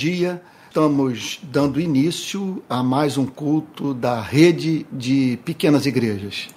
dia 0.00 0.40
estamos 0.68 1.40
dando 1.42 1.80
início 1.80 2.62
a 2.70 2.84
mais 2.84 3.18
um 3.18 3.26
culto 3.26 3.92
da 3.92 4.20
rede 4.20 4.86
de 4.92 5.40
pequenas 5.44 5.86
igrejas. 5.86 6.50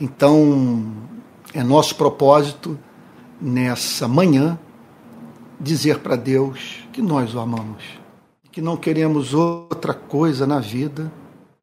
Então, 0.00 0.90
é 1.52 1.62
nosso 1.62 1.94
propósito 1.94 2.78
nessa 3.38 4.08
manhã 4.08 4.58
dizer 5.60 5.98
para 5.98 6.16
Deus 6.16 6.82
que 6.90 7.02
nós 7.02 7.34
o 7.34 7.40
amamos, 7.40 7.84
que 8.50 8.62
não 8.62 8.78
queremos 8.78 9.34
outra 9.34 9.92
coisa 9.92 10.46
na 10.46 10.58
vida 10.58 11.12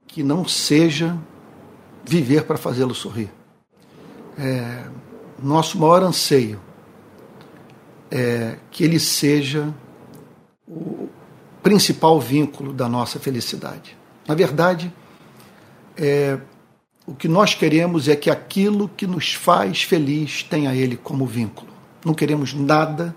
que 0.06 0.22
não 0.22 0.48
seja 0.48 1.18
viver 2.06 2.44
para 2.44 2.58
fazê-lo 2.58 2.94
sorrir. 2.94 3.32
É, 4.38 4.86
nosso 5.42 5.80
maior 5.80 6.04
anseio 6.04 6.60
é 8.12 8.60
que 8.70 8.84
ele 8.84 9.00
seja 9.00 9.74
principal 11.68 12.18
vínculo 12.18 12.72
da 12.72 12.88
nossa 12.88 13.20
felicidade. 13.20 13.98
Na 14.26 14.34
verdade, 14.34 14.90
é, 15.98 16.40
o 17.06 17.14
que 17.14 17.28
nós 17.28 17.56
queremos 17.56 18.08
é 18.08 18.16
que 18.16 18.30
aquilo 18.30 18.88
que 18.88 19.06
nos 19.06 19.34
faz 19.34 19.84
feliz 19.84 20.44
tenha 20.44 20.74
ele 20.74 20.96
como 20.96 21.26
vínculo. 21.26 21.70
Não 22.06 22.14
queremos 22.14 22.54
nada 22.54 23.14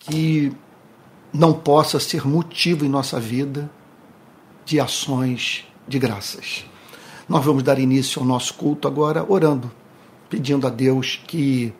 que 0.00 0.52
não 1.32 1.52
possa 1.52 2.00
ser 2.00 2.26
motivo 2.26 2.84
em 2.84 2.88
nossa 2.88 3.20
vida 3.20 3.70
de 4.64 4.80
ações 4.80 5.64
de 5.86 5.96
graças. 6.00 6.64
Nós 7.28 7.44
vamos 7.44 7.62
dar 7.62 7.78
início 7.78 8.20
ao 8.20 8.26
nosso 8.26 8.54
culto 8.54 8.88
agora 8.88 9.24
orando, 9.28 9.70
pedindo 10.28 10.66
a 10.66 10.70
Deus 10.70 11.20
que 11.24 11.72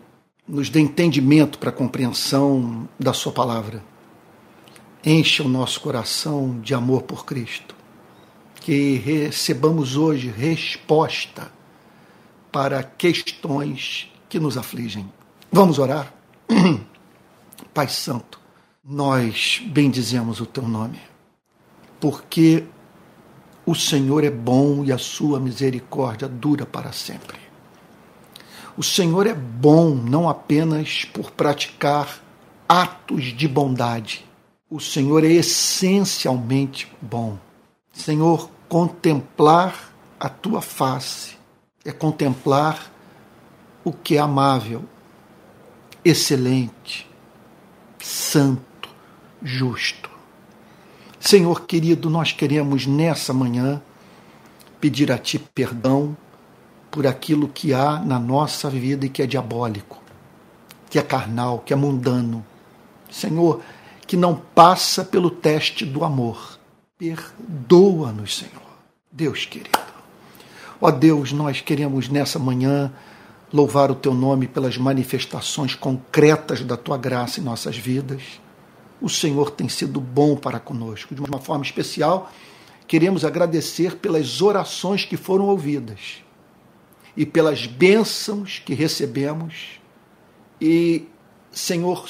nos 0.46 0.70
dê 0.70 0.78
entendimento 0.78 1.58
para 1.58 1.70
a 1.70 1.72
compreensão 1.72 2.88
da 2.96 3.12
Sua 3.12 3.32
palavra. 3.32 3.90
Encha 5.04 5.42
o 5.42 5.48
nosso 5.48 5.80
coração 5.80 6.60
de 6.60 6.74
amor 6.74 7.02
por 7.02 7.24
Cristo. 7.24 7.74
Que 8.60 8.94
recebamos 8.94 9.96
hoje 9.96 10.28
resposta 10.28 11.50
para 12.52 12.84
questões 12.84 14.08
que 14.28 14.38
nos 14.38 14.56
afligem. 14.56 15.10
Vamos 15.50 15.80
orar? 15.80 16.14
Pai 17.74 17.88
Santo, 17.88 18.38
nós 18.84 19.60
bendizemos 19.66 20.40
o 20.40 20.46
teu 20.46 20.68
nome, 20.68 21.00
porque 21.98 22.64
o 23.66 23.74
Senhor 23.74 24.22
é 24.22 24.30
bom 24.30 24.84
e 24.84 24.92
a 24.92 24.98
sua 24.98 25.40
misericórdia 25.40 26.28
dura 26.28 26.64
para 26.64 26.92
sempre. 26.92 27.38
O 28.76 28.82
Senhor 28.84 29.26
é 29.26 29.34
bom 29.34 29.94
não 29.94 30.28
apenas 30.28 31.04
por 31.04 31.32
praticar 31.32 32.20
atos 32.68 33.24
de 33.24 33.48
bondade. 33.48 34.24
O 34.74 34.80
Senhor 34.80 35.22
é 35.22 35.28
essencialmente 35.28 36.90
bom. 36.98 37.36
Senhor, 37.92 38.48
contemplar 38.70 39.92
a 40.18 40.30
tua 40.30 40.62
face 40.62 41.36
é 41.84 41.92
contemplar 41.92 42.90
o 43.84 43.92
que 43.92 44.16
é 44.16 44.18
amável, 44.18 44.82
excelente, 46.02 47.06
santo, 48.00 48.88
justo. 49.42 50.08
Senhor 51.20 51.66
querido, 51.66 52.08
nós 52.08 52.32
queremos 52.32 52.86
nessa 52.86 53.34
manhã 53.34 53.82
pedir 54.80 55.12
a 55.12 55.18
Ti 55.18 55.38
perdão 55.38 56.16
por 56.90 57.06
aquilo 57.06 57.46
que 57.46 57.74
há 57.74 57.98
na 57.98 58.18
nossa 58.18 58.70
vida 58.70 59.04
e 59.04 59.10
que 59.10 59.20
é 59.20 59.26
diabólico, 59.26 60.02
que 60.88 60.98
é 60.98 61.02
carnal, 61.02 61.58
que 61.58 61.74
é 61.74 61.76
mundano. 61.76 62.42
Senhor, 63.10 63.60
que 64.12 64.16
não 64.18 64.34
passa 64.34 65.02
pelo 65.02 65.30
teste 65.30 65.86
do 65.86 66.04
amor. 66.04 66.58
Perdoa-nos, 66.98 68.36
Senhor. 68.36 68.76
Deus 69.10 69.46
querido. 69.46 69.78
Ó 70.78 70.90
Deus, 70.90 71.32
nós 71.32 71.62
queremos 71.62 72.10
nessa 72.10 72.38
manhã 72.38 72.92
louvar 73.50 73.90
o 73.90 73.94
teu 73.94 74.12
nome 74.12 74.46
pelas 74.46 74.76
manifestações 74.76 75.74
concretas 75.74 76.60
da 76.60 76.76
tua 76.76 76.98
graça 76.98 77.40
em 77.40 77.42
nossas 77.42 77.78
vidas. 77.78 78.38
O 79.00 79.08
Senhor 79.08 79.50
tem 79.50 79.66
sido 79.66 79.98
bom 79.98 80.36
para 80.36 80.60
conosco. 80.60 81.14
De 81.14 81.22
uma 81.22 81.38
forma 81.38 81.64
especial, 81.64 82.30
queremos 82.86 83.24
agradecer 83.24 83.96
pelas 83.96 84.42
orações 84.42 85.06
que 85.06 85.16
foram 85.16 85.46
ouvidas 85.46 86.22
e 87.16 87.24
pelas 87.24 87.66
bênçãos 87.66 88.60
que 88.62 88.74
recebemos 88.74 89.80
e, 90.60 91.06
Senhor, 91.50 92.06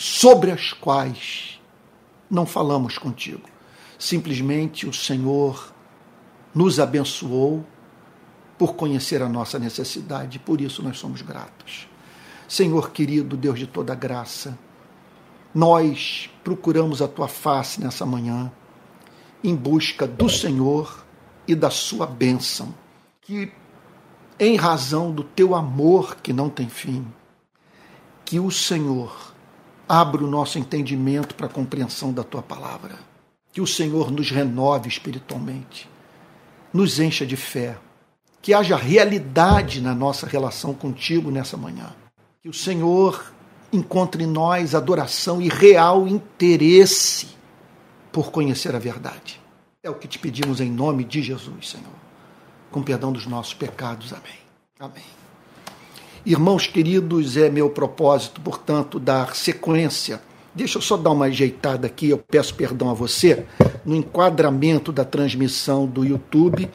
sobre 0.00 0.50
as 0.50 0.72
quais 0.72 1.60
não 2.30 2.46
falamos 2.46 2.96
contigo. 2.96 3.46
Simplesmente 3.98 4.86
o 4.86 4.94
Senhor 4.94 5.74
nos 6.54 6.80
abençoou 6.80 7.66
por 8.56 8.76
conhecer 8.76 9.20
a 9.20 9.28
nossa 9.28 9.58
necessidade, 9.58 10.38
por 10.38 10.58
isso 10.58 10.82
nós 10.82 10.98
somos 10.98 11.20
gratos. 11.20 11.86
Senhor 12.48 12.92
querido, 12.92 13.36
Deus 13.36 13.58
de 13.58 13.66
toda 13.66 13.94
graça, 13.94 14.58
nós 15.54 16.30
procuramos 16.42 17.02
a 17.02 17.08
tua 17.08 17.28
face 17.28 17.78
nessa 17.78 18.06
manhã 18.06 18.50
em 19.44 19.54
busca 19.54 20.06
do 20.06 20.30
Senhor 20.30 21.04
e 21.46 21.54
da 21.54 21.68
sua 21.68 22.06
bênção, 22.06 22.74
que 23.20 23.52
em 24.38 24.56
razão 24.56 25.12
do 25.12 25.22
teu 25.22 25.54
amor 25.54 26.16
que 26.22 26.32
não 26.32 26.48
tem 26.48 26.70
fim, 26.70 27.06
que 28.24 28.40
o 28.40 28.50
Senhor 28.50 29.29
abra 29.90 30.22
o 30.22 30.30
nosso 30.30 30.58
entendimento 30.58 31.34
para 31.34 31.46
a 31.46 31.50
compreensão 31.50 32.12
da 32.12 32.22
tua 32.22 32.42
palavra, 32.42 32.98
que 33.52 33.60
o 33.60 33.66
Senhor 33.66 34.10
nos 34.10 34.30
renove 34.30 34.88
espiritualmente, 34.88 35.88
nos 36.72 37.00
encha 37.00 37.26
de 37.26 37.36
fé, 37.36 37.76
que 38.40 38.54
haja 38.54 38.76
realidade 38.76 39.80
na 39.80 39.94
nossa 39.94 40.26
relação 40.26 40.72
contigo 40.72 41.30
nessa 41.30 41.56
manhã, 41.56 41.94
que 42.42 42.48
o 42.48 42.54
Senhor 42.54 43.32
encontre 43.72 44.24
em 44.24 44.26
nós 44.26 44.74
adoração 44.74 45.42
e 45.42 45.48
real 45.48 46.06
interesse 46.06 47.28
por 48.12 48.30
conhecer 48.30 48.74
a 48.74 48.78
verdade. 48.78 49.40
É 49.82 49.90
o 49.90 49.94
que 49.94 50.06
te 50.06 50.18
pedimos 50.18 50.60
em 50.60 50.70
nome 50.70 51.04
de 51.04 51.22
Jesus, 51.22 51.70
Senhor 51.70 52.00
com 52.70 52.82
perdão 52.82 53.12
dos 53.12 53.26
nossos 53.26 53.54
pecados. 53.54 54.12
Amém. 54.12 54.38
Amém. 54.78 55.19
Irmãos 56.24 56.66
queridos, 56.66 57.36
é 57.38 57.48
meu 57.48 57.70
propósito, 57.70 58.42
portanto, 58.42 59.00
dar 59.00 59.34
sequência. 59.34 60.20
Deixa 60.54 60.76
eu 60.76 60.82
só 60.82 60.96
dar 60.96 61.10
uma 61.10 61.26
ajeitada 61.26 61.86
aqui, 61.86 62.10
eu 62.10 62.18
peço 62.18 62.54
perdão 62.54 62.90
a 62.90 62.94
você, 62.94 63.46
no 63.86 63.96
enquadramento 63.96 64.92
da 64.92 65.04
transmissão 65.04 65.86
do 65.86 66.04
YouTube 66.04 66.68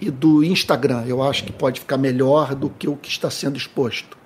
e 0.00 0.10
do 0.10 0.42
Instagram. 0.42 1.04
Eu 1.06 1.22
acho 1.22 1.44
que 1.44 1.52
pode 1.52 1.80
ficar 1.80 1.98
melhor 1.98 2.54
do 2.54 2.70
que 2.70 2.88
o 2.88 2.96
que 2.96 3.10
está 3.10 3.30
sendo 3.30 3.58
exposto. 3.58 4.16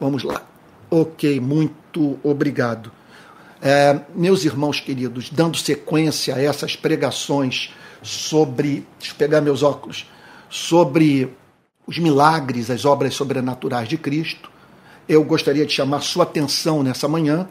Vamos 0.00 0.24
lá. 0.24 0.42
Ok, 0.90 1.38
muito 1.38 2.18
obrigado. 2.24 2.90
É, 3.60 4.00
meus 4.16 4.44
irmãos 4.44 4.80
queridos, 4.80 5.30
dando 5.30 5.56
sequência 5.56 6.34
a 6.34 6.42
essas 6.42 6.74
pregações 6.74 7.72
sobre. 8.02 8.84
Deixa 8.98 9.12
eu 9.12 9.16
pegar 9.16 9.40
meus 9.40 9.62
óculos 9.62 10.10
sobre 10.50 11.32
os 11.86 11.98
milagres, 11.98 12.70
as 12.70 12.84
obras 12.84 13.14
sobrenaturais 13.14 13.88
de 13.88 13.96
Cristo, 13.98 14.50
eu 15.08 15.24
gostaria 15.24 15.66
de 15.66 15.72
chamar 15.72 16.00
sua 16.00 16.22
atenção 16.22 16.82
nessa 16.82 17.08
manhã 17.08 17.48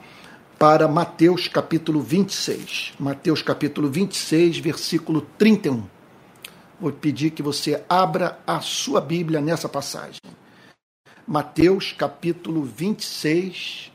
para 0.57 0.87
Mateus 0.87 1.47
capítulo 1.47 2.01
26. 2.01 2.93
Mateus 2.99 3.41
capítulo 3.41 3.89
26, 3.89 4.59
versículo 4.59 5.21
31. 5.37 5.83
Vou 6.79 6.91
pedir 6.91 7.31
que 7.31 7.43
você 7.43 7.83
abra 7.89 8.39
a 8.47 8.61
sua 8.61 9.01
Bíblia 9.01 9.41
nessa 9.41 9.67
passagem. 9.67 10.21
Mateus 11.27 11.91
capítulo 11.91 12.63
26, 12.63 13.91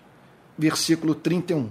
versículo 0.56 1.14
31. 1.14 1.68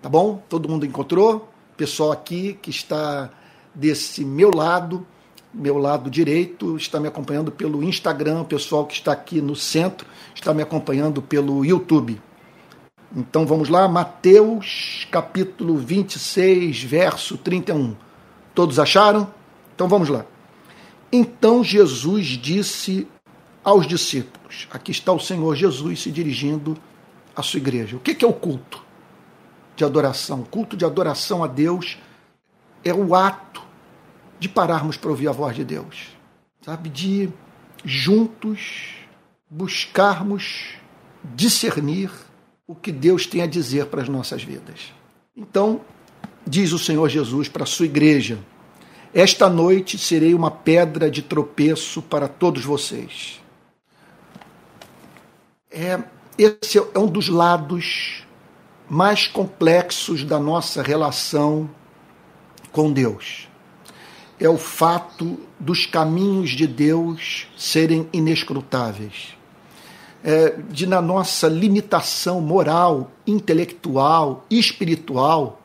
Tá 0.00 0.08
bom? 0.08 0.42
Todo 0.48 0.68
mundo 0.68 0.84
encontrou? 0.84 1.48
Pessoal 1.76 2.12
aqui 2.12 2.58
que 2.60 2.70
está 2.70 3.30
desse 3.74 4.24
meu 4.24 4.50
lado, 4.54 5.06
meu 5.52 5.76
lado 5.76 6.10
direito 6.10 6.76
está 6.76 6.98
me 6.98 7.08
acompanhando 7.08 7.52
pelo 7.52 7.82
Instagram, 7.82 8.40
o 8.40 8.44
pessoal 8.44 8.86
que 8.86 8.94
está 8.94 9.12
aqui 9.12 9.40
no 9.40 9.54
centro 9.54 10.06
está 10.34 10.54
me 10.54 10.62
acompanhando 10.62 11.20
pelo 11.20 11.64
YouTube. 11.64 12.20
Então 13.14 13.44
vamos 13.46 13.68
lá, 13.68 13.86
Mateus 13.86 15.06
capítulo 15.10 15.76
26, 15.76 16.82
verso 16.82 17.36
31. 17.36 17.94
Todos 18.54 18.78
acharam? 18.78 19.28
Então 19.74 19.86
vamos 19.86 20.08
lá. 20.08 20.24
Então 21.12 21.62
Jesus 21.62 22.28
disse 22.28 23.06
aos 23.62 23.86
discípulos: 23.86 24.66
Aqui 24.70 24.90
está 24.90 25.12
o 25.12 25.20
Senhor 25.20 25.54
Jesus 25.54 26.02
se 26.02 26.10
dirigindo 26.10 26.74
à 27.36 27.42
sua 27.42 27.58
igreja. 27.58 27.96
O 27.96 28.00
que 28.00 28.24
é 28.24 28.28
o 28.28 28.32
culto 28.32 28.82
de 29.76 29.84
adoração? 29.84 30.40
O 30.40 30.46
culto 30.46 30.74
de 30.74 30.86
adoração 30.86 31.44
a 31.44 31.46
Deus 31.46 31.98
é 32.82 32.94
o 32.94 33.14
ato 33.14 33.51
de 34.42 34.48
pararmos 34.48 34.96
para 34.96 35.08
ouvir 35.08 35.28
a 35.28 35.32
voz 35.32 35.54
de 35.54 35.64
Deus, 35.64 36.08
sabe? 36.62 36.88
De 36.88 37.30
juntos 37.84 38.96
buscarmos 39.48 40.74
discernir 41.22 42.10
o 42.66 42.74
que 42.74 42.90
Deus 42.90 43.24
tem 43.24 43.40
a 43.40 43.46
dizer 43.46 43.86
para 43.86 44.02
as 44.02 44.08
nossas 44.08 44.42
vidas. 44.42 44.92
Então, 45.36 45.80
diz 46.44 46.72
o 46.72 46.78
Senhor 46.78 47.08
Jesus 47.08 47.48
para 47.48 47.62
a 47.62 47.66
sua 47.66 47.86
igreja: 47.86 48.36
Esta 49.14 49.48
noite 49.48 49.96
serei 49.96 50.34
uma 50.34 50.50
pedra 50.50 51.08
de 51.08 51.22
tropeço 51.22 52.02
para 52.02 52.26
todos 52.26 52.64
vocês. 52.64 53.40
É, 55.70 56.02
esse 56.36 56.78
é 56.78 56.98
um 56.98 57.06
dos 57.06 57.28
lados 57.28 58.24
mais 58.90 59.28
complexos 59.28 60.24
da 60.24 60.40
nossa 60.40 60.82
relação 60.82 61.70
com 62.72 62.92
Deus. 62.92 63.51
É 64.42 64.48
o 64.48 64.58
fato 64.58 65.38
dos 65.56 65.86
caminhos 65.86 66.50
de 66.50 66.66
Deus 66.66 67.46
serem 67.56 68.08
inescrutáveis. 68.12 69.36
É, 70.24 70.56
de, 70.68 70.84
na 70.84 71.00
nossa 71.00 71.46
limitação 71.46 72.40
moral, 72.40 73.12
intelectual, 73.24 74.44
espiritual, 74.50 75.62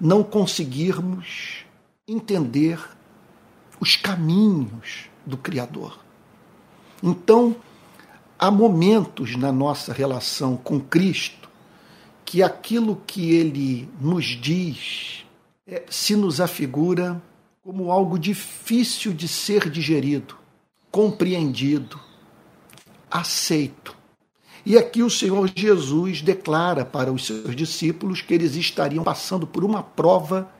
não 0.00 0.24
conseguirmos 0.24 1.64
entender 2.08 2.76
os 3.78 3.94
caminhos 3.94 5.08
do 5.24 5.36
Criador. 5.36 5.96
Então, 7.00 7.54
há 8.36 8.50
momentos 8.50 9.36
na 9.36 9.52
nossa 9.52 9.92
relação 9.92 10.56
com 10.56 10.80
Cristo 10.80 11.48
que 12.24 12.42
aquilo 12.42 13.00
que 13.06 13.32
ele 13.32 13.88
nos 14.00 14.24
diz 14.24 15.24
é, 15.68 15.84
se 15.88 16.16
nos 16.16 16.40
afigura 16.40 17.22
como 17.62 17.92
algo 17.92 18.18
difícil 18.18 19.12
de 19.12 19.28
ser 19.28 19.70
digerido, 19.70 20.36
compreendido, 20.90 21.98
aceito. 23.08 23.96
E 24.66 24.76
aqui 24.76 25.02
o 25.02 25.10
Senhor 25.10 25.48
Jesus 25.54 26.22
declara 26.22 26.84
para 26.84 27.12
os 27.12 27.24
seus 27.24 27.54
discípulos 27.54 28.20
que 28.20 28.34
eles 28.34 28.56
estariam 28.56 29.04
passando 29.04 29.46
por 29.46 29.64
uma 29.64 29.82
prova 29.82 30.50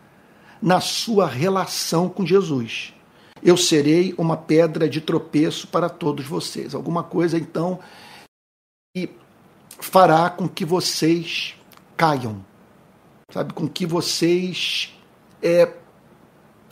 na 0.60 0.80
sua 0.80 1.26
relação 1.26 2.08
com 2.08 2.24
Jesus. 2.24 2.94
Eu 3.42 3.56
serei 3.56 4.14
uma 4.16 4.36
pedra 4.36 4.88
de 4.88 5.00
tropeço 5.00 5.66
para 5.66 5.88
todos 5.88 6.24
vocês. 6.24 6.72
Alguma 6.72 7.02
coisa, 7.02 7.36
então, 7.36 7.80
que 8.94 9.10
fará 9.80 10.30
com 10.30 10.48
que 10.48 10.64
vocês 10.64 11.56
caiam, 11.96 12.44
sabe? 13.32 13.52
Com 13.52 13.68
que 13.68 13.84
vocês 13.84 14.94
é, 15.42 15.81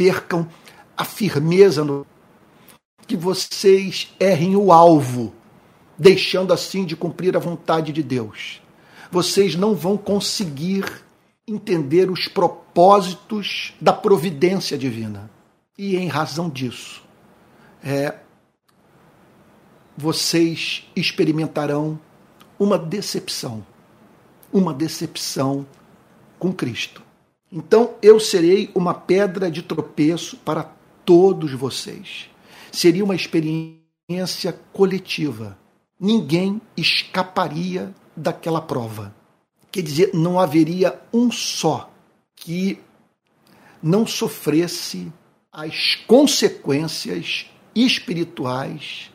percam 0.00 0.49
a 0.97 1.05
firmeza, 1.05 1.85
no, 1.85 2.06
que 3.06 3.19
vocês 3.19 4.14
errem 4.19 4.56
o 4.56 4.73
alvo 4.73 5.35
deixando 5.99 6.55
assim 6.55 6.87
de 6.87 6.97
cumprir 6.97 7.37
a 7.37 7.38
vontade 7.38 7.93
de 7.93 8.02
Deus. 8.02 8.62
Vocês 9.11 9.55
não 9.55 9.75
vão 9.75 9.99
conseguir 9.99 10.87
entender 11.47 12.11
os 12.11 12.26
propósitos 12.29 13.75
da 13.79 13.93
providência 13.93 14.79
divina. 14.79 15.31
E 15.76 15.97
em 15.97 16.08
razão 16.08 16.49
disso, 16.49 17.03
é, 17.85 18.14
vocês 19.94 20.88
experimentarão 20.96 22.00
uma 22.58 22.79
decepção. 22.79 23.67
Uma 24.50 24.73
decepção 24.73 25.67
com 26.38 26.55
Cristo. 26.55 27.10
Então 27.50 27.94
eu 28.00 28.20
serei 28.20 28.70
uma 28.75 28.94
pedra 28.94 29.50
de 29.50 29.62
tropeço 29.62 30.37
para 30.38 30.73
todos 31.05 31.52
vocês. 31.52 32.31
Seria 32.70 33.05
uma 33.05 33.17
experiência 33.17 34.52
coletiva 34.73 35.58
ninguém 36.00 36.62
escaparia 36.75 37.94
daquela 38.17 38.62
prova. 38.62 39.14
Quer 39.70 39.82
dizer, 39.82 40.11
não 40.14 40.41
haveria 40.41 40.99
um 41.12 41.31
só 41.31 41.93
que 42.35 42.81
não 43.82 44.06
sofresse 44.06 45.12
as 45.53 45.96
consequências 46.06 47.46
espirituais, 47.75 49.12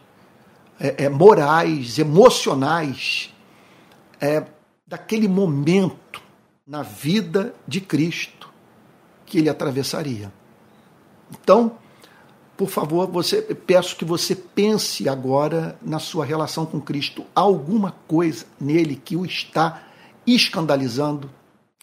é, 0.80 1.06
é, 1.06 1.10
morais, 1.10 1.98
emocionais 1.98 3.34
é, 4.22 4.46
daquele 4.86 5.28
momento 5.28 6.22
na 6.68 6.82
vida 6.82 7.54
de 7.68 7.80
Cristo 7.80 8.50
que 9.24 9.38
ele 9.38 9.50
atravessaria. 9.50 10.34
Então, 11.30 11.78
por 12.58 12.70
favor, 12.70 13.08
você, 13.08 13.42
peço 13.42 13.96
que 13.96 14.04
você 14.04 14.36
pense 14.36 15.08
agora 15.08 15.78
na 15.80 16.00
sua 16.00 16.26
relação 16.26 16.66
com 16.66 16.82
Cristo. 16.82 17.24
Há 17.36 17.42
alguma 17.42 17.94
coisa 18.08 18.46
nele 18.60 18.96
que 18.96 19.16
o 19.16 19.26
está 19.26 19.84
escandalizando? 20.26 21.30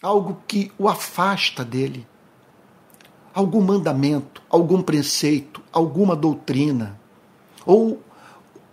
Algo 0.01 0.41
que 0.45 0.69
o 0.77 0.89
afasta 0.89 1.63
dele? 1.63 2.05
Algum 3.33 3.61
mandamento, 3.61 4.41
algum 4.49 4.81
preceito, 4.81 5.61
alguma 5.71 6.13
doutrina? 6.13 6.99
Ou 7.65 8.01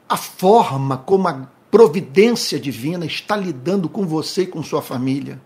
a 0.08 0.16
forma 0.16 0.98
como 0.98 1.28
a 1.28 1.48
providência 1.70 2.58
divina 2.58 3.06
está 3.06 3.36
lidando 3.36 3.88
com 3.88 4.04
você 4.04 4.42
e 4.42 4.46
com 4.48 4.60
sua 4.60 4.82
família? 4.82 5.40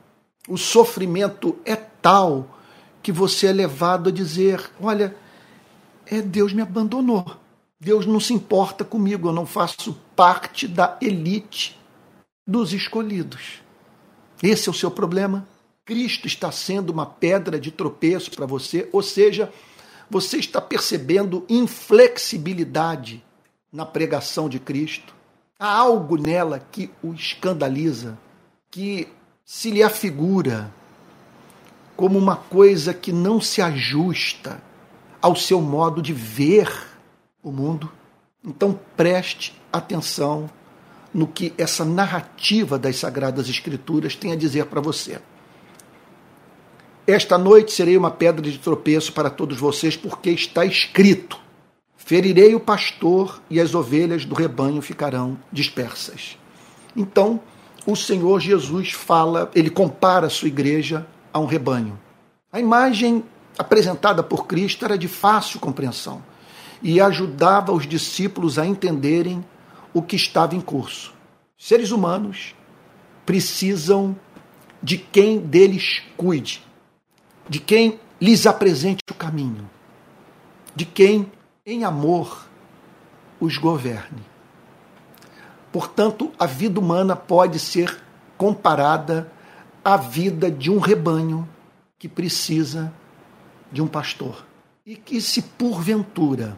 O 0.48 0.56
sofrimento 0.58 1.58
é 1.64 1.74
tal 1.74 2.58
que 3.02 3.10
você 3.10 3.46
é 3.46 3.52
levado 3.52 4.08
a 4.08 4.12
dizer: 4.12 4.70
olha 4.80 5.16
é 6.06 6.20
Deus 6.20 6.52
me 6.52 6.62
abandonou. 6.62 7.24
Deus 7.80 8.06
não 8.06 8.20
se 8.20 8.32
importa 8.32 8.84
comigo, 8.84 9.28
eu 9.28 9.32
não 9.32 9.46
faço 9.46 9.98
parte 10.16 10.66
da 10.66 10.96
elite 11.00 11.78
dos 12.46 12.72
escolhidos. 12.72 13.62
Esse 14.42 14.68
é 14.68 14.72
o 14.72 14.74
seu 14.74 14.90
problema. 14.90 15.46
Cristo 15.84 16.26
está 16.26 16.50
sendo 16.50 16.90
uma 16.90 17.04
pedra 17.04 17.60
de 17.60 17.70
tropeço 17.70 18.30
para 18.30 18.46
você, 18.46 18.88
ou 18.90 19.02
seja, 19.02 19.52
você 20.08 20.38
está 20.38 20.60
percebendo 20.60 21.44
inflexibilidade 21.48 23.22
na 23.70 23.84
pregação 23.84 24.48
de 24.48 24.58
Cristo. 24.58 25.14
Há 25.58 25.70
algo 25.76 26.16
nela 26.16 26.58
que 26.58 26.90
o 27.02 27.12
escandaliza, 27.12 28.18
que 28.70 29.08
se 29.44 29.70
lhe 29.70 29.82
afigura 29.82 30.72
como 31.96 32.18
uma 32.18 32.36
coisa 32.36 32.94
que 32.94 33.12
não 33.12 33.40
se 33.40 33.60
ajusta 33.60 34.60
ao 35.20 35.36
seu 35.36 35.60
modo 35.60 36.00
de 36.00 36.12
ver 36.12 36.70
o 37.42 37.52
mundo. 37.52 37.90
Então 38.44 38.78
preste 38.96 39.54
atenção 39.72 40.50
no 41.12 41.26
que 41.26 41.52
essa 41.56 41.84
narrativa 41.84 42.78
das 42.78 42.96
Sagradas 42.96 43.48
Escrituras 43.48 44.16
tem 44.16 44.32
a 44.32 44.36
dizer 44.36 44.66
para 44.66 44.80
você. 44.80 45.20
Esta 47.06 47.36
noite 47.36 47.70
serei 47.72 47.96
uma 47.96 48.10
pedra 48.10 48.50
de 48.50 48.58
tropeço 48.58 49.12
para 49.12 49.28
todos 49.28 49.58
vocês, 49.58 49.94
porque 49.94 50.30
está 50.30 50.64
escrito: 50.64 51.38
ferirei 51.96 52.54
o 52.54 52.60
pastor 52.60 53.42
e 53.50 53.60
as 53.60 53.74
ovelhas 53.74 54.24
do 54.24 54.34
rebanho 54.34 54.80
ficarão 54.80 55.38
dispersas. 55.52 56.38
Então, 56.96 57.40
o 57.86 57.94
Senhor 57.94 58.40
Jesus 58.40 58.92
fala, 58.92 59.50
ele 59.54 59.70
compara 59.70 60.26
a 60.26 60.30
sua 60.30 60.48
igreja 60.48 61.06
a 61.32 61.38
um 61.38 61.46
rebanho. 61.46 61.98
A 62.52 62.58
imagem 62.60 63.24
apresentada 63.58 64.22
por 64.22 64.46
Cristo 64.46 64.84
era 64.84 64.96
de 64.96 65.08
fácil 65.08 65.60
compreensão 65.60 66.22
e 66.82 67.00
ajudava 67.00 67.72
os 67.72 67.86
discípulos 67.86 68.58
a 68.58 68.66
entenderem 68.66 69.44
o 69.92 70.02
que 70.02 70.16
estava 70.16 70.54
em 70.54 70.60
curso. 70.60 71.12
Seres 71.56 71.90
humanos 71.90 72.54
precisam 73.24 74.16
de 74.82 74.98
quem 74.98 75.38
deles 75.38 76.02
cuide, 76.16 76.62
de 77.48 77.58
quem 77.58 77.98
lhes 78.20 78.46
apresente 78.46 79.02
o 79.10 79.14
caminho, 79.14 79.68
de 80.74 80.84
quem, 80.84 81.30
em 81.64 81.84
amor, 81.84 82.46
os 83.40 83.56
governe. 83.56 84.33
Portanto, 85.74 86.30
a 86.38 86.46
vida 86.46 86.78
humana 86.78 87.16
pode 87.16 87.58
ser 87.58 88.00
comparada 88.38 89.28
à 89.84 89.96
vida 89.96 90.48
de 90.48 90.70
um 90.70 90.78
rebanho 90.78 91.48
que 91.98 92.08
precisa 92.08 92.94
de 93.72 93.82
um 93.82 93.88
pastor. 93.88 94.46
E 94.86 94.94
que, 94.94 95.20
se 95.20 95.42
porventura 95.42 96.56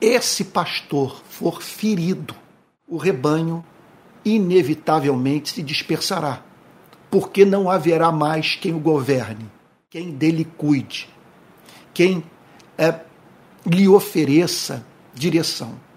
esse 0.00 0.44
pastor 0.44 1.20
for 1.28 1.60
ferido, 1.60 2.32
o 2.86 2.96
rebanho 2.96 3.64
inevitavelmente 4.24 5.50
se 5.50 5.60
dispersará, 5.60 6.40
porque 7.10 7.44
não 7.44 7.68
haverá 7.68 8.12
mais 8.12 8.54
quem 8.54 8.72
o 8.72 8.78
governe, 8.78 9.50
quem 9.90 10.12
dele 10.12 10.44
cuide, 10.44 11.08
quem 11.92 12.22
é, 12.78 13.00
lhe 13.66 13.88
ofereça 13.88 14.86
direção. 15.12 15.87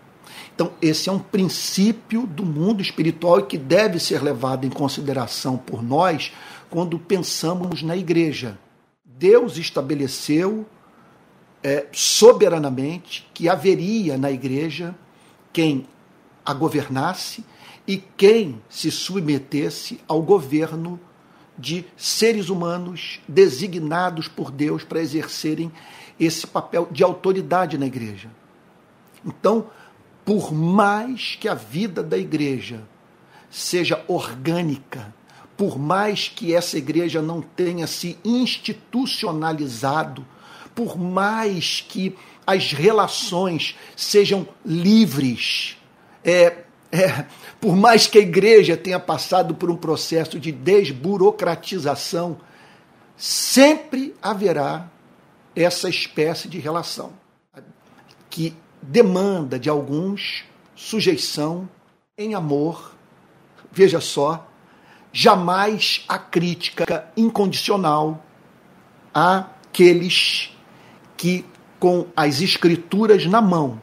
Então, 0.53 0.73
esse 0.81 1.09
é 1.09 1.11
um 1.11 1.19
princípio 1.19 2.27
do 2.27 2.45
mundo 2.45 2.81
espiritual 2.81 3.39
e 3.39 3.43
que 3.43 3.57
deve 3.57 3.99
ser 3.99 4.21
levado 4.21 4.65
em 4.65 4.69
consideração 4.69 5.57
por 5.57 5.81
nós 5.81 6.31
quando 6.69 6.99
pensamos 6.99 7.81
na 7.81 7.95
igreja. 7.95 8.57
Deus 9.03 9.57
estabeleceu 9.57 10.65
é, 11.63 11.85
soberanamente 11.91 13.27
que 13.33 13.47
haveria 13.47 14.17
na 14.17 14.31
igreja 14.31 14.95
quem 15.53 15.87
a 16.45 16.53
governasse 16.53 17.43
e 17.87 17.97
quem 17.97 18.61
se 18.69 18.89
submetesse 18.89 19.99
ao 20.07 20.21
governo 20.21 20.99
de 21.57 21.85
seres 21.95 22.49
humanos 22.49 23.19
designados 23.27 24.27
por 24.27 24.49
Deus 24.49 24.83
para 24.83 25.01
exercerem 25.01 25.71
esse 26.19 26.47
papel 26.47 26.87
de 26.91 27.03
autoridade 27.03 27.77
na 27.77 27.85
igreja. 27.85 28.29
Então, 29.23 29.69
por 30.25 30.53
mais 30.53 31.37
que 31.39 31.47
a 31.47 31.53
vida 31.53 32.03
da 32.03 32.17
igreja 32.17 32.81
seja 33.49 34.03
orgânica, 34.07 35.13
por 35.57 35.77
mais 35.77 36.27
que 36.27 36.55
essa 36.55 36.77
igreja 36.77 37.21
não 37.21 37.41
tenha 37.41 37.85
se 37.85 38.17
institucionalizado, 38.23 40.25
por 40.73 40.97
mais 40.97 41.85
que 41.87 42.15
as 42.47 42.71
relações 42.71 43.77
sejam 43.95 44.47
livres, 44.65 45.77
é, 46.23 46.63
é, 46.91 47.25
por 47.59 47.75
mais 47.75 48.07
que 48.07 48.17
a 48.17 48.21
igreja 48.21 48.77
tenha 48.77 48.99
passado 48.99 49.53
por 49.55 49.69
um 49.69 49.75
processo 49.75 50.39
de 50.39 50.51
desburocratização, 50.51 52.39
sempre 53.17 54.15
haverá 54.21 54.89
essa 55.55 55.89
espécie 55.89 56.47
de 56.47 56.59
relação 56.59 57.19
que 58.31 58.55
demanda 58.81 59.59
de 59.59 59.69
alguns 59.69 60.43
sujeição 60.75 61.69
em 62.17 62.33
amor. 62.33 62.93
Veja 63.71 64.01
só, 64.01 64.47
jamais 65.11 66.03
a 66.07 66.17
crítica 66.17 67.09
incondicional 67.15 68.23
àqueles 69.13 70.55
que, 71.15 71.45
com 71.79 72.07
as 72.15 72.41
escrituras 72.41 73.25
na 73.25 73.41
mão, 73.41 73.81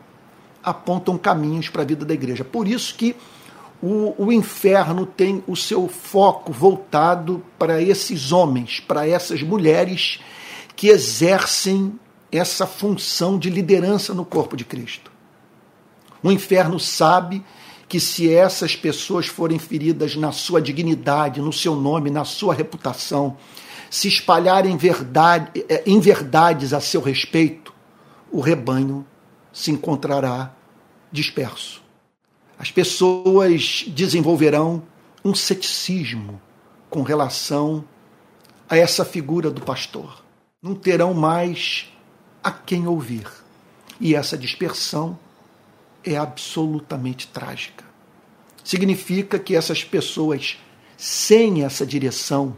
apontam 0.62 1.17
caminhos 1.17 1.69
para 1.69 1.83
a 1.83 1.87
vida 1.87 2.05
da 2.05 2.14
igreja. 2.14 2.45
Por 2.45 2.67
isso 2.67 2.95
que 2.95 3.14
o, 3.81 4.14
o 4.19 4.33
inferno 4.33 5.07
tem 5.07 5.43
o 5.47 5.55
seu 5.55 5.88
foco 5.88 6.52
voltado 6.52 7.45
para 7.59 7.81
esses 7.81 8.33
homens, 8.33 8.81
para 8.81 9.07
essas 9.07 9.43
mulheres 9.43 10.21
que 10.75 10.88
exercem 10.88 11.99
essa 12.30 12.66
função 12.66 13.38
de 13.38 13.50
liderança 13.50 14.12
no 14.12 14.25
corpo 14.25 14.56
de 14.56 14.64
Cristo. 14.64 15.11
O 16.23 16.30
inferno 16.30 16.78
sabe 16.78 17.44
que 17.88 17.99
se 17.99 18.32
essas 18.32 18.76
pessoas 18.76 19.26
forem 19.26 19.58
feridas 19.58 20.14
na 20.14 20.30
sua 20.30 20.61
dignidade, 20.61 21.40
no 21.40 21.52
seu 21.52 21.75
nome, 21.75 22.11
na 22.11 22.25
sua 22.25 22.52
reputação, 22.52 23.37
se 23.90 24.08
espalharem 24.08 24.76
verdade, 24.76 25.64
eh, 25.68 25.82
em 25.87 25.99
verdades 25.99 26.75
a 26.75 26.80
seu 26.80 27.00
respeito, 27.00 27.73
o 28.30 28.40
rebanho 28.40 29.06
se 29.52 29.70
encontrará 29.70 30.52
disperso. 31.11 31.82
As 32.58 32.70
pessoas 32.70 33.85
desenvolverão 33.88 34.82
um 35.25 35.35
ceticismo 35.35 36.40
com 36.90 37.02
relação 37.02 37.85
a 38.68 38.76
essa 38.76 39.04
figura 39.04 39.50
do 39.50 39.62
pastor. 39.62 40.23
Não 40.62 40.75
terão 40.75 41.14
mais 41.14 41.90
a 42.49 42.50
quem 42.50 42.87
ouvir. 42.87 43.26
E 44.00 44.14
essa 44.14 44.38
dispersão 44.38 45.19
é 46.02 46.17
absolutamente 46.17 47.28
trágica. 47.28 47.85
Significa 48.64 49.38
que 49.38 49.55
essas 49.55 49.85
pessoas, 49.85 50.59
sem 50.97 51.62
essa 51.62 51.85
direção, 51.85 52.57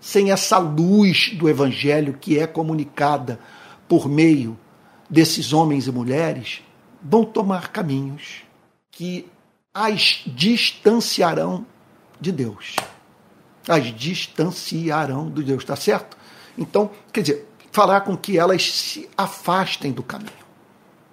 sem 0.00 0.30
essa 0.30 0.56
luz 0.58 1.34
do 1.34 1.48
Evangelho 1.48 2.16
que 2.18 2.38
é 2.38 2.46
comunicada 2.46 3.38
por 3.86 4.08
meio 4.08 4.58
desses 5.08 5.52
homens 5.52 5.86
e 5.86 5.92
mulheres, 5.92 6.62
vão 7.02 7.24
tomar 7.24 7.68
caminhos 7.68 8.42
que 8.90 9.26
as 9.74 10.22
distanciarão 10.26 11.66
de 12.18 12.32
Deus. 12.32 12.76
As 13.68 13.94
distanciarão 13.94 15.30
de 15.30 15.42
Deus, 15.42 15.64
tá 15.64 15.76
certo? 15.76 16.16
Então, 16.56 16.90
quer 17.12 17.20
dizer, 17.20 17.48
falar 17.76 18.00
com 18.00 18.16
que 18.16 18.38
elas 18.38 18.72
se 18.72 19.06
afastem 19.18 19.92
do 19.92 20.02
caminho. 20.02 20.32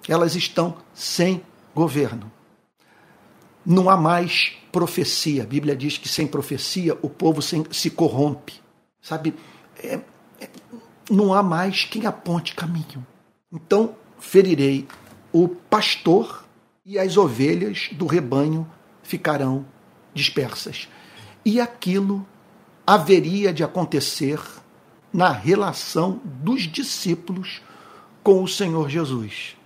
Elas 0.08 0.34
estão 0.34 0.78
sem 0.94 1.42
governo. 1.74 2.32
Não 3.66 3.90
há 3.90 3.98
mais 3.98 4.56
profecia. 4.72 5.42
A 5.42 5.46
Bíblia 5.46 5.76
diz 5.76 5.98
que 5.98 6.08
sem 6.08 6.26
profecia 6.26 6.96
o 7.02 7.10
povo 7.10 7.42
se 7.42 7.90
corrompe. 7.90 8.62
Sabe? 9.02 9.34
É, 9.76 10.00
é, 10.40 10.48
não 11.10 11.34
há 11.34 11.42
mais 11.42 11.84
quem 11.84 12.06
aponte 12.06 12.54
caminho. 12.54 13.06
Então, 13.52 13.94
ferirei 14.18 14.88
o 15.30 15.46
pastor 15.46 16.46
e 16.82 16.98
as 16.98 17.18
ovelhas 17.18 17.90
do 17.92 18.06
rebanho 18.06 18.66
ficarão 19.02 19.66
dispersas. 20.14 20.88
E 21.44 21.60
aquilo 21.60 22.26
haveria 22.86 23.52
de 23.52 23.62
acontecer 23.62 24.40
na 25.14 25.30
relação 25.30 26.20
dos 26.24 26.62
discípulos 26.62 27.62
com 28.20 28.42
o 28.42 28.48
Senhor 28.48 28.90
Jesus. 28.90 29.56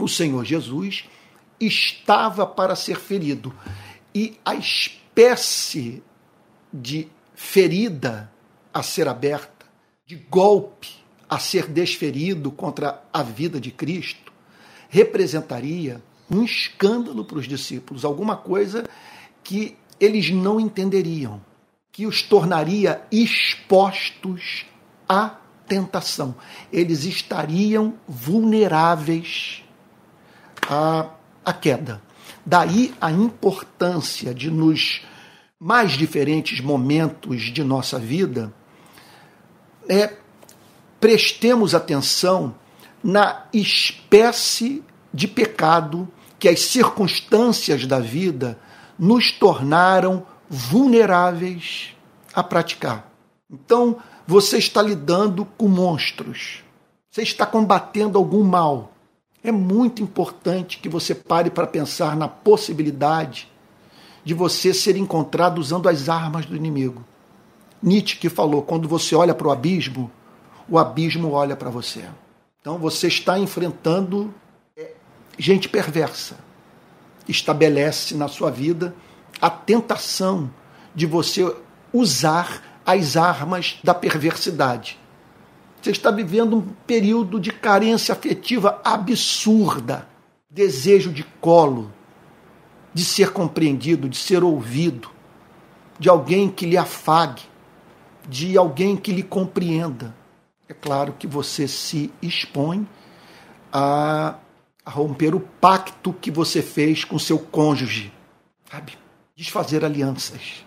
O 0.00 0.08
Senhor 0.08 0.46
Jesus 0.46 1.04
estava 1.60 2.46
para 2.46 2.74
ser 2.74 2.98
ferido 2.98 3.54
e 4.14 4.38
a 4.42 4.54
espécie 4.54 6.02
de 6.72 7.06
ferida 7.34 8.32
a 8.72 8.82
ser 8.82 9.08
aberta, 9.08 9.66
de 10.06 10.16
golpe 10.16 10.88
a 11.28 11.38
ser 11.38 11.66
desferido 11.66 12.50
contra 12.50 13.02
a 13.12 13.22
vida 13.22 13.60
de 13.60 13.70
Cristo, 13.70 14.32
representaria 14.88 16.02
um 16.30 16.42
escândalo 16.42 17.26
para 17.26 17.38
os 17.38 17.46
discípulos, 17.46 18.06
alguma 18.06 18.36
coisa 18.36 18.88
que 19.44 19.76
eles 20.00 20.30
não 20.30 20.58
entenderiam 20.58 21.42
que 21.96 22.06
os 22.06 22.20
tornaria 22.20 23.00
expostos 23.10 24.66
à 25.08 25.36
tentação. 25.66 26.34
Eles 26.70 27.06
estariam 27.06 27.94
vulneráveis 28.06 29.64
à, 30.68 31.08
à 31.42 31.54
queda. 31.54 32.02
Daí 32.44 32.94
a 33.00 33.10
importância 33.10 34.34
de, 34.34 34.50
nos 34.50 35.06
mais 35.58 35.92
diferentes 35.92 36.60
momentos 36.60 37.44
de 37.44 37.64
nossa 37.64 37.98
vida, 37.98 38.52
é, 39.88 40.18
prestemos 41.00 41.74
atenção 41.74 42.54
na 43.02 43.46
espécie 43.54 44.84
de 45.14 45.26
pecado 45.26 46.06
que 46.38 46.46
as 46.46 46.60
circunstâncias 46.60 47.86
da 47.86 48.00
vida 48.00 48.58
nos 48.98 49.32
tornaram 49.32 50.26
vulneráveis 50.48 51.94
a 52.34 52.42
praticar. 52.42 53.10
Então, 53.50 53.96
você 54.26 54.58
está 54.58 54.82
lidando 54.82 55.44
com 55.44 55.68
monstros. 55.68 56.62
Você 57.10 57.22
está 57.22 57.46
combatendo 57.46 58.18
algum 58.18 58.42
mal. 58.42 58.92
É 59.42 59.52
muito 59.52 60.02
importante 60.02 60.78
que 60.78 60.88
você 60.88 61.14
pare 61.14 61.50
para 61.50 61.66
pensar 61.66 62.16
na 62.16 62.28
possibilidade 62.28 63.48
de 64.24 64.34
você 64.34 64.74
ser 64.74 64.96
encontrado 64.96 65.58
usando 65.58 65.88
as 65.88 66.08
armas 66.08 66.44
do 66.44 66.56
inimigo. 66.56 67.04
Nietzsche 67.80 68.16
que 68.16 68.28
falou: 68.28 68.62
quando 68.62 68.88
você 68.88 69.14
olha 69.14 69.34
para 69.34 69.46
o 69.46 69.52
abismo, 69.52 70.10
o 70.68 70.78
abismo 70.78 71.30
olha 71.30 71.54
para 71.54 71.70
você. 71.70 72.04
Então 72.60 72.78
você 72.78 73.06
está 73.06 73.38
enfrentando 73.38 74.34
é, 74.76 74.94
gente 75.38 75.68
perversa. 75.68 76.36
Estabelece 77.28 78.16
na 78.16 78.26
sua 78.26 78.50
vida 78.50 78.94
a 79.40 79.50
tentação 79.50 80.50
de 80.94 81.06
você 81.06 81.54
usar 81.92 82.62
as 82.84 83.16
armas 83.16 83.78
da 83.82 83.94
perversidade. 83.94 84.98
Você 85.80 85.90
está 85.90 86.10
vivendo 86.10 86.56
um 86.56 86.62
período 86.86 87.38
de 87.38 87.50
carência 87.50 88.12
afetiva 88.12 88.80
absurda, 88.84 90.08
desejo 90.50 91.12
de 91.12 91.22
colo, 91.40 91.92
de 92.92 93.04
ser 93.04 93.32
compreendido, 93.32 94.08
de 94.08 94.16
ser 94.16 94.42
ouvido, 94.42 95.10
de 95.98 96.08
alguém 96.08 96.50
que 96.50 96.66
lhe 96.66 96.76
afague, 96.76 97.42
de 98.28 98.56
alguém 98.56 98.96
que 98.96 99.12
lhe 99.12 99.22
compreenda. 99.22 100.14
É 100.68 100.74
claro 100.74 101.14
que 101.16 101.26
você 101.26 101.68
se 101.68 102.12
expõe 102.20 102.88
a, 103.72 104.36
a 104.84 104.90
romper 104.90 105.34
o 105.34 105.40
pacto 105.40 106.12
que 106.12 106.30
você 106.30 106.62
fez 106.62 107.04
com 107.04 107.18
seu 107.18 107.38
cônjuge, 107.38 108.12
sabe? 108.70 108.98
Desfazer 109.36 109.84
alianças 109.84 110.64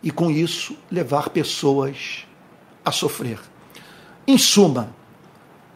e, 0.00 0.12
com 0.12 0.30
isso, 0.30 0.76
levar 0.88 1.30
pessoas 1.30 2.24
a 2.84 2.92
sofrer. 2.92 3.40
Em 4.28 4.38
suma, 4.38 4.94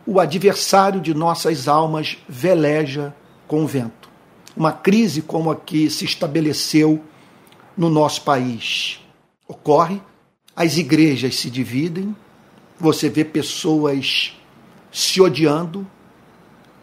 o 0.06 0.20
adversário 0.20 1.00
de 1.00 1.12
nossas 1.12 1.66
almas 1.66 2.18
veleja 2.28 3.12
com 3.48 3.64
o 3.64 3.66
vento. 3.66 4.08
Uma 4.56 4.70
crise 4.70 5.22
como 5.22 5.50
a 5.50 5.56
que 5.56 5.90
se 5.90 6.04
estabeleceu 6.04 7.02
no 7.76 7.90
nosso 7.90 8.22
país 8.22 9.00
ocorre, 9.48 10.00
as 10.54 10.76
igrejas 10.76 11.34
se 11.34 11.50
dividem, 11.50 12.14
você 12.78 13.08
vê 13.08 13.24
pessoas 13.24 14.36
se 14.92 15.20
odiando 15.20 15.84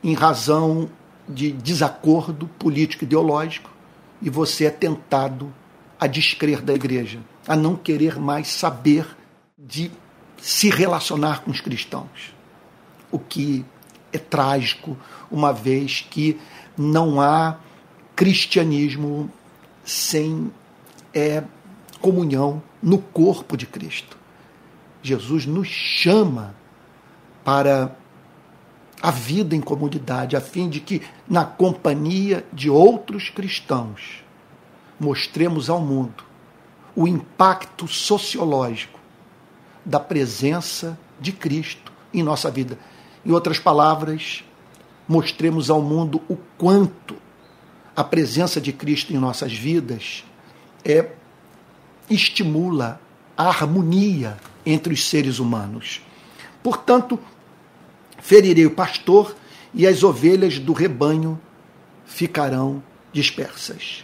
em 0.03 0.13
razão 0.13 0.89
de 1.27 1.53
desacordo 1.53 2.49
político 2.59 3.05
ideológico 3.05 3.76
e 4.21 4.29
você 4.29 4.65
é 4.65 4.69
tentado 4.69 5.53
a 5.99 6.07
descrer 6.07 6.61
da 6.61 6.73
igreja. 6.73 7.19
a 7.47 7.55
não 7.55 7.77
querer 7.77 8.19
mais 8.19 8.49
saber 8.49 9.07
de 9.57 9.89
se 10.37 10.69
relacionar 10.69 11.43
com 11.43 11.51
os 11.51 11.61
cristãos. 11.61 12.35
O 13.09 13.17
que 13.17 13.65
é 14.11 14.17
trágico, 14.17 14.97
uma 15.31 15.53
vez 15.53 16.05
que 16.09 16.37
não 16.77 17.21
há 17.21 17.57
cristianismo 18.15 19.31
sem 19.85 20.51
é, 21.13 21.43
comunhão 22.01 22.61
no 22.81 22.97
corpo 22.97 23.55
de 23.55 23.65
Cristo. 23.65 24.17
Jesus 25.01 25.45
nos 25.45 25.67
chama 25.67 26.53
para 27.43 27.95
a 29.01 29.11
vida 29.11 29.55
em 29.55 29.61
comunidade, 29.61 30.35
a 30.35 30.41
fim 30.41 30.69
de 30.69 30.79
que, 30.79 31.01
na 31.29 31.43
companhia 31.43 32.45
de 32.53 32.69
outros 32.69 33.29
cristãos, 33.29 34.23
mostremos 34.99 35.69
ao 35.69 35.81
mundo 35.81 36.23
o 36.95 37.07
impacto 37.07 37.87
sociológico 37.87 38.99
da 39.85 39.99
presença 39.99 40.97
de 41.19 41.31
Cristo 41.31 41.91
em 42.13 42.23
nossa 42.23 42.49
vida. 42.49 42.77
Em 43.25 43.31
outras 43.31 43.59
palavras, 43.59 44.43
mostremos 45.07 45.69
ao 45.69 45.81
mundo 45.81 46.21
o 46.27 46.35
quanto 46.57 47.15
a 47.95 48.03
presença 48.03 48.59
de 48.61 48.71
Cristo 48.71 49.13
em 49.13 49.17
nossas 49.17 49.53
vidas 49.53 50.23
é 50.83 51.11
estimula 52.09 53.01
a 53.35 53.47
harmonia 53.47 54.37
entre 54.65 54.93
os 54.93 55.07
seres 55.07 55.39
humanos. 55.39 56.01
Portanto, 56.63 57.19
ferirei 58.19 58.65
o 58.65 58.71
pastor 58.71 59.35
e 59.77 59.85
as 59.85 60.01
ovelhas 60.01 60.57
do 60.57 60.73
rebanho 60.73 61.39
ficarão 62.03 62.81
dispersas. 63.13 64.03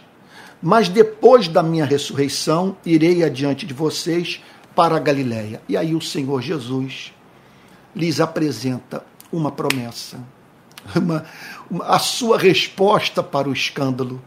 Mas 0.62 0.88
depois 0.88 1.48
da 1.48 1.64
minha 1.64 1.84
ressurreição, 1.84 2.76
irei 2.86 3.24
adiante 3.24 3.66
de 3.66 3.74
vocês 3.74 4.40
para 4.72 4.94
a 4.96 5.00
Galiléia. 5.00 5.60
E 5.68 5.76
aí 5.76 5.92
o 5.92 6.00
Senhor 6.00 6.40
Jesus 6.40 7.12
lhes 7.94 8.20
apresenta 8.20 9.04
uma 9.32 9.50
promessa, 9.50 10.20
uma, 10.94 11.26
uma, 11.68 11.84
a 11.86 11.98
sua 11.98 12.38
resposta 12.38 13.20
para 13.20 13.48
o 13.48 13.52
escândalo, 13.52 14.22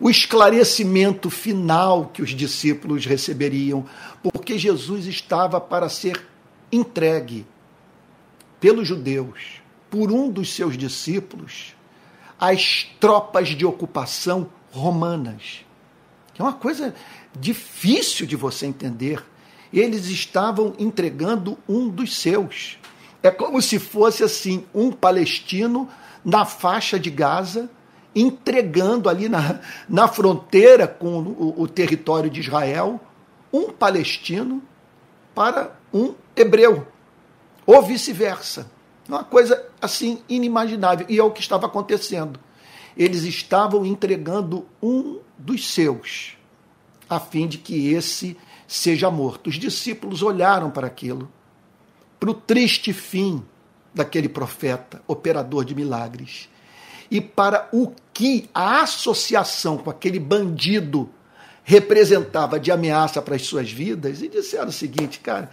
o 0.00 0.08
esclarecimento 0.08 1.28
final 1.28 2.06
que 2.06 2.22
os 2.22 2.30
discípulos 2.30 3.04
receberiam, 3.04 3.84
porque 4.22 4.58
Jesus 4.58 5.04
estava 5.06 5.60
para 5.60 5.90
ser 5.90 6.26
entregue 6.72 7.46
pelos 8.58 8.88
judeus, 8.88 9.65
por 9.90 10.10
um 10.10 10.30
dos 10.30 10.52
seus 10.52 10.76
discípulos, 10.76 11.74
às 12.38 12.84
tropas 13.00 13.48
de 13.48 13.64
ocupação 13.64 14.48
romanas. 14.70 15.64
É 16.38 16.42
uma 16.42 16.52
coisa 16.52 16.94
difícil 17.34 18.26
de 18.26 18.36
você 18.36 18.66
entender. 18.66 19.24
Eles 19.72 20.06
estavam 20.06 20.74
entregando 20.78 21.58
um 21.68 21.88
dos 21.88 22.16
seus. 22.16 22.78
É 23.22 23.30
como 23.30 23.60
se 23.60 23.78
fosse 23.78 24.22
assim, 24.22 24.64
um 24.74 24.92
palestino 24.92 25.88
na 26.24 26.44
faixa 26.44 26.98
de 26.98 27.10
Gaza, 27.10 27.70
entregando 28.14 29.08
ali 29.08 29.28
na, 29.28 29.60
na 29.88 30.08
fronteira 30.08 30.86
com 30.86 31.20
o, 31.20 31.62
o 31.62 31.68
território 31.68 32.30
de 32.30 32.40
Israel, 32.40 33.00
um 33.52 33.70
palestino 33.70 34.62
para 35.34 35.76
um 35.92 36.14
hebreu, 36.34 36.86
ou 37.66 37.82
vice-versa. 37.82 38.70
Uma 39.08 39.24
coisa 39.24 39.64
assim 39.80 40.22
inimaginável. 40.28 41.06
E 41.08 41.18
é 41.18 41.22
o 41.22 41.30
que 41.30 41.40
estava 41.40 41.66
acontecendo 41.66 42.40
eles 42.96 43.24
estavam 43.24 43.84
entregando 43.84 44.66
um 44.82 45.20
dos 45.36 45.70
seus, 45.70 46.36
a 47.08 47.20
fim 47.20 47.46
de 47.46 47.58
que 47.58 47.92
esse 47.92 48.36
seja 48.66 49.10
morto. 49.10 49.48
Os 49.48 49.56
discípulos 49.56 50.22
olharam 50.22 50.70
para 50.70 50.86
aquilo, 50.86 51.30
para 52.18 52.30
o 52.30 52.34
triste 52.34 52.92
fim 52.92 53.44
daquele 53.94 54.28
profeta, 54.28 55.02
operador 55.06 55.64
de 55.64 55.74
milagres, 55.74 56.48
e 57.10 57.20
para 57.20 57.68
o 57.72 57.92
que 58.12 58.48
a 58.52 58.82
associação 58.82 59.76
com 59.76 59.90
aquele 59.90 60.18
bandido 60.18 61.10
representava 61.62 62.58
de 62.58 62.72
ameaça 62.72 63.20
para 63.20 63.36
as 63.36 63.42
suas 63.42 63.70
vidas, 63.70 64.22
e 64.22 64.28
disseram 64.28 64.68
o 64.68 64.72
seguinte, 64.72 65.20
cara, 65.20 65.50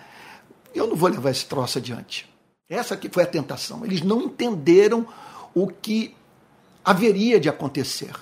eu 0.73 0.87
não 0.87 0.95
vou 0.95 1.09
levar 1.09 1.29
esse 1.29 1.45
troço 1.45 1.77
adiante. 1.77 2.32
Essa 2.69 2.97
que 2.97 3.09
foi 3.09 3.23
a 3.23 3.27
tentação. 3.27 3.83
Eles 3.85 4.01
não 4.01 4.21
entenderam 4.21 5.05
o 5.53 5.67
que 5.67 6.15
haveria 6.83 7.39
de 7.39 7.49
acontecer. 7.49 8.13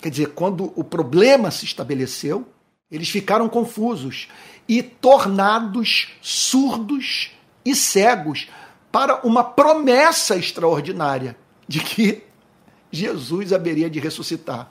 Quer 0.00 0.10
dizer, 0.10 0.30
quando 0.34 0.72
o 0.76 0.84
problema 0.84 1.50
se 1.50 1.64
estabeleceu, 1.64 2.46
eles 2.90 3.08
ficaram 3.08 3.48
confusos 3.48 4.28
e 4.68 4.82
tornados 4.82 6.12
surdos 6.20 7.30
e 7.64 7.74
cegos 7.74 8.48
para 8.92 9.26
uma 9.26 9.42
promessa 9.42 10.36
extraordinária 10.36 11.36
de 11.66 11.80
que 11.80 12.22
Jesus 12.90 13.52
haveria 13.52 13.90
de 13.90 13.98
ressuscitar. 13.98 14.70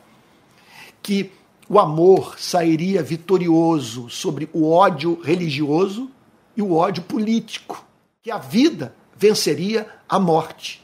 Que 1.01 1.31
o 1.67 1.79
amor 1.79 2.37
sairia 2.37 3.03
vitorioso 3.03 4.09
sobre 4.09 4.49
o 4.53 4.69
ódio 4.69 5.19
religioso 5.21 6.09
e 6.55 6.61
o 6.61 6.73
ódio 6.73 7.03
político. 7.03 7.85
Que 8.21 8.31
a 8.31 8.37
vida 8.37 8.95
venceria 9.23 9.87
a 10.09 10.19
morte 10.19 10.83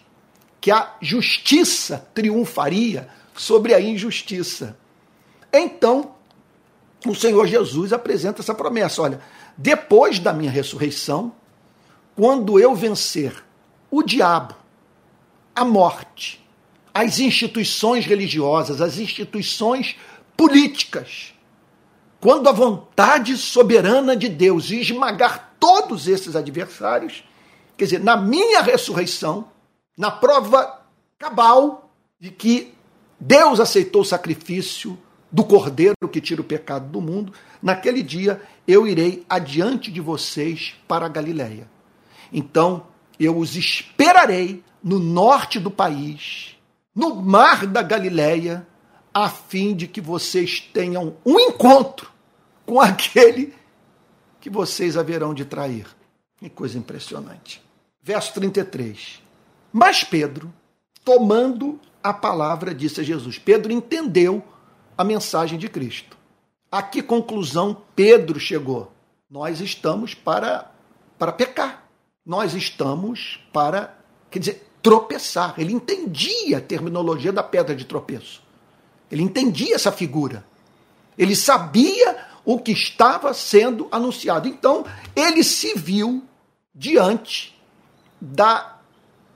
que 0.62 0.72
a 0.72 0.96
justiça 1.02 2.08
triunfaria 2.14 3.10
sobre 3.36 3.74
a 3.74 3.82
injustiça. 3.82 4.78
Então, 5.52 6.16
o 7.06 7.14
Senhor 7.14 7.46
Jesus 7.48 7.92
apresenta 7.92 8.42
essa 8.42 8.54
promessa: 8.54 9.02
olha, 9.02 9.20
depois 9.58 10.20
da 10.20 10.32
minha 10.32 10.52
ressurreição, 10.52 11.34
quando 12.16 12.58
eu 12.58 12.74
vencer 12.74 13.44
o 13.92 14.04
diabo, 14.04 14.56
a 15.54 15.66
morte, 15.66 16.46
as 16.94 17.20
instituições 17.20 18.06
religiosas, 18.06 18.80
as 18.80 18.98
instituições 18.98 19.98
políticas, 20.38 21.34
quando 22.22 22.48
a 22.48 22.54
vontade 22.54 23.36
soberana 23.36 24.16
de 24.16 24.30
Deus 24.30 24.70
esmagar 24.72 25.56
todos 25.60 26.08
esses 26.08 26.36
adversários, 26.36 27.24
quer 27.80 27.86
dizer, 27.86 28.04
na 28.04 28.18
minha 28.18 28.62
ressurreição, 28.62 29.48
na 29.98 30.12
prova 30.12 30.82
cabal 31.18 31.90
de 32.20 32.30
que 32.30 32.74
Deus 33.18 33.58
aceitou 33.62 34.02
o 34.02 34.06
sacrifício 34.06 35.00
do 35.32 35.46
cordeiro 35.46 35.96
que 36.12 36.20
tira 36.20 36.42
o 36.42 36.44
pecado 36.44 36.90
do 36.90 37.00
mundo, 37.00 37.32
naquele 37.62 38.04
dia 38.04 38.42
eu 38.68 38.86
irei 38.86 39.26
adiante 39.30 39.90
de 39.92 40.02
vocês 40.02 40.76
para 40.90 41.06
a 41.06 41.10
Galiléia. 41.10 41.70
Então 42.34 42.86
eu 43.18 43.38
os 43.38 43.56
esperarei 43.56 44.62
no 44.84 45.00
norte 45.00 45.58
do 45.58 45.72
país, 45.72 46.58
no 46.94 47.16
mar 47.16 47.66
da 47.66 47.82
Galiléia, 47.82 48.68
a 49.14 49.30
fim 49.30 49.74
de 49.74 49.88
que 49.88 50.02
vocês 50.02 50.60
tenham 50.60 51.16
um 51.26 51.40
encontro 51.40 52.12
com 52.66 52.82
aquele 52.82 53.54
que 54.42 54.50
vocês 54.50 54.98
haverão 54.98 55.34
de 55.34 55.46
trair. 55.46 55.88
Que 56.38 56.50
coisa 56.50 56.78
impressionante. 56.78 57.69
Verso 58.10 58.34
33. 58.34 59.22
Mas 59.72 60.04
Pedro, 60.04 60.52
tomando 61.06 61.80
a 62.02 62.12
palavra, 62.12 62.74
disse 62.74 63.02
a 63.02 63.04
Jesus. 63.04 63.38
Pedro 63.38 63.72
entendeu 63.72 64.44
a 64.98 65.04
mensagem 65.04 65.60
de 65.60 65.70
Cristo. 65.70 66.18
A 66.72 66.82
que 66.82 67.04
conclusão 67.04 67.84
Pedro 67.96 68.40
chegou? 68.40 68.92
Nós 69.30 69.62
estamos 69.62 70.16
para, 70.16 70.72
para 71.20 71.32
pecar. 71.32 71.88
Nós 72.26 72.56
estamos 72.56 73.40
para, 73.54 73.96
quer 74.32 74.40
dizer, 74.40 74.68
tropeçar. 74.82 75.54
Ele 75.60 75.72
entendia 75.72 76.58
a 76.58 76.62
terminologia 76.62 77.32
da 77.32 77.44
pedra 77.44 77.76
de 77.76 77.86
tropeço. 77.86 78.42
Ele 79.12 79.22
entendia 79.22 79.76
essa 79.76 79.92
figura. 79.92 80.44
Ele 81.16 81.36
sabia 81.36 82.26
o 82.44 82.58
que 82.58 82.72
estava 82.72 83.36
sendo 83.36 83.88
anunciado. 83.92 84.48
Então, 84.48 84.84
ele 85.16 85.44
se 85.44 85.76
viu 85.76 86.24
diante 86.74 87.59
da 88.20 88.80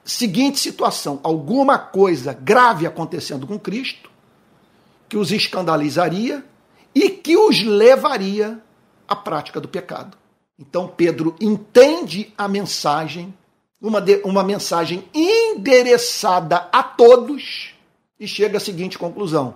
seguinte 0.04 0.60
situação: 0.60 1.20
alguma 1.24 1.78
coisa 1.78 2.34
grave 2.34 2.86
acontecendo 2.86 3.48
com 3.48 3.60
Cristo, 3.60 4.10
que 5.08 5.18
os 5.18 5.32
escandalizaria 5.32 6.44
e 6.94 7.10
que 7.10 7.38
os 7.38 7.64
levaria 7.64 8.60
à 9.08 9.16
prática 9.16 9.60
do 9.60 9.68
pecado. 9.68 10.18
Então 10.58 10.88
Pedro 10.88 11.36
entende 11.42 12.34
a 12.38 12.48
mensagem, 12.48 13.34
uma, 13.82 14.00
de, 14.00 14.22
uma 14.24 14.44
mensagem 14.44 15.04
endereçada 15.14 16.70
a 16.72 16.84
todos, 16.84 17.74
e 18.20 18.28
chega 18.28 18.58
à 18.58 18.60
seguinte 18.60 18.98
conclusão: 18.98 19.56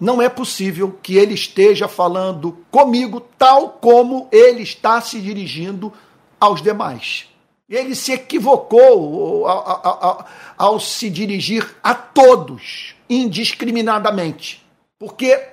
não 0.00 0.20
é 0.20 0.28
possível 0.28 0.98
que 1.02 1.16
ele 1.16 1.34
esteja 1.34 1.88
falando 1.88 2.58
comigo 2.70 3.20
tal 3.20 3.70
como 3.70 4.28
ele 4.30 4.62
está 4.62 5.00
se 5.00 5.20
dirigindo 5.20 5.92
aos 6.38 6.62
demais. 6.62 7.28
Ele 7.68 7.94
se 7.94 8.12
equivocou 8.12 9.46
ao, 9.46 9.86
ao, 9.86 10.26
ao, 10.56 10.80
se 10.80 11.10
dirigir 11.10 11.76
a 11.82 11.94
todos 11.94 12.94
indiscriminadamente, 13.10 14.64
porque 14.98 15.48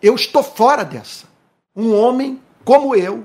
eu 0.00 0.14
estou 0.14 0.42
fora 0.42 0.82
dessa. 0.82 1.26
Um 1.76 1.94
homem 1.94 2.40
como 2.64 2.94
eu, 2.94 3.24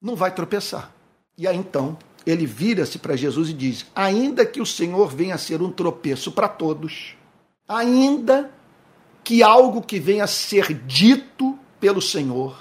não 0.00 0.16
vai 0.16 0.34
tropeçar. 0.34 0.92
E 1.36 1.46
aí 1.46 1.56
então 1.56 1.96
ele 2.26 2.46
vira-se 2.46 2.98
para 2.98 3.16
Jesus 3.16 3.50
e 3.50 3.54
diz: 3.54 3.86
Ainda 3.94 4.44
que 4.44 4.60
o 4.60 4.66
Senhor 4.66 5.08
venha 5.08 5.34
a 5.34 5.38
ser 5.38 5.62
um 5.62 5.70
tropeço 5.70 6.32
para 6.32 6.48
todos, 6.48 7.14
ainda 7.68 8.50
que 9.22 9.42
algo 9.42 9.82
que 9.82 9.98
venha 9.98 10.24
a 10.24 10.26
ser 10.26 10.74
dito 10.74 11.58
pelo 11.78 12.00
Senhor, 12.00 12.58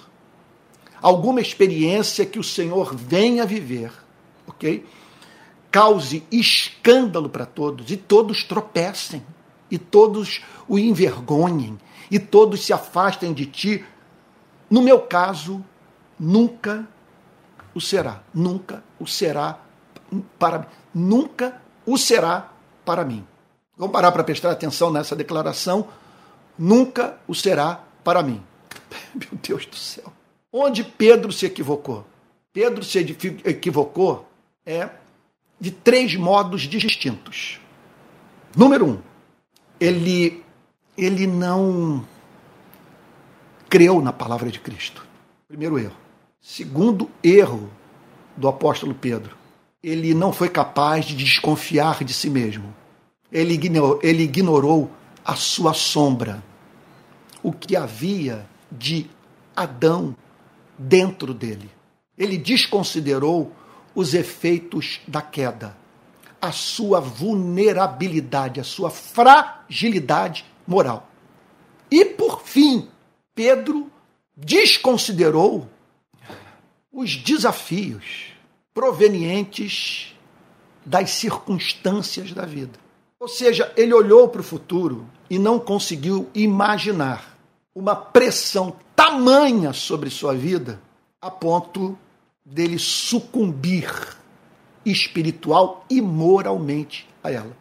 alguma 1.01 1.41
experiência 1.41 2.25
que 2.25 2.39
o 2.39 2.43
Senhor 2.43 2.95
venha 2.95 3.43
a 3.43 3.45
viver, 3.45 3.91
ok? 4.59 4.85
Cause 5.71 6.23
escândalo 6.31 7.29
para 7.29 7.45
todos 7.45 7.89
e 7.89 7.95
todos 7.97 8.43
tropecem 8.43 9.23
e 9.71 9.77
todos 9.77 10.41
o 10.67 10.77
envergonhem 10.77 11.77
e 12.11 12.19
todos 12.19 12.65
se 12.65 12.73
afastem 12.73 13.33
de 13.33 13.45
ti. 13.45 13.85
No 14.69 14.81
meu 14.81 14.99
caso, 14.99 15.63
nunca 16.19 16.87
o 17.73 17.79
será. 17.79 18.23
Nunca 18.33 18.83
o 18.99 19.07
será 19.07 19.59
para 20.37 20.59
mim. 20.59 20.65
Nunca 20.93 21.61
o 21.85 21.97
será 21.97 22.51
para 22.83 23.05
mim. 23.05 23.25
Vamos 23.77 23.93
parar 23.93 24.11
para 24.11 24.23
prestar 24.23 24.51
atenção 24.51 24.91
nessa 24.91 25.15
declaração. 25.15 25.87
Nunca 26.57 27.17
o 27.27 27.35
será 27.35 27.83
para 28.03 28.21
mim. 28.21 28.43
Meu 29.13 29.39
Deus 29.41 29.65
do 29.65 29.75
céu. 29.75 30.11
Onde 30.51 30.83
Pedro 30.83 31.31
se 31.31 31.45
equivocou? 31.45 32.05
Pedro 32.51 32.83
se 32.83 32.97
equivocou 33.45 34.28
é 34.69 34.91
de 35.59 35.71
três 35.71 36.15
modos 36.15 36.61
distintos. 36.61 37.59
Número 38.55 38.85
um, 38.85 38.99
ele, 39.79 40.43
ele 40.95 41.25
não 41.25 42.05
creu 43.67 43.99
na 43.99 44.13
palavra 44.13 44.51
de 44.51 44.59
Cristo. 44.59 45.03
Primeiro 45.47 45.79
erro. 45.79 45.95
Segundo 46.39 47.09
erro 47.23 47.69
do 48.37 48.47
apóstolo 48.47 48.93
Pedro, 48.93 49.35
ele 49.83 50.13
não 50.13 50.31
foi 50.31 50.47
capaz 50.47 51.05
de 51.05 51.15
desconfiar 51.15 52.03
de 52.03 52.13
si 52.13 52.29
mesmo. 52.29 52.73
Ele 53.31 53.55
ignorou, 53.55 53.99
ele 54.03 54.23
ignorou 54.23 54.91
a 55.25 55.35
sua 55.35 55.73
sombra, 55.73 56.43
o 57.41 57.51
que 57.51 57.75
havia 57.75 58.47
de 58.71 59.09
Adão 59.55 60.15
dentro 60.77 61.33
dele. 61.33 61.69
Ele 62.17 62.37
desconsiderou 62.37 63.51
os 63.93 64.13
efeitos 64.13 65.01
da 65.07 65.21
queda, 65.21 65.75
a 66.41 66.51
sua 66.51 66.99
vulnerabilidade, 66.99 68.59
a 68.59 68.63
sua 68.63 68.89
fragilidade 68.89 70.45
moral. 70.65 71.09
E, 71.91 72.05
por 72.05 72.41
fim, 72.41 72.87
Pedro 73.33 73.91
desconsiderou 74.35 75.67
os 76.91 77.15
desafios 77.15 78.33
provenientes 78.73 80.15
das 80.85 81.11
circunstâncias 81.11 82.31
da 82.31 82.45
vida. 82.45 82.79
Ou 83.19 83.27
seja, 83.27 83.73
ele 83.75 83.93
olhou 83.93 84.29
para 84.29 84.41
o 84.41 84.43
futuro 84.43 85.05
e 85.29 85.37
não 85.37 85.59
conseguiu 85.59 86.29
imaginar 86.33 87.37
uma 87.75 87.95
pressão 87.95 88.75
tamanha 88.95 89.73
sobre 89.73 90.09
sua 90.09 90.33
vida 90.33 90.81
a 91.21 91.29
ponto 91.29 91.97
dele 92.49 92.79
sucumbir 92.79 94.17
espiritual 94.85 95.85
e 95.89 96.01
moralmente 96.01 97.07
a 97.23 97.31
ela. 97.31 97.55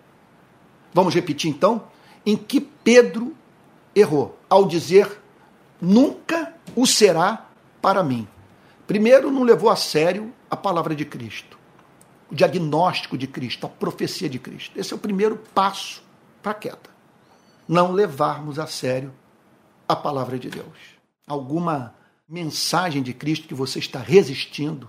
Vamos 0.94 1.14
repetir 1.14 1.50
então? 1.50 1.84
Em 2.24 2.36
que 2.36 2.60
Pedro 2.60 3.36
errou 3.94 4.38
ao 4.48 4.66
dizer: 4.66 5.20
nunca 5.80 6.54
o 6.74 6.86
será 6.86 7.46
para 7.82 8.02
mim. 8.02 8.26
Primeiro, 8.86 9.30
não 9.30 9.42
levou 9.42 9.68
a 9.68 9.76
sério 9.76 10.32
a 10.50 10.56
palavra 10.56 10.94
de 10.94 11.04
Cristo, 11.04 11.58
o 12.30 12.34
diagnóstico 12.34 13.18
de 13.18 13.26
Cristo, 13.26 13.66
a 13.66 13.68
profecia 13.68 14.28
de 14.28 14.38
Cristo. 14.38 14.78
Esse 14.78 14.94
é 14.94 14.96
o 14.96 14.98
primeiro 14.98 15.36
passo 15.54 16.02
para 16.42 16.52
a 16.52 16.54
queda. 16.54 16.98
Não 17.66 17.92
levarmos 17.92 18.58
a 18.58 18.66
sério 18.66 19.12
a 19.86 19.94
palavra 19.94 20.38
de 20.38 20.48
Deus. 20.48 20.96
Alguma 21.26 21.94
mensagem 22.28 23.02
de 23.02 23.14
Cristo 23.14 23.48
que 23.48 23.54
você 23.54 23.78
está 23.78 24.00
resistindo, 24.00 24.88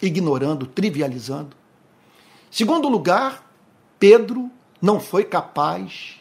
ignorando, 0.00 0.66
trivializando. 0.66 1.56
Segundo 2.50 2.88
lugar, 2.88 3.50
Pedro 3.98 4.50
não 4.80 4.98
foi 4.98 5.24
capaz 5.24 6.16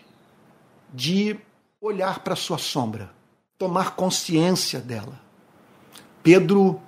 de 0.93 1.39
olhar 1.79 2.19
para 2.19 2.35
sua 2.35 2.57
sombra, 2.57 3.11
tomar 3.57 3.95
consciência 3.95 4.79
dela. 4.79 5.19
Pedro 6.21 6.79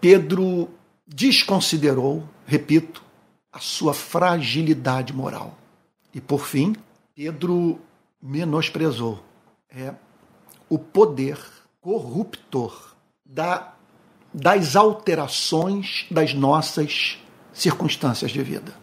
Pedro 0.00 0.68
desconsiderou, 1.06 2.28
repito, 2.44 3.02
a 3.50 3.58
sua 3.58 3.94
fragilidade 3.94 5.14
moral. 5.14 5.56
E 6.12 6.20
por 6.20 6.44
fim, 6.46 6.76
Pedro 7.14 7.80
menosprezou 8.20 9.24
é, 9.70 9.94
o 10.68 10.78
poder 10.78 11.38
corruptor 11.80 12.94
da, 13.24 13.74
das 14.32 14.76
alterações 14.76 16.06
das 16.10 16.34
nossas 16.34 17.18
circunstâncias 17.52 18.30
de 18.30 18.42
vida. 18.42 18.74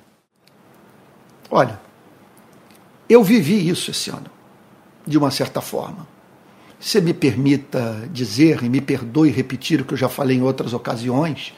Olha, 1.49 1.79
eu 3.09 3.23
vivi 3.23 3.67
isso 3.67 3.91
esse 3.91 4.09
ano, 4.09 4.31
de 5.05 5.17
uma 5.17 5.31
certa 5.31 5.59
forma 5.59 6.07
se 6.81 6.99
me 6.99 7.13
permita 7.13 8.09
dizer, 8.11 8.63
e 8.63 8.69
me 8.69 8.81
perdoe 8.81 9.29
repetir 9.29 9.79
o 9.79 9.85
que 9.85 9.93
eu 9.93 9.97
já 9.97 10.09
falei 10.09 10.37
em 10.37 10.41
outras 10.41 10.73
ocasiões, 10.73 11.53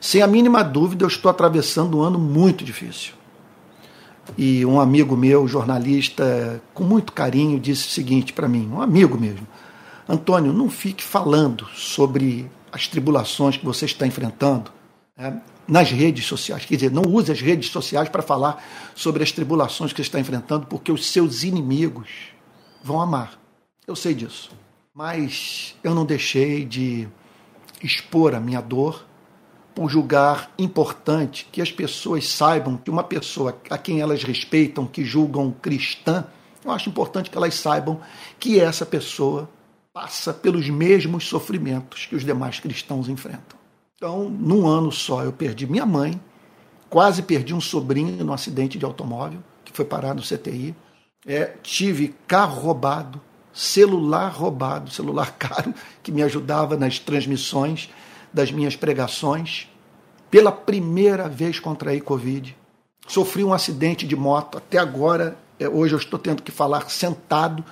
sem 0.00 0.20
a 0.20 0.26
mínima 0.26 0.64
dúvida 0.64 1.04
eu 1.04 1.08
estou 1.08 1.30
atravessando 1.30 1.98
um 1.98 2.02
ano 2.02 2.18
muito 2.18 2.64
difícil. 2.64 3.14
E 4.36 4.64
um 4.66 4.80
amigo 4.80 5.16
meu, 5.16 5.46
jornalista, 5.46 6.62
com 6.74 6.84
muito 6.84 7.12
carinho, 7.12 7.60
disse 7.60 7.86
o 7.86 7.90
seguinte 7.90 8.32
para 8.32 8.48
mim, 8.48 8.68
um 8.72 8.80
amigo 8.80 9.18
mesmo, 9.18 9.46
Antônio, 10.08 10.52
não 10.52 10.68
fique 10.68 11.02
falando 11.02 11.66
sobre 11.74 12.50
as 12.70 12.86
tribulações 12.86 13.56
que 13.56 13.64
você 13.64 13.86
está 13.86 14.06
enfrentando 14.06 14.70
né, 15.16 15.40
nas 15.66 15.90
redes 15.90 16.26
sociais. 16.26 16.64
Quer 16.64 16.76
dizer, 16.76 16.90
não 16.90 17.02
use 17.02 17.32
as 17.32 17.40
redes 17.40 17.70
sociais 17.70 18.08
para 18.08 18.22
falar 18.22 18.62
sobre 18.94 19.22
as 19.22 19.32
tribulações 19.32 19.92
que 19.92 19.96
você 19.96 20.08
está 20.08 20.20
enfrentando, 20.20 20.66
porque 20.66 20.92
os 20.92 21.06
seus 21.06 21.42
inimigos 21.42 22.08
vão 22.82 23.00
amar. 23.00 23.38
Eu 23.86 23.96
sei 23.96 24.14
disso. 24.14 24.50
Mas 24.94 25.74
eu 25.82 25.94
não 25.94 26.04
deixei 26.04 26.64
de 26.64 27.08
expor 27.82 28.34
a 28.34 28.40
minha 28.40 28.60
dor 28.60 29.05
julgar 29.86 30.50
importante 30.58 31.46
que 31.52 31.60
as 31.60 31.70
pessoas 31.70 32.26
saibam 32.26 32.78
que 32.78 32.90
uma 32.90 33.04
pessoa 33.04 33.54
a 33.68 33.76
quem 33.76 34.00
elas 34.00 34.22
respeitam, 34.22 34.86
que 34.86 35.04
julgam 35.04 35.50
cristã, 35.50 36.24
eu 36.64 36.70
acho 36.70 36.88
importante 36.88 37.28
que 37.28 37.36
elas 37.36 37.54
saibam 37.54 38.00
que 38.40 38.58
essa 38.58 38.86
pessoa 38.86 39.48
passa 39.92 40.32
pelos 40.32 40.68
mesmos 40.70 41.28
sofrimentos 41.28 42.06
que 42.06 42.16
os 42.16 42.24
demais 42.24 42.58
cristãos 42.58 43.08
enfrentam. 43.08 43.58
Então, 43.96 44.28
num 44.28 44.66
ano 44.66 44.90
só, 44.90 45.22
eu 45.22 45.32
perdi 45.32 45.66
minha 45.66 45.86
mãe, 45.86 46.18
quase 46.88 47.22
perdi 47.22 47.54
um 47.54 47.60
sobrinho 47.60 48.24
no 48.24 48.32
acidente 48.32 48.78
de 48.78 48.84
automóvel, 48.84 49.40
que 49.64 49.72
foi 49.72 49.84
parar 49.84 50.14
no 50.14 50.22
CTI, 50.22 50.74
é, 51.26 51.54
tive 51.62 52.14
carro 52.26 52.60
roubado, 52.60 53.20
celular 53.52 54.28
roubado, 54.28 54.90
celular 54.90 55.32
caro, 55.38 55.74
que 56.02 56.12
me 56.12 56.22
ajudava 56.22 56.76
nas 56.76 56.98
transmissões 56.98 57.90
das 58.36 58.52
minhas 58.52 58.76
pregações. 58.76 59.66
Pela 60.30 60.52
primeira 60.52 61.26
vez 61.26 61.58
contraí 61.58 62.02
Covid. 62.02 62.54
Sofri 63.08 63.42
um 63.42 63.54
acidente 63.54 64.06
de 64.06 64.14
moto. 64.14 64.58
Até 64.58 64.76
agora, 64.76 65.38
é, 65.58 65.66
hoje 65.66 65.94
eu 65.94 65.98
estou 65.98 66.18
tendo 66.18 66.42
que 66.42 66.52
falar 66.52 66.90
sentado, 66.90 67.64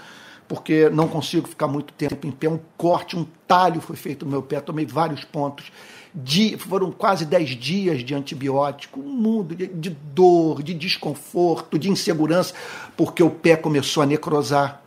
porque 0.48 0.88
não 0.88 1.06
consigo 1.06 1.46
ficar 1.46 1.68
muito 1.68 1.92
tempo 1.92 2.26
em 2.26 2.30
pé. 2.30 2.48
Um 2.48 2.58
corte, 2.78 3.14
um 3.14 3.26
talho 3.46 3.78
foi 3.82 3.94
feito 3.94 4.24
no 4.24 4.30
meu 4.30 4.42
pé. 4.42 4.58
Tomei 4.58 4.86
vários 4.86 5.22
pontos. 5.22 5.70
De, 6.14 6.56
foram 6.56 6.90
quase 6.90 7.26
dez 7.26 7.50
dias 7.50 8.02
de 8.02 8.14
antibiótico, 8.14 9.00
um 9.00 9.12
mundo 9.12 9.54
de, 9.54 9.66
de 9.66 9.90
dor, 9.90 10.62
de 10.62 10.72
desconforto, 10.72 11.78
de 11.78 11.90
insegurança, 11.90 12.54
porque 12.96 13.22
o 13.22 13.28
pé 13.28 13.54
começou 13.54 14.02
a 14.02 14.06
necrosar 14.06 14.80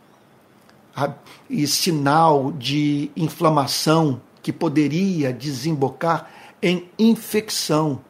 e 1.48 1.66
sinal 1.68 2.50
de 2.50 3.12
inflamação 3.14 4.20
que 4.48 4.52
poderia 4.54 5.30
desembocar 5.30 6.30
em 6.62 6.88
infecção. 6.98 8.02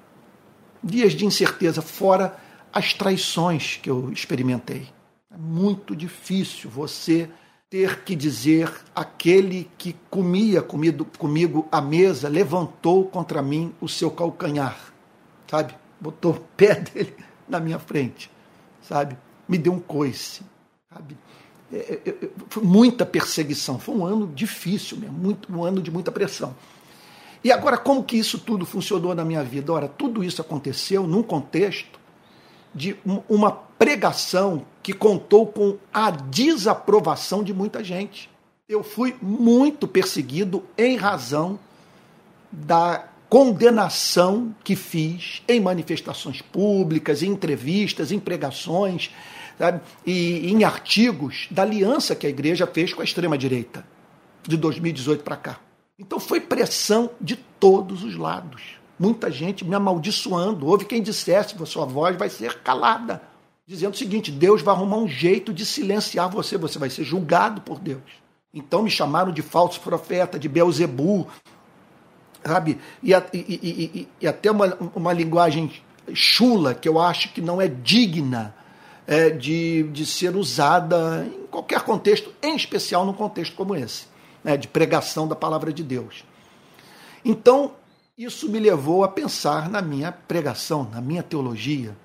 Dias 0.81 1.13
de 1.13 1.27
incerteza, 1.27 1.83
fora 1.83 2.39
as 2.73 2.95
traições 2.95 3.77
que 3.83 3.91
eu 3.91 4.13
experimentei. 4.13 4.87
É 5.33 5.37
muito 5.37 5.97
difícil 5.97 6.71
você 6.71 7.29
ter 7.69 8.05
que 8.05 8.15
dizer 8.15 8.73
aquele 8.95 9.69
que 9.77 9.97
comia 10.09 10.63
comido, 10.63 11.05
comigo 11.05 11.67
à 11.73 11.81
mesa 11.81 12.29
levantou 12.29 13.07
contra 13.07 13.43
mim 13.43 13.75
o 13.81 13.89
seu 13.89 14.09
calcanhar, 14.09 14.79
sabe? 15.51 15.75
Botou 16.01 16.35
o 16.35 16.41
pé 16.57 16.77
dele 16.95 17.17
na 17.49 17.59
minha 17.59 17.81
frente, 17.81 18.31
sabe? 18.81 19.19
Me 19.49 19.59
deu 19.59 19.73
um 19.73 19.81
coice, 19.81 20.43
sabe? 20.89 21.17
É, 21.73 22.01
é, 22.05 22.09
é, 22.11 22.29
foi 22.49 22.63
muita 22.63 23.05
perseguição, 23.05 23.79
foi 23.79 23.95
um 23.95 24.05
ano 24.05 24.27
difícil 24.35 24.97
mesmo, 24.97 25.19
muito, 25.19 25.53
um 25.53 25.63
ano 25.63 25.83
de 25.83 25.91
muita 25.91 26.11
pressão. 26.11 26.55
E 27.45 27.53
agora, 27.53 27.77
como 27.77 28.03
que 28.03 28.17
isso 28.17 28.39
tudo 28.39 28.67
funcionou 28.67 29.15
na 29.15 29.25
minha 29.25 29.45
vida? 29.45 29.73
Ora, 29.73 29.87
tudo 29.87 30.25
isso 30.25 30.41
aconteceu 30.41 31.07
num 31.07 31.23
contexto 31.23 31.99
de 32.75 32.97
uma 33.29 33.51
pregação 33.51 34.65
que 34.83 34.93
contou 34.93 35.47
com 35.47 35.77
a 35.93 36.11
desaprovação 36.11 37.45
de 37.45 37.55
muita 37.55 37.85
gente. 37.85 38.29
Eu 38.69 38.83
fui 38.83 39.15
muito 39.23 39.87
perseguido 39.87 40.65
em 40.77 40.97
razão 40.97 41.59
da 42.51 43.09
condenação 43.29 44.55
que 44.65 44.75
fiz 44.75 45.43
em 45.47 45.61
manifestações 45.61 46.41
públicas, 46.41 47.23
em 47.23 47.31
entrevistas, 47.31 48.11
em 48.11 48.19
pregações 48.19 49.11
sabe? 49.59 49.81
e 50.07 50.51
em 50.51 50.65
artigos 50.65 51.49
da 51.51 51.63
aliança 51.63 52.15
que 52.15 52.27
a 52.27 52.31
igreja 52.31 52.67
fez 52.67 52.95
com 52.95 53.01
a 53.01 53.05
extrema-direita 53.05 53.85
de 54.47 54.57
2018 54.57 55.25
para 55.25 55.37
cá. 55.37 55.61
Então 55.99 56.21
foi 56.21 56.41
pressão 56.41 57.11
de 57.21 57.37
todos 57.37 58.05
os 58.05 58.17
lados. 58.17 58.79
Muita 58.99 59.31
gente 59.31 59.65
me 59.65 59.75
amaldiçoando. 59.75 60.67
Houve 60.67 60.85
quem 60.85 61.03
dissesse: 61.03 61.55
sua 61.67 61.85
voz 61.85 62.17
vai 62.17 62.29
ser 62.29 62.63
calada. 62.63 63.23
Dizendo 63.67 63.95
o 63.95 63.97
seguinte: 63.97 64.31
Deus 64.31 64.63
vai 64.63 64.75
arrumar 64.75 64.97
um 64.99 65.09
jeito 65.09 65.53
de 65.53 65.67
silenciar 65.67 66.31
você, 66.31 66.57
você 66.57 66.79
vai 66.79 66.89
ser 66.89 67.05
julgado 67.05 67.61
por 67.61 67.79
Deus. 67.79 68.03
Então 68.55 68.83
me 68.83 68.91
chamaram 68.91 69.33
de 69.33 69.43
falso 69.43 69.81
profeta, 69.81 70.39
de 70.39 70.49
Beuzebu, 70.49 71.29
sabe? 72.45 72.79
E, 73.03 73.13
e, 73.13 73.19
e, 73.35 74.09
e, 74.21 74.27
até 74.27 74.51
uma, 74.51 74.75
uma 74.95 75.13
linguagem 75.13 75.71
chula 76.15 76.75
que 76.75 76.89
eu 76.89 76.99
acho 76.99 77.33
que 77.33 77.41
não 77.41 77.61
é 77.61 77.69
digna 77.69 78.55
é, 79.09 79.31
de, 79.31 79.85
de 79.85 80.05
ser 80.05 80.37
usada 80.37 81.27
em 81.27 81.47
qualquer 81.47 81.81
contexto, 81.81 82.31
em 82.43 82.55
especial 82.55 83.07
num 83.07 83.15
contexto 83.15 83.57
como 83.57 83.75
esse, 83.75 84.07
né, 84.45 84.55
de 84.55 84.69
pregação 84.69 85.27
da 85.27 85.35
palavra 85.35 85.73
de 85.73 85.83
Deus. 85.83 86.27
Então, 87.25 87.73
isso 88.19 88.51
me 88.51 88.61
levou 88.61 89.03
a 89.03 89.09
pensar 89.09 89.71
na 89.71 89.81
minha 89.81 90.13
pregação, 90.13 90.87
na 90.93 91.01
minha 91.01 91.23
teologia, 91.23 91.97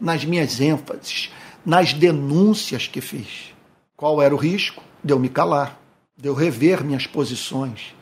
nas 0.00 0.24
minhas 0.24 0.60
ênfases, 0.60 1.32
nas 1.66 1.92
denúncias 1.92 2.86
que 2.86 3.00
fiz. 3.00 3.52
Qual 3.96 4.22
era 4.22 4.32
o 4.32 4.38
risco? 4.38 4.80
De 5.02 5.12
eu 5.12 5.18
me 5.18 5.28
calar, 5.28 5.80
de 6.16 6.28
eu 6.28 6.34
rever 6.34 6.84
minhas 6.84 7.06
posições. 7.06 7.96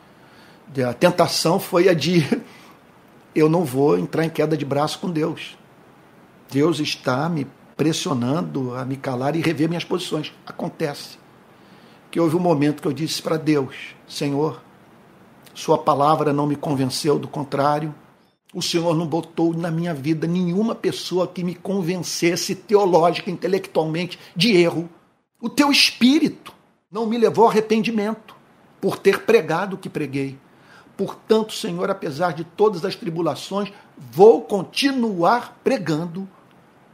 A 0.87 0.93
tentação 0.93 1.59
foi 1.59 1.89
a 1.89 1.93
de 1.93 2.23
eu 3.33 3.49
não 3.49 3.65
vou 3.65 3.97
entrar 3.97 4.23
em 4.23 4.29
queda 4.29 4.55
de 4.55 4.63
braço 4.63 4.99
com 4.99 5.09
Deus. 5.09 5.57
Deus 6.51 6.79
está 6.79 7.27
me 7.27 7.47
pressionando 7.75 8.75
a 8.75 8.85
me 8.85 8.97
calar 8.97 9.35
e 9.35 9.41
rever 9.41 9.67
minhas 9.67 9.83
posições. 9.83 10.33
Acontece 10.45 11.17
que 12.11 12.19
houve 12.19 12.35
um 12.35 12.39
momento 12.39 12.81
que 12.81 12.87
eu 12.87 12.93
disse 12.93 13.21
para 13.21 13.37
Deus: 13.37 13.95
Senhor, 14.07 14.61
Sua 15.53 15.77
palavra 15.77 16.33
não 16.33 16.47
me 16.47 16.55
convenceu, 16.55 17.19
do 17.19 17.27
contrário, 17.27 17.93
o 18.53 18.61
Senhor 18.61 18.95
não 18.95 19.07
botou 19.07 19.53
na 19.53 19.71
minha 19.71 19.93
vida 19.93 20.27
nenhuma 20.27 20.75
pessoa 20.75 21.27
que 21.27 21.43
me 21.43 21.55
convencesse 21.55 22.53
teológica, 22.53 23.31
intelectualmente, 23.31 24.19
de 24.35 24.55
erro. 24.55 24.87
O 25.41 25.49
teu 25.49 25.71
espírito 25.71 26.53
não 26.91 27.07
me 27.07 27.17
levou 27.17 27.45
ao 27.45 27.51
arrependimento 27.51 28.35
por 28.79 28.97
ter 28.97 29.23
pregado 29.25 29.75
o 29.75 29.79
que 29.79 29.89
preguei. 29.89 30.37
Portanto, 30.95 31.51
Senhor, 31.53 31.89
apesar 31.89 32.33
de 32.33 32.43
todas 32.43 32.85
as 32.85 32.95
tribulações, 32.95 33.73
vou 33.97 34.41
continuar 34.41 35.59
pregando 35.63 36.29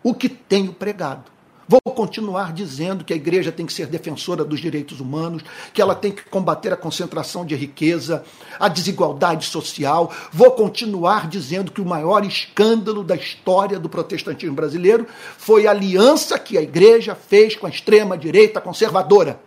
o 0.04 0.14
que 0.14 0.30
tenho 0.30 0.74
pregado. 0.74 1.40
Vou 1.70 1.80
continuar 1.94 2.52
dizendo 2.52 3.06
que 3.06 3.14
a 3.14 3.16
igreja 3.16 3.52
tem 3.52 3.64
que 3.64 3.72
ser 3.72 3.86
defensora 3.86 4.44
dos 4.44 4.60
direitos 4.60 5.00
humanos, 5.00 5.44
que 5.72 5.80
ela 5.80 5.94
tem 5.94 6.12
que 6.12 6.24
combater 6.24 6.74
a 6.74 6.76
concentração 6.76 7.46
de 7.46 7.56
riqueza, 7.56 8.24
a 8.60 8.68
desigualdade 8.68 9.46
social. 9.46 10.12
Vou 10.34 10.50
continuar 10.54 11.28
dizendo 11.28 11.72
que 11.72 11.80
o 11.80 11.86
maior 11.86 12.26
escândalo 12.26 13.04
da 13.04 13.16
história 13.16 13.78
do 13.78 13.88
protestantismo 13.88 14.56
brasileiro 14.56 15.06
foi 15.38 15.68
a 15.68 15.70
aliança 15.70 16.40
que 16.40 16.58
a 16.58 16.62
igreja 16.64 17.14
fez 17.14 17.56
com 17.56 17.68
a 17.68 17.70
extrema-direita 17.70 18.60
conservadora. 18.60 19.40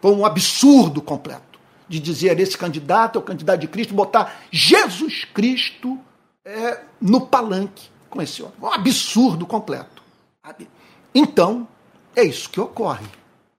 Foi 0.00 0.10
um 0.10 0.26
absurdo 0.26 1.00
completo 1.00 1.60
de 1.88 2.00
dizer 2.00 2.40
esse 2.40 2.58
candidato 2.58 3.16
é 3.16 3.20
o 3.20 3.24
candidato 3.24 3.60
de 3.60 3.68
Cristo, 3.68 3.94
botar 3.94 4.40
Jesus 4.50 5.24
Cristo 5.24 6.00
é, 6.44 6.80
no 7.00 7.20
palanque 7.20 7.93
com 8.14 8.22
esse 8.22 8.42
homem. 8.42 8.54
Um 8.62 8.68
absurdo 8.68 9.44
completo. 9.44 10.02
Então, 11.12 11.66
é 12.14 12.22
isso 12.22 12.48
que 12.48 12.60
ocorre. 12.60 13.06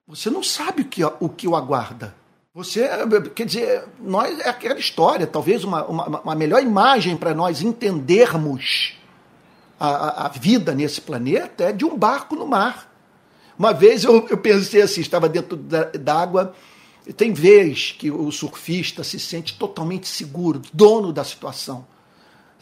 Você 0.08 0.30
não 0.30 0.42
sabe 0.42 0.82
o 0.82 0.84
que, 0.86 1.04
o 1.04 1.28
que 1.28 1.46
o 1.46 1.54
aguarda. 1.54 2.14
Você, 2.54 2.88
quer 3.34 3.44
dizer, 3.44 3.84
nós 4.00 4.38
é 4.40 4.48
aquela 4.48 4.78
história, 4.78 5.26
talvez 5.26 5.62
uma, 5.62 5.84
uma, 5.84 6.20
uma 6.20 6.34
melhor 6.34 6.62
imagem 6.62 7.14
para 7.14 7.34
nós 7.34 7.60
entendermos 7.60 8.94
a, 9.78 10.24
a, 10.24 10.28
vida 10.28 10.74
nesse 10.74 11.02
planeta 11.02 11.64
é 11.64 11.72
de 11.72 11.84
um 11.84 11.98
barco 11.98 12.34
no 12.34 12.46
mar. 12.46 12.90
Uma 13.58 13.74
vez 13.74 14.04
eu, 14.04 14.26
eu 14.30 14.38
pensei 14.38 14.80
assim, 14.80 15.02
estava 15.02 15.28
dentro 15.28 15.54
d'água, 15.54 16.54
tem 17.14 17.30
vez 17.30 17.92
que 17.92 18.10
o 18.10 18.30
surfista 18.32 19.04
se 19.04 19.20
sente 19.20 19.58
totalmente 19.58 20.08
seguro, 20.08 20.62
dono 20.72 21.12
da 21.12 21.24
situação. 21.24 21.86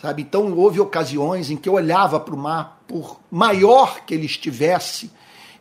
Sabe? 0.05 0.21
Então 0.21 0.53
houve 0.53 0.81
ocasiões 0.81 1.49
em 1.49 1.57
que 1.57 1.67
eu 1.67 1.73
olhava 1.73 2.21
para 2.21 2.35
o 2.35 2.37
mar, 2.37 2.83
por 2.87 3.19
maior 3.31 4.05
que 4.05 4.13
ele 4.13 4.27
estivesse, 4.27 5.11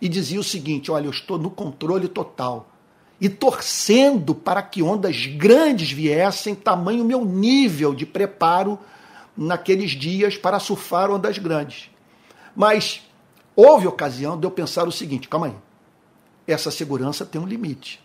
e 0.01 0.09
dizia 0.09 0.37
o 0.37 0.43
seguinte: 0.43 0.91
olha, 0.91 1.05
eu 1.05 1.11
estou 1.11 1.37
no 1.37 1.49
controle 1.49 2.09
total. 2.09 2.67
E 3.21 3.29
torcendo 3.29 4.35
para 4.35 4.61
que 4.61 4.83
ondas 4.83 5.27
grandes 5.27 5.93
viessem, 5.93 6.55
tamanho 6.55 7.05
meu 7.05 7.23
nível 7.23 7.95
de 7.95 8.05
preparo 8.05 8.77
naqueles 9.37 9.91
dias 9.91 10.35
para 10.35 10.59
surfar 10.59 11.09
ondas 11.09 11.37
grandes. 11.37 11.89
Mas 12.53 13.01
houve 13.55 13.87
ocasião 13.87 14.37
de 14.37 14.45
eu 14.45 14.51
pensar 14.51 14.85
o 14.85 14.91
seguinte: 14.91 15.29
calma 15.29 15.45
aí, 15.45 15.55
essa 16.45 16.69
segurança 16.69 17.25
tem 17.25 17.39
um 17.39 17.47
limite. 17.47 18.01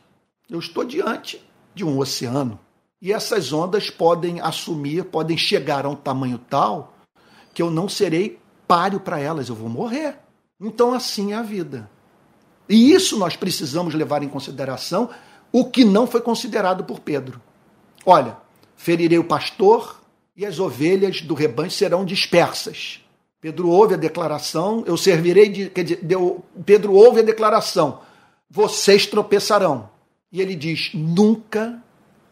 Eu 0.48 0.60
estou 0.60 0.84
diante 0.84 1.44
de 1.74 1.84
um 1.84 1.98
oceano 1.98 2.60
e 3.00 3.12
essas 3.12 3.52
ondas 3.52 3.90
podem 3.90 4.40
assumir, 4.40 5.04
podem 5.04 5.36
chegar 5.36 5.86
a 5.86 5.88
um 5.88 5.94
tamanho 5.94 6.38
tal 6.38 6.94
que 7.54 7.62
eu 7.62 7.70
não 7.70 7.88
serei 7.88 8.38
páreo 8.66 9.00
para 9.00 9.18
elas, 9.18 9.48
eu 9.48 9.54
vou 9.54 9.68
morrer. 9.68 10.16
Então, 10.60 10.92
assim 10.92 11.32
é 11.32 11.36
a 11.36 11.42
vida. 11.42 11.88
E 12.68 12.92
isso 12.92 13.16
nós 13.16 13.36
precisamos 13.36 13.94
levar 13.94 14.22
em 14.22 14.28
consideração, 14.28 15.08
o 15.50 15.64
que 15.64 15.84
não 15.84 16.06
foi 16.06 16.20
considerado 16.20 16.84
por 16.84 17.00
Pedro. 17.00 17.40
Olha, 18.04 18.36
ferirei 18.76 19.18
o 19.18 19.24
pastor 19.24 20.00
e 20.36 20.44
as 20.44 20.58
ovelhas 20.58 21.22
do 21.22 21.34
rebanho 21.34 21.70
serão 21.70 22.04
dispersas. 22.04 23.00
Pedro 23.40 23.68
ouve 23.70 23.94
a 23.94 23.96
declaração, 23.98 24.82
eu 24.86 24.96
servirei 24.96 25.48
de. 25.48 25.70
Quer 25.70 25.82
dizer, 25.84 26.00
deu, 26.02 26.44
Pedro 26.66 26.92
ouve 26.92 27.20
a 27.20 27.24
declaração, 27.24 28.00
vocês 28.50 29.06
tropeçarão. 29.06 29.88
E 30.30 30.40
ele 30.40 30.56
diz: 30.56 30.90
nunca 30.92 31.82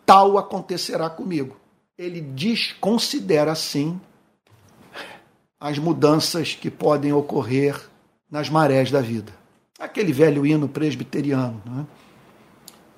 tal 0.07 0.39
acontecerá 0.39 1.11
comigo. 1.11 1.57
Ele 1.99 2.21
desconsidera, 2.21 3.53
assim, 3.53 4.01
as 5.61 5.79
mudanças 5.79 6.55
que 6.55 6.71
podem 6.71 7.13
ocorrer 7.13 7.79
nas 8.31 8.49
marés 8.49 8.91
da 8.91 9.01
vida. 9.01 9.33
Aquele 9.79 10.13
velho 10.13 10.47
hino 10.47 10.69
presbiteriano. 10.69 11.61
Né? 11.67 11.87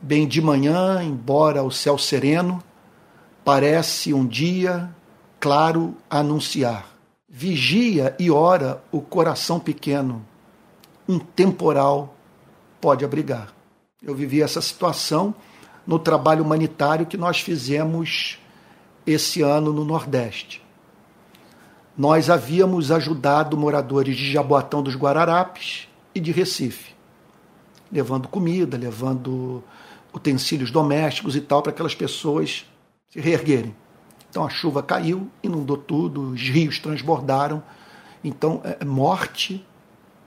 Bem 0.01 0.29
de 0.29 0.43
manhã, 0.43 1.03
embora 1.03 1.63
o 1.63 1.71
céu 1.71 1.97
sereno, 1.97 2.63
parece 3.45 4.13
um 4.13 4.27
dia 4.27 4.95
claro 5.41 5.97
anunciar. 6.11 6.87
Vigia 7.29 8.15
e 8.19 8.31
ora 8.31 8.83
o 8.91 9.01
coração 9.01 9.61
pequeno, 9.61 10.25
um 11.09 11.19
temporal 11.19 12.15
pode 12.81 13.05
abrigar. 13.05 13.53
Eu 14.03 14.15
vivi 14.15 14.43
essa 14.43 14.61
situação 14.61 15.35
no 15.89 15.99
trabalho 15.99 16.45
humanitário 16.45 17.07
que 17.07 17.17
nós 17.17 17.41
fizemos 17.41 18.39
esse 19.07 19.41
ano 19.41 19.73
no 19.73 19.87
Nordeste. 19.87 20.63
Nós 21.97 22.29
havíamos 22.29 22.93
ajudado 22.93 23.57
moradores 23.57 24.15
de 24.15 24.31
Jaboatão 24.31 24.83
dos 24.83 24.95
Guararapes 24.95 25.89
e 26.15 26.21
de 26.21 26.31
Recife, 26.31 26.95
levando 27.91 28.29
comida, 28.29 28.77
levando 28.77 29.65
utensílios 30.13 30.71
domésticos 30.71 31.35
e 31.35 31.41
tal 31.41 31.63
para 31.63 31.73
aquelas 31.73 31.95
pessoas 31.95 32.67
se 33.09 33.19
reerguerem. 33.19 33.75
Então 34.29 34.45
a 34.45 34.51
chuva 34.51 34.83
caiu, 34.83 35.31
inundou 35.43 35.79
tudo, 35.79 36.33
os 36.33 36.43
rios 36.43 36.79
transbordaram. 36.79 37.63
Então, 38.23 38.61
é, 38.63 38.85
morte, 38.85 39.67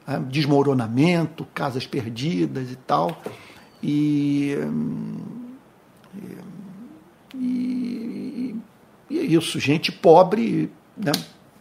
é, 0.07 0.17
desmoronamento, 0.17 1.45
casas 1.53 1.85
perdidas 1.85 2.71
e 2.71 2.75
tal. 2.75 3.21
E 3.83 4.57
hum, 4.59 5.40
e, 7.35 8.55
e 9.09 9.19
é 9.19 9.23
isso, 9.23 9.59
gente 9.59 9.91
pobre 9.91 10.71
né, 10.97 11.11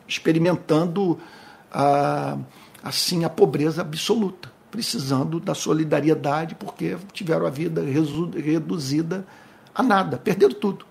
experimentando 0.07 1.19
a, 1.71 2.37
assim 2.83 3.25
a 3.25 3.29
pobreza 3.29 3.83
absoluta. 3.83 4.51
precisando 4.71 5.41
da 5.41 5.55
solidariedade 5.55 6.55
porque 6.55 6.97
tiveram 7.13 7.47
a 7.47 7.51
vida 7.51 7.83
reduzida 7.83 9.27
a 9.75 9.83
nada, 9.83 10.17
perderam 10.17 10.55
tudo. 10.55 10.85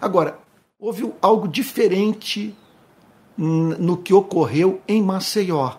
Agora, 0.00 0.38
houve 0.78 1.12
algo 1.20 1.46
diferente 1.46 2.56
no 3.36 3.96
que 3.96 4.12
ocorreu 4.12 4.80
em 4.86 5.02
Maceió. 5.02 5.76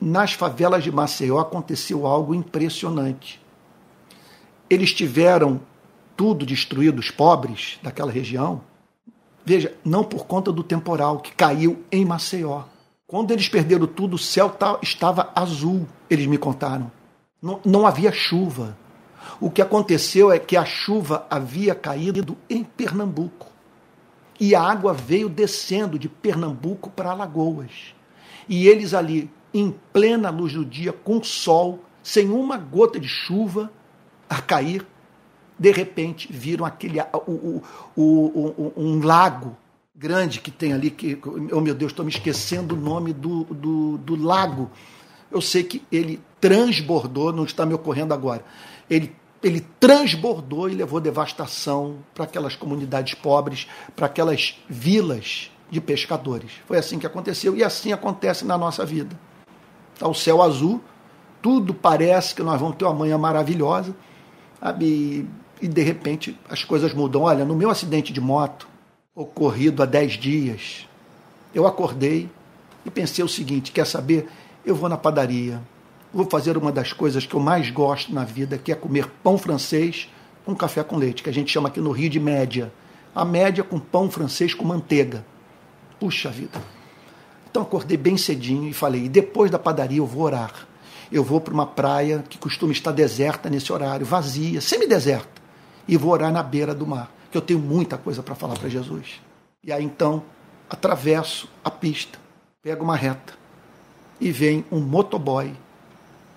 Nas 0.00 0.32
favelas 0.32 0.84
de 0.84 0.92
Maceió 0.92 1.38
aconteceu 1.38 2.06
algo 2.06 2.34
impressionante. 2.34 3.42
Eles 4.68 4.92
tiveram 4.92 5.60
tudo 6.16 6.46
destruído, 6.46 6.98
os 6.98 7.10
pobres 7.10 7.78
daquela 7.82 8.10
região. 8.10 8.62
Veja, 9.44 9.74
não 9.84 10.02
por 10.02 10.26
conta 10.26 10.50
do 10.50 10.62
temporal 10.62 11.20
que 11.20 11.32
caiu 11.32 11.84
em 11.92 12.04
Maceió. 12.04 12.64
Quando 13.06 13.30
eles 13.30 13.48
perderam 13.48 13.86
tudo, 13.86 14.14
o 14.14 14.18
céu 14.18 14.52
estava 14.82 15.30
azul, 15.34 15.86
eles 16.10 16.26
me 16.26 16.36
contaram. 16.36 16.90
Não, 17.40 17.60
não 17.64 17.86
havia 17.86 18.10
chuva. 18.10 18.76
O 19.40 19.50
que 19.50 19.62
aconteceu 19.62 20.32
é 20.32 20.38
que 20.38 20.56
a 20.56 20.64
chuva 20.64 21.26
havia 21.30 21.74
caído 21.74 22.36
em 22.50 22.64
Pernambuco. 22.64 23.46
E 24.40 24.54
a 24.54 24.62
água 24.62 24.92
veio 24.92 25.28
descendo 25.28 25.98
de 25.98 26.08
Pernambuco 26.08 26.90
para 26.90 27.10
Alagoas. 27.10 27.94
E 28.48 28.66
eles 28.66 28.94
ali, 28.94 29.30
em 29.54 29.74
plena 29.92 30.30
luz 30.30 30.52
do 30.52 30.64
dia, 30.64 30.92
com 30.92 31.22
sol, 31.22 31.80
sem 32.02 32.30
uma 32.30 32.56
gota 32.56 32.98
de 32.98 33.08
chuva 33.08 33.70
a 34.28 34.42
cair, 34.42 34.84
de 35.58 35.70
repente 35.70 36.30
viram 36.30 36.64
aquele 36.64 37.00
o, 37.26 37.62
o, 37.96 38.02
o, 38.02 38.72
um 38.76 39.02
lago 39.02 39.56
grande 39.94 40.40
que 40.40 40.50
tem 40.50 40.72
ali, 40.72 40.90
que, 40.90 41.18
oh 41.52 41.60
meu 41.60 41.74
Deus, 41.74 41.92
estou 41.92 42.04
me 42.04 42.10
esquecendo 42.10 42.74
o 42.74 42.78
nome 42.78 43.12
do, 43.12 43.44
do, 43.44 43.98
do 43.98 44.16
lago. 44.16 44.70
Eu 45.30 45.40
sei 45.40 45.64
que 45.64 45.82
ele 45.90 46.20
transbordou, 46.40 47.32
não 47.32 47.44
está 47.44 47.64
me 47.64 47.72
ocorrendo 47.72 48.12
agora. 48.12 48.44
Ele 48.88 49.14
ele 49.42 49.60
transbordou 49.78 50.68
e 50.68 50.74
levou 50.74 51.00
devastação 51.00 51.98
para 52.14 52.24
aquelas 52.24 52.56
comunidades 52.56 53.14
pobres, 53.14 53.68
para 53.94 54.06
aquelas 54.06 54.58
vilas 54.68 55.50
de 55.70 55.80
pescadores. 55.80 56.50
Foi 56.66 56.78
assim 56.78 56.98
que 56.98 57.06
aconteceu 57.06 57.56
e 57.56 57.62
assim 57.62 57.92
acontece 57.92 58.44
na 58.44 58.56
nossa 58.56 58.84
vida. 58.84 59.18
Está 59.94 60.08
o 60.08 60.14
céu 60.14 60.42
azul, 60.42 60.82
tudo 61.40 61.74
parece 61.74 62.34
que 62.34 62.42
nós 62.42 62.60
vamos 62.60 62.76
ter 62.76 62.84
uma 62.84 62.94
manhã 62.94 63.16
maravilhosa, 63.18 63.94
sabe? 64.60 65.28
E 65.60 65.68
de 65.68 65.82
repente 65.82 66.38
as 66.48 66.64
coisas 66.64 66.92
mudam. 66.92 67.22
Olha, 67.22 67.44
no 67.44 67.54
meu 67.54 67.70
acidente 67.70 68.12
de 68.12 68.20
moto, 68.20 68.68
ocorrido 69.14 69.82
há 69.82 69.86
10 69.86 70.12
dias, 70.14 70.88
eu 71.54 71.66
acordei 71.66 72.28
e 72.84 72.90
pensei 72.90 73.24
o 73.24 73.28
seguinte: 73.28 73.72
quer 73.72 73.86
saber? 73.86 74.28
Eu 74.64 74.74
vou 74.74 74.88
na 74.88 74.96
padaria, 74.96 75.60
vou 76.12 76.26
fazer 76.28 76.56
uma 76.56 76.72
das 76.72 76.92
coisas 76.92 77.24
que 77.24 77.34
eu 77.34 77.40
mais 77.40 77.70
gosto 77.70 78.12
na 78.12 78.24
vida, 78.24 78.58
que 78.58 78.72
é 78.72 78.74
comer 78.74 79.06
pão 79.22 79.38
francês 79.38 80.08
com 80.44 80.54
café 80.54 80.82
com 80.82 80.96
leite, 80.96 81.22
que 81.22 81.30
a 81.30 81.32
gente 81.32 81.52
chama 81.52 81.68
aqui 81.68 81.80
no 81.80 81.90
Rio 81.90 82.10
de 82.10 82.20
média. 82.20 82.72
A 83.14 83.24
média 83.24 83.64
com 83.64 83.78
pão 83.78 84.10
francês 84.10 84.52
com 84.54 84.64
manteiga. 84.64 85.24
Puxa 85.98 86.30
vida. 86.30 86.60
Então 87.50 87.62
acordei 87.62 87.96
bem 87.96 88.16
cedinho 88.16 88.68
e 88.68 88.72
falei: 88.72 89.04
e 89.04 89.08
depois 89.08 89.50
da 89.50 89.58
padaria 89.58 89.98
eu 89.98 90.06
vou 90.06 90.24
orar. 90.24 90.66
Eu 91.10 91.24
vou 91.24 91.40
para 91.40 91.54
uma 91.54 91.66
praia 91.66 92.24
que 92.28 92.36
costuma 92.36 92.72
estar 92.72 92.92
deserta 92.92 93.48
nesse 93.48 93.72
horário, 93.72 94.04
vazia, 94.04 94.60
semi-deserta, 94.60 95.35
e 95.86 95.96
vou 95.96 96.12
orar 96.12 96.32
na 96.32 96.42
beira 96.42 96.74
do 96.74 96.86
mar, 96.86 97.10
que 97.30 97.36
eu 97.36 97.42
tenho 97.42 97.60
muita 97.60 97.96
coisa 97.96 98.22
para 98.22 98.34
falar 98.34 98.58
para 98.58 98.68
Jesus. 98.68 99.20
E 99.62 99.72
aí 99.72 99.84
então 99.84 100.22
atravesso 100.68 101.48
a 101.64 101.70
pista, 101.70 102.18
pego 102.62 102.82
uma 102.84 102.96
reta 102.96 103.34
e 104.20 104.32
vem 104.32 104.64
um 104.70 104.80
motoboy 104.80 105.54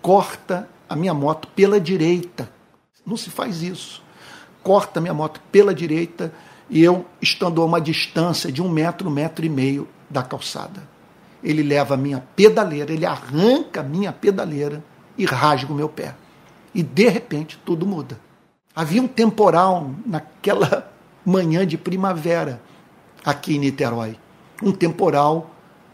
corta 0.01 0.67
a 0.88 0.95
minha 0.95 1.13
moto 1.13 1.47
pela 1.49 1.79
direita. 1.79 2.49
Não 3.05 3.17
se 3.17 3.29
faz 3.29 3.62
isso. 3.62 4.01
Corta 4.63 4.99
a 4.99 5.01
minha 5.01 5.13
moto 5.13 5.41
pela 5.51 5.73
direita 5.73 6.33
e 6.69 6.83
eu 6.83 7.05
estando 7.21 7.62
a 7.62 7.65
uma 7.65 7.81
distância 7.81 8.51
de 8.51 8.62
um 8.62 8.69
metro, 8.69 9.09
metro 9.09 9.45
e 9.45 9.49
meio 9.49 9.88
da 10.09 10.23
calçada. 10.23 10.88
Ele 11.43 11.63
leva 11.63 11.93
a 11.93 11.97
minha 11.97 12.23
pedaleira, 12.35 12.91
ele 12.91 13.05
arranca 13.05 13.79
a 13.81 13.83
minha 13.83 14.12
pedaleira 14.12 14.83
e 15.17 15.25
rasga 15.25 15.71
o 15.71 15.75
meu 15.75 15.88
pé. 15.88 16.15
E 16.73 16.83
de 16.83 17.07
repente 17.07 17.59
tudo 17.65 17.85
muda. 17.85 18.19
Havia 18.80 19.02
um 19.02 19.10
temporal 19.10 19.92
naquela 20.06 20.89
manhã 21.26 21.68
de 21.68 21.78
primavera 21.78 22.62
aqui 23.26 23.58
em 23.58 23.60
Niterói. 23.60 24.18
Um 24.63 24.72
temporal, 24.72 25.52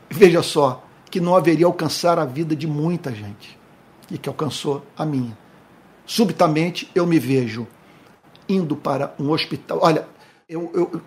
veja 0.08 0.44
só, 0.44 0.84
que 1.10 1.20
não 1.20 1.36
haveria 1.36 1.66
alcançar 1.66 2.20
a 2.20 2.26
vida 2.26 2.56
de 2.56 2.68
muita 2.68 3.12
gente 3.12 3.58
e 4.12 4.20
que 4.20 4.30
alcançou 4.30 4.86
a 4.96 5.04
minha. 5.04 5.36
Subitamente 6.06 6.88
eu 6.94 7.08
me 7.08 7.18
vejo 7.18 7.66
indo 8.48 8.76
para 8.76 9.16
um 9.20 9.32
hospital. 9.32 9.80
Olha, 9.82 10.08
eu, 10.48 10.70
eu, 10.76 11.02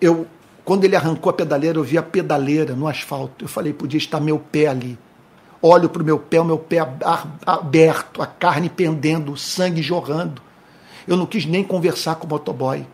eu 0.00 0.26
quando 0.64 0.84
ele 0.84 0.94
arrancou 0.94 1.30
a 1.30 1.32
pedaleira, 1.32 1.76
eu 1.76 1.82
vi 1.82 1.98
a 1.98 2.04
pedaleira 2.04 2.76
no 2.76 2.86
asfalto. 2.86 3.46
Eu 3.46 3.48
falei, 3.48 3.72
podia 3.72 3.98
estar 3.98 4.20
meu 4.20 4.38
pé 4.38 4.68
ali. 4.68 4.96
Olho 5.60 5.88
para 5.88 6.02
o 6.02 6.04
meu 6.04 6.20
pé, 6.20 6.40
o 6.40 6.44
meu 6.44 6.58
pé 6.60 6.78
aberto, 7.44 8.22
a 8.22 8.28
carne 8.28 8.68
pendendo, 8.70 9.32
o 9.32 9.36
sangue 9.36 9.82
jorrando. 9.82 10.40
Eu 11.06 11.16
não 11.16 11.26
quis 11.26 11.46
nem 11.46 11.62
conversar 11.64 12.16
com 12.16 12.26
o 12.26 12.30
motoboy, 12.30 12.86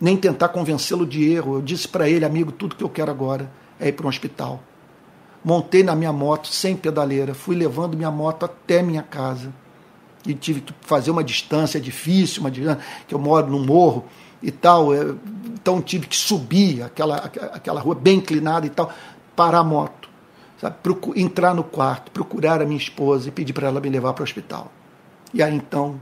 nem 0.00 0.16
tentar 0.16 0.48
convencê-lo 0.48 1.06
de 1.06 1.30
erro. 1.30 1.56
Eu 1.56 1.62
disse 1.62 1.88
para 1.88 2.08
ele, 2.08 2.24
amigo, 2.24 2.52
tudo 2.52 2.76
que 2.76 2.84
eu 2.84 2.88
quero 2.88 3.10
agora 3.10 3.50
é 3.78 3.88
ir 3.88 3.92
para 3.92 4.06
um 4.06 4.08
hospital 4.08 4.60
montei 5.44 5.82
na 5.82 5.94
minha 5.94 6.12
moto 6.12 6.48
sem 6.48 6.76
pedaleira, 6.76 7.34
fui 7.34 7.56
levando 7.56 7.96
minha 7.96 8.10
moto 8.10 8.44
até 8.44 8.82
minha 8.82 9.02
casa. 9.02 9.52
E 10.24 10.34
tive 10.34 10.60
que 10.60 10.72
fazer 10.82 11.10
uma 11.10 11.24
distância 11.24 11.80
difícil, 11.80 12.42
uma 12.42 12.50
distância, 12.50 12.80
que 13.08 13.14
eu 13.14 13.18
moro 13.18 13.48
no 13.48 13.58
morro 13.58 14.04
e 14.40 14.52
tal. 14.52 14.94
É, 14.94 15.14
então 15.54 15.82
tive 15.82 16.06
que 16.06 16.16
subir 16.16 16.82
aquela, 16.82 17.16
aquela 17.16 17.80
rua 17.80 17.94
bem 17.94 18.18
inclinada 18.18 18.66
e 18.66 18.70
tal, 18.70 18.92
parar 19.34 19.58
a 19.58 19.64
moto, 19.64 20.08
sabe? 20.60 20.76
entrar 21.16 21.54
no 21.54 21.64
quarto, 21.64 22.12
procurar 22.12 22.62
a 22.62 22.64
minha 22.64 22.78
esposa 22.78 23.28
e 23.28 23.32
pedir 23.32 23.52
para 23.52 23.66
ela 23.66 23.80
me 23.80 23.88
levar 23.88 24.12
para 24.12 24.22
o 24.22 24.24
hospital. 24.24 24.70
E 25.34 25.42
aí 25.42 25.54
então, 25.54 26.00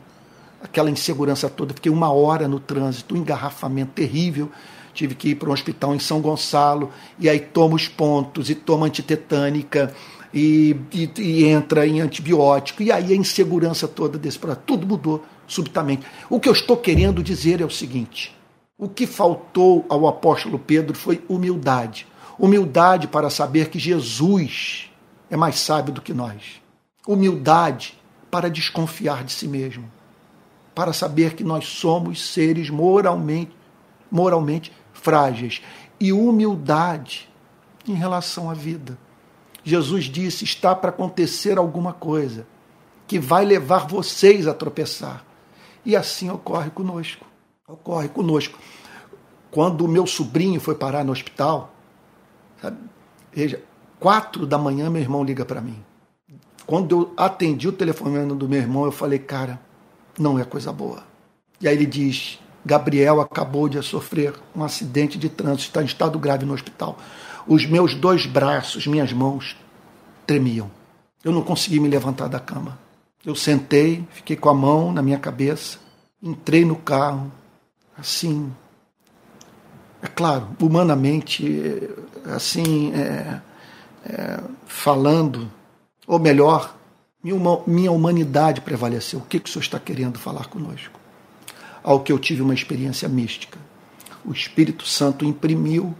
aquela 0.62 0.90
insegurança 0.90 1.48
toda, 1.48 1.74
fiquei 1.74 1.90
uma 1.90 2.12
hora 2.12 2.46
no 2.46 2.60
trânsito, 2.60 3.14
um 3.14 3.18
engarrafamento 3.18 3.92
terrível 3.92 4.50
tive 4.92 5.14
que 5.14 5.30
ir 5.30 5.34
para 5.36 5.48
um 5.48 5.52
hospital 5.52 5.94
em 5.94 5.98
São 5.98 6.20
Gonçalo, 6.20 6.90
e 7.18 7.28
aí 7.28 7.40
toma 7.40 7.74
os 7.74 7.88
pontos, 7.88 8.50
e 8.50 8.54
toma 8.54 8.86
antitetânica, 8.86 9.94
e, 10.32 10.76
e, 10.92 11.10
e 11.18 11.44
entra 11.46 11.86
em 11.86 12.00
antibiótico, 12.00 12.82
e 12.82 12.92
aí 12.92 13.12
a 13.12 13.16
insegurança 13.16 13.88
toda 13.88 14.18
desse 14.18 14.38
processo, 14.38 14.62
tudo 14.66 14.86
mudou 14.86 15.24
subitamente. 15.46 16.06
O 16.28 16.38
que 16.38 16.48
eu 16.48 16.52
estou 16.52 16.76
querendo 16.76 17.22
dizer 17.22 17.60
é 17.60 17.64
o 17.64 17.70
seguinte: 17.70 18.36
o 18.78 18.88
que 18.88 19.06
faltou 19.06 19.84
ao 19.88 20.06
apóstolo 20.06 20.58
Pedro 20.58 20.96
foi 20.96 21.22
humildade. 21.28 22.06
Humildade 22.38 23.06
para 23.06 23.28
saber 23.28 23.68
que 23.68 23.78
Jesus 23.78 24.90
é 25.28 25.36
mais 25.36 25.58
sábio 25.58 25.92
do 25.92 26.00
que 26.00 26.14
nós. 26.14 26.60
Humildade 27.06 27.98
para 28.30 28.48
desconfiar 28.48 29.24
de 29.24 29.32
si 29.32 29.46
mesmo. 29.46 29.90
Para 30.74 30.92
saber 30.92 31.34
que 31.34 31.44
nós 31.44 31.66
somos 31.66 32.32
seres 32.32 32.70
moralmente, 32.70 33.54
moralmente 34.10 34.72
frágeis 34.92 35.62
e 35.98 36.12
humildade 36.12 37.28
em 37.86 37.94
relação 37.94 38.50
à 38.50 38.54
vida. 38.54 38.98
Jesus 39.62 40.04
disse: 40.04 40.44
está 40.44 40.74
para 40.74 40.90
acontecer 40.90 41.58
alguma 41.58 41.92
coisa 41.92 42.46
que 43.06 43.18
vai 43.18 43.44
levar 43.44 43.86
vocês 43.86 44.46
a 44.46 44.54
tropeçar. 44.54 45.24
E 45.84 45.96
assim 45.96 46.30
ocorre 46.30 46.70
conosco. 46.70 47.26
Ocorre 47.66 48.08
conosco. 48.08 48.58
Quando 49.50 49.84
o 49.84 49.88
meu 49.88 50.06
sobrinho 50.06 50.60
foi 50.60 50.74
parar 50.74 51.04
no 51.04 51.12
hospital, 51.12 51.74
sabe? 52.60 52.78
veja, 53.32 53.62
quatro 53.98 54.46
da 54.46 54.56
manhã 54.56 54.88
meu 54.88 55.02
irmão 55.02 55.24
liga 55.24 55.44
para 55.44 55.60
mim. 55.60 55.82
Quando 56.66 56.96
eu 56.96 57.14
atendi 57.16 57.66
o 57.66 57.72
telefonema 57.72 58.34
do 58.34 58.48
meu 58.48 58.60
irmão, 58.60 58.84
eu 58.84 58.92
falei, 58.92 59.18
cara, 59.18 59.60
não 60.18 60.38
é 60.38 60.44
coisa 60.44 60.72
boa. 60.72 61.02
E 61.60 61.68
aí 61.68 61.74
ele 61.74 61.86
diz: 61.86 62.38
Gabriel 62.64 63.20
acabou 63.20 63.68
de 63.68 63.82
sofrer 63.82 64.34
um 64.54 64.62
acidente 64.62 65.18
de 65.18 65.28
trânsito, 65.28 65.68
está 65.68 65.82
em 65.82 65.86
estado 65.86 66.18
grave 66.18 66.44
no 66.44 66.52
hospital. 66.52 66.98
Os 67.46 67.66
meus 67.66 67.94
dois 67.94 68.26
braços, 68.26 68.86
minhas 68.86 69.12
mãos 69.12 69.56
tremiam. 70.26 70.70
Eu 71.24 71.32
não 71.32 71.42
consegui 71.42 71.80
me 71.80 71.88
levantar 71.88 72.28
da 72.28 72.38
cama. 72.38 72.78
Eu 73.24 73.34
sentei, 73.34 74.06
fiquei 74.10 74.36
com 74.36 74.48
a 74.48 74.54
mão 74.54 74.92
na 74.92 75.02
minha 75.02 75.18
cabeça, 75.18 75.78
entrei 76.22 76.64
no 76.64 76.76
carro, 76.76 77.30
assim. 77.98 78.50
É 80.02 80.06
claro, 80.06 80.48
humanamente, 80.58 81.90
assim, 82.24 82.92
é, 82.94 83.40
é, 84.06 84.40
falando, 84.66 85.50
ou 86.06 86.18
melhor, 86.18 86.74
minha 87.22 87.92
humanidade 87.92 88.60
prevaleceu. 88.60 89.18
O 89.18 89.22
que, 89.22 89.38
que 89.38 89.48
o 89.48 89.52
senhor 89.52 89.62
está 89.62 89.78
querendo 89.78 90.18
falar 90.18 90.46
conosco? 90.46 91.00
ao 91.82 92.00
que 92.00 92.12
eu 92.12 92.18
tive 92.18 92.42
uma 92.42 92.54
experiência 92.54 93.08
mística. 93.08 93.58
O 94.24 94.32
Espírito 94.32 94.86
Santo 94.86 95.24
imprimiu 95.24 95.94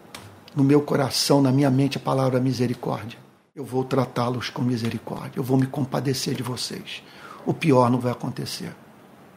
no 0.55 0.63
meu 0.63 0.81
coração, 0.81 1.41
na 1.41 1.51
minha 1.51 1.71
mente, 1.71 1.97
a 1.97 2.01
palavra 2.01 2.41
misericórdia. 2.41 3.19
eu 3.55 3.65
vou 3.65 3.85
tratá-los 3.85 4.49
com 4.49 4.63
misericórdia, 4.63 5.39
eu 5.39 5.43
vou 5.43 5.59
me 5.59 5.67
compadecer 5.67 6.35
de 6.35 6.43
vocês. 6.43 7.03
O 7.45 7.53
pior 7.53 7.91
não 7.91 7.99
vai 7.99 8.13
acontecer. 8.13 8.75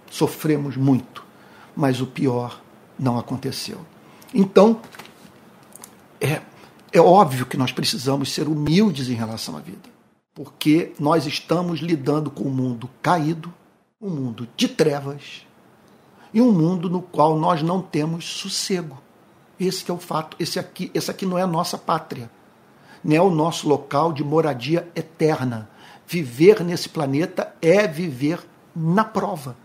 Sofremos 0.09 0.77
muito, 0.77 1.25
mas 1.75 1.99
o 1.99 2.05
pior 2.05 2.61
não 2.97 3.17
aconteceu. 3.17 3.79
Então, 4.33 4.79
é, 6.21 6.41
é 6.91 7.01
óbvio 7.01 7.45
que 7.45 7.57
nós 7.57 7.71
precisamos 7.71 8.31
ser 8.31 8.47
humildes 8.47 9.09
em 9.09 9.13
relação 9.13 9.57
à 9.57 9.59
vida, 9.59 9.89
porque 10.33 10.93
nós 10.99 11.25
estamos 11.25 11.79
lidando 11.79 12.31
com 12.31 12.45
um 12.45 12.51
mundo 12.51 12.89
caído, 13.01 13.53
um 14.01 14.09
mundo 14.09 14.47
de 14.57 14.67
trevas 14.67 15.45
e 16.33 16.41
um 16.41 16.51
mundo 16.51 16.89
no 16.89 17.01
qual 17.01 17.37
nós 17.37 17.61
não 17.61 17.81
temos 17.81 18.25
sossego. 18.25 19.01
Esse 19.59 19.89
é 19.89 19.93
o 19.93 19.97
fato. 19.97 20.35
Esse 20.39 20.59
aqui, 20.59 20.89
esse 20.93 21.11
aqui 21.11 21.25
não 21.25 21.37
é 21.37 21.43
a 21.43 21.47
nossa 21.47 21.77
pátria, 21.77 22.29
não 23.03 23.15
é 23.15 23.21
o 23.21 23.29
nosso 23.29 23.67
local 23.67 24.11
de 24.11 24.23
moradia 24.23 24.89
eterna. 24.95 25.69
Viver 26.07 26.63
nesse 26.63 26.89
planeta 26.89 27.55
é 27.61 27.87
viver 27.87 28.39
na 28.75 29.03
prova. 29.03 29.55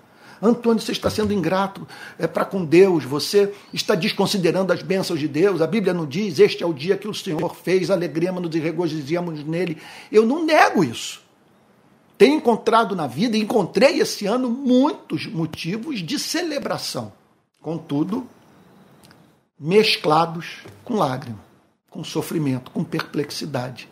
Antônio, 0.40 0.80
você 0.80 0.92
está 0.92 1.10
sendo 1.10 1.32
ingrato 1.32 1.86
é, 2.18 2.26
para 2.26 2.44
com 2.44 2.64
Deus, 2.64 3.04
você 3.04 3.52
está 3.72 3.94
desconsiderando 3.94 4.72
as 4.72 4.82
bênçãos 4.82 5.18
de 5.18 5.26
Deus. 5.26 5.60
A 5.60 5.66
Bíblia 5.66 5.92
não 5.92 6.06
diz: 6.06 6.38
Este 6.38 6.62
é 6.62 6.66
o 6.66 6.72
dia 6.72 6.96
que 6.96 7.08
o 7.08 7.14
Senhor 7.14 7.54
fez, 7.54 7.90
alegremos-nos 7.90 8.54
e 8.54 8.58
regozijamos 8.58 9.44
nele. 9.44 9.78
Eu 10.10 10.24
não 10.24 10.44
nego 10.44 10.84
isso. 10.84 11.22
Tenho 12.16 12.36
encontrado 12.36 12.96
na 12.96 13.06
vida, 13.06 13.36
encontrei 13.36 14.00
esse 14.00 14.26
ano 14.26 14.50
muitos 14.50 15.26
motivos 15.26 16.00
de 16.00 16.18
celebração. 16.18 17.12
Contudo, 17.60 18.26
mesclados 19.58 20.58
com 20.84 20.94
lágrima, 20.94 21.38
com 21.88 22.02
sofrimento, 22.02 22.72
com 22.72 22.82
perplexidade. 22.82 23.88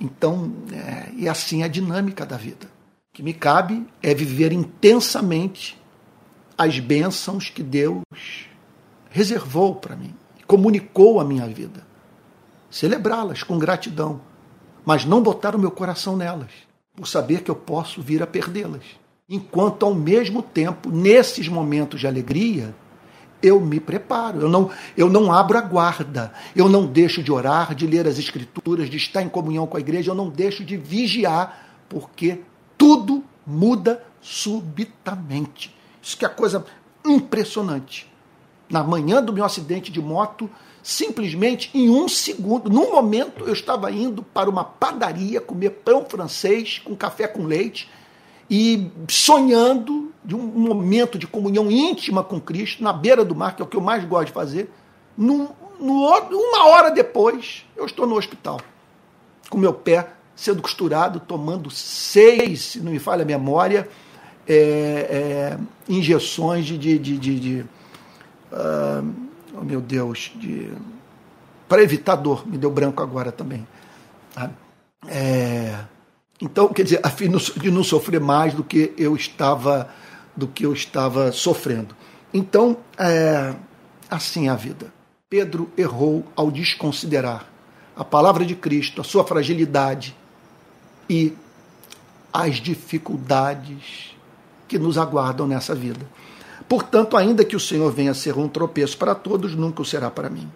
Então, 0.00 0.52
é, 0.72 1.10
e 1.16 1.28
assim 1.28 1.62
é 1.62 1.66
a 1.66 1.68
dinâmica 1.68 2.24
da 2.24 2.36
vida. 2.38 2.71
O 3.12 3.14
que 3.14 3.22
me 3.22 3.34
cabe 3.34 3.86
é 4.02 4.14
viver 4.14 4.54
intensamente 4.54 5.78
as 6.56 6.78
bênçãos 6.78 7.50
que 7.50 7.62
Deus 7.62 8.02
reservou 9.10 9.74
para 9.74 9.94
mim, 9.94 10.14
comunicou 10.46 11.20
à 11.20 11.24
minha 11.24 11.46
vida. 11.46 11.86
Celebrá-las 12.70 13.42
com 13.42 13.58
gratidão, 13.58 14.22
mas 14.82 15.04
não 15.04 15.22
botar 15.22 15.54
o 15.54 15.58
meu 15.58 15.70
coração 15.70 16.16
nelas, 16.16 16.52
por 16.96 17.06
saber 17.06 17.42
que 17.42 17.50
eu 17.50 17.54
posso 17.54 18.00
vir 18.00 18.22
a 18.22 18.26
perdê-las. 18.26 18.84
Enquanto, 19.28 19.84
ao 19.84 19.94
mesmo 19.94 20.40
tempo, 20.42 20.90
nesses 20.90 21.48
momentos 21.48 22.00
de 22.00 22.06
alegria, 22.06 22.74
eu 23.42 23.60
me 23.60 23.78
preparo, 23.78 24.40
eu 24.40 24.48
não, 24.48 24.70
eu 24.96 25.10
não 25.10 25.30
abro 25.30 25.58
a 25.58 25.60
guarda, 25.60 26.32
eu 26.56 26.66
não 26.66 26.86
deixo 26.86 27.22
de 27.22 27.30
orar, 27.30 27.74
de 27.74 27.86
ler 27.86 28.08
as 28.08 28.18
escrituras, 28.18 28.88
de 28.88 28.96
estar 28.96 29.20
em 29.20 29.28
comunhão 29.28 29.66
com 29.66 29.76
a 29.76 29.80
igreja, 29.80 30.10
eu 30.10 30.14
não 30.14 30.30
deixo 30.30 30.64
de 30.64 30.78
vigiar, 30.78 31.68
porque 31.90 32.40
tudo 32.82 33.22
muda 33.46 34.04
subitamente. 34.20 35.72
Isso 36.02 36.18
que 36.18 36.26
é 36.26 36.28
coisa 36.28 36.66
impressionante. 37.06 38.12
Na 38.68 38.82
manhã 38.82 39.22
do 39.22 39.32
meu 39.32 39.44
acidente 39.44 39.92
de 39.92 40.02
moto, 40.02 40.50
simplesmente 40.82 41.70
em 41.72 41.88
um 41.88 42.08
segundo, 42.08 42.68
num 42.68 42.90
momento 42.90 43.44
eu 43.46 43.52
estava 43.52 43.88
indo 43.92 44.24
para 44.24 44.50
uma 44.50 44.64
padaria 44.64 45.40
comer 45.40 45.70
pão 45.70 46.04
francês 46.04 46.80
com 46.80 46.96
café 46.96 47.28
com 47.28 47.44
leite 47.44 47.88
e 48.50 48.90
sonhando 49.08 50.12
de 50.24 50.34
um 50.34 50.40
momento 50.42 51.16
de 51.16 51.28
comunhão 51.28 51.70
íntima 51.70 52.24
com 52.24 52.40
Cristo, 52.40 52.82
na 52.82 52.92
beira 52.92 53.24
do 53.24 53.32
mar, 53.32 53.54
que 53.54 53.62
é 53.62 53.64
o 53.64 53.68
que 53.68 53.76
eu 53.76 53.80
mais 53.80 54.04
gosto 54.04 54.26
de 54.26 54.32
fazer, 54.32 54.68
no, 55.16 55.50
no, 55.78 56.08
uma 56.32 56.66
hora 56.66 56.90
depois, 56.90 57.64
eu 57.76 57.86
estou 57.86 58.08
no 58.08 58.16
hospital, 58.16 58.60
com 59.48 59.56
meu 59.56 59.72
pé 59.72 60.14
sendo 60.34 60.62
costurado, 60.62 61.20
tomando 61.20 61.70
seis, 61.70 62.62
se 62.62 62.80
não 62.80 62.92
me 62.92 62.98
falha 62.98 63.22
a 63.22 63.26
memória, 63.26 63.88
é, 64.46 64.54
é, 64.54 65.58
injeções 65.88 66.66
de. 66.66 66.78
de, 66.78 66.98
de, 66.98 67.18
de, 67.18 67.40
de 67.40 67.60
uh, 68.52 69.14
oh 69.54 69.64
meu 69.64 69.80
Deus, 69.80 70.32
de. 70.34 70.72
Para 71.68 71.82
evitar 71.82 72.16
dor, 72.16 72.46
me 72.46 72.58
deu 72.58 72.70
branco 72.70 73.02
agora 73.02 73.32
também. 73.32 73.66
É, 75.08 75.78
então, 76.40 76.68
quer 76.68 76.82
dizer, 76.82 77.00
a 77.02 77.08
fim 77.08 77.30
de 77.30 77.70
não 77.70 77.82
sofrer 77.82 78.20
mais 78.20 78.52
do 78.52 78.62
que 78.62 78.92
eu 78.98 79.16
estava 79.16 79.88
do 80.36 80.46
que 80.46 80.64
eu 80.64 80.72
estava 80.72 81.30
sofrendo. 81.30 81.94
Então, 82.32 82.78
é, 82.98 83.54
assim 84.10 84.48
é 84.48 84.50
a 84.50 84.54
vida. 84.54 84.92
Pedro 85.28 85.70
errou 85.76 86.24
ao 86.34 86.50
desconsiderar 86.50 87.46
a 87.94 88.04
palavra 88.04 88.44
de 88.44 88.54
Cristo, 88.54 89.00
a 89.00 89.04
sua 89.04 89.24
fragilidade 89.24 90.16
e 91.12 91.36
as 92.32 92.56
dificuldades 92.56 94.16
que 94.66 94.78
nos 94.78 94.96
aguardam 94.96 95.46
nessa 95.46 95.74
vida. 95.74 96.06
Portanto, 96.66 97.18
ainda 97.18 97.44
que 97.44 97.54
o 97.54 97.60
Senhor 97.60 97.92
venha 97.92 98.12
a 98.12 98.14
ser 98.14 98.38
um 98.38 98.48
tropeço 98.48 98.96
para 98.96 99.14
todos, 99.14 99.54
nunca 99.54 99.82
o 99.82 99.84
será 99.84 100.10
para 100.10 100.30
mim. 100.30 100.50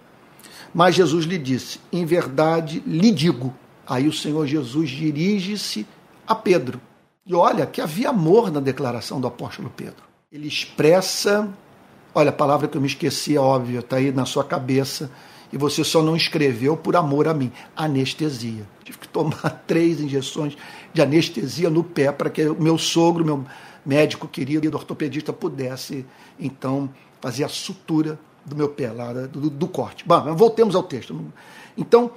Mas 0.74 0.94
Jesus 0.94 1.26
lhe 1.26 1.36
disse: 1.36 1.78
Em 1.92 2.06
verdade 2.06 2.82
lhe 2.86 3.10
digo. 3.10 3.52
Aí 3.86 4.08
o 4.08 4.12
Senhor 4.12 4.46
Jesus 4.46 4.88
dirige-se 4.88 5.86
a 6.26 6.34
Pedro 6.34 6.80
e 7.26 7.34
olha 7.34 7.66
que 7.66 7.82
havia 7.82 8.08
amor 8.08 8.50
na 8.50 8.58
declaração 8.58 9.20
do 9.20 9.26
apóstolo 9.26 9.70
Pedro. 9.76 10.02
Ele 10.32 10.48
expressa, 10.48 11.48
olha, 12.14 12.30
a 12.30 12.32
palavra 12.32 12.66
que 12.66 12.78
eu 12.78 12.80
me 12.80 12.86
esqueci, 12.86 13.36
é 13.36 13.40
óbvia, 13.40 13.80
está 13.80 13.96
aí 13.96 14.10
na 14.10 14.24
sua 14.24 14.42
cabeça, 14.42 15.10
e 15.52 15.58
você 15.58 15.84
só 15.84 16.02
não 16.02 16.16
escreveu 16.16 16.76
por 16.78 16.96
amor 16.96 17.28
a 17.28 17.34
mim. 17.34 17.52
Anestesia. 17.76 18.75
Tive 18.86 18.98
que 18.98 19.08
tomar 19.08 19.50
três 19.66 20.00
injeções 20.00 20.56
de 20.94 21.02
anestesia 21.02 21.68
no 21.68 21.82
pé 21.82 22.12
para 22.12 22.30
que 22.30 22.46
o 22.46 22.62
meu 22.62 22.78
sogro, 22.78 23.24
meu 23.24 23.44
médico 23.84 24.28
querido, 24.28 24.72
ortopedista, 24.76 25.32
pudesse, 25.32 26.06
então, 26.38 26.88
fazer 27.20 27.42
a 27.42 27.48
sutura 27.48 28.16
do 28.44 28.54
meu 28.54 28.68
pé, 28.68 28.92
lá 28.92 29.12
do, 29.12 29.50
do 29.50 29.66
corte. 29.66 30.04
Bom, 30.06 30.36
voltemos 30.36 30.76
ao 30.76 30.84
texto. 30.84 31.20
Então, 31.76 32.12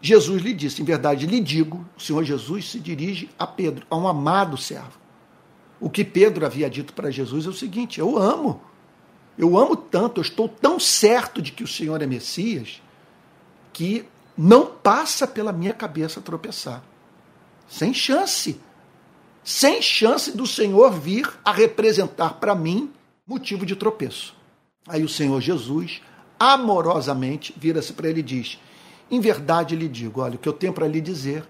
Jesus 0.00 0.40
lhe 0.40 0.54
disse: 0.54 0.80
Em 0.80 0.84
verdade 0.84 1.26
lhe 1.26 1.40
digo, 1.40 1.84
o 1.98 2.00
Senhor 2.00 2.22
Jesus 2.22 2.70
se 2.70 2.78
dirige 2.78 3.28
a 3.36 3.44
Pedro, 3.44 3.84
a 3.90 3.96
um 3.96 4.06
amado 4.06 4.56
servo. 4.56 5.00
O 5.80 5.90
que 5.90 6.04
Pedro 6.04 6.46
havia 6.46 6.70
dito 6.70 6.92
para 6.92 7.10
Jesus 7.10 7.44
é 7.44 7.48
o 7.48 7.52
seguinte: 7.52 7.98
Eu 7.98 8.16
amo. 8.16 8.60
Eu 9.36 9.58
amo 9.58 9.74
tanto, 9.74 10.20
eu 10.20 10.22
estou 10.22 10.48
tão 10.48 10.78
certo 10.78 11.42
de 11.42 11.50
que 11.50 11.64
o 11.64 11.66
Senhor 11.66 12.00
é 12.00 12.06
Messias, 12.06 12.80
que 13.72 14.04
não 14.44 14.66
passa 14.66 15.24
pela 15.24 15.52
minha 15.52 15.72
cabeça 15.72 16.20
tropeçar. 16.20 16.82
Sem 17.68 17.94
chance. 17.94 18.60
Sem 19.44 19.80
chance 19.80 20.36
do 20.36 20.48
Senhor 20.48 20.90
vir 20.90 21.32
a 21.44 21.52
representar 21.52 22.40
para 22.40 22.52
mim 22.52 22.92
motivo 23.24 23.64
de 23.64 23.76
tropeço. 23.76 24.34
Aí 24.88 25.04
o 25.04 25.08
Senhor 25.08 25.40
Jesus, 25.40 26.02
amorosamente, 26.40 27.54
vira-se 27.56 27.92
para 27.92 28.08
ele 28.08 28.18
e 28.18 28.24
diz: 28.24 28.58
em 29.08 29.20
verdade 29.20 29.76
lhe 29.76 29.88
digo, 29.88 30.20
olha, 30.20 30.34
o 30.34 30.38
que 30.38 30.48
eu 30.48 30.52
tenho 30.52 30.72
para 30.72 30.88
lhe 30.88 31.00
dizer 31.00 31.48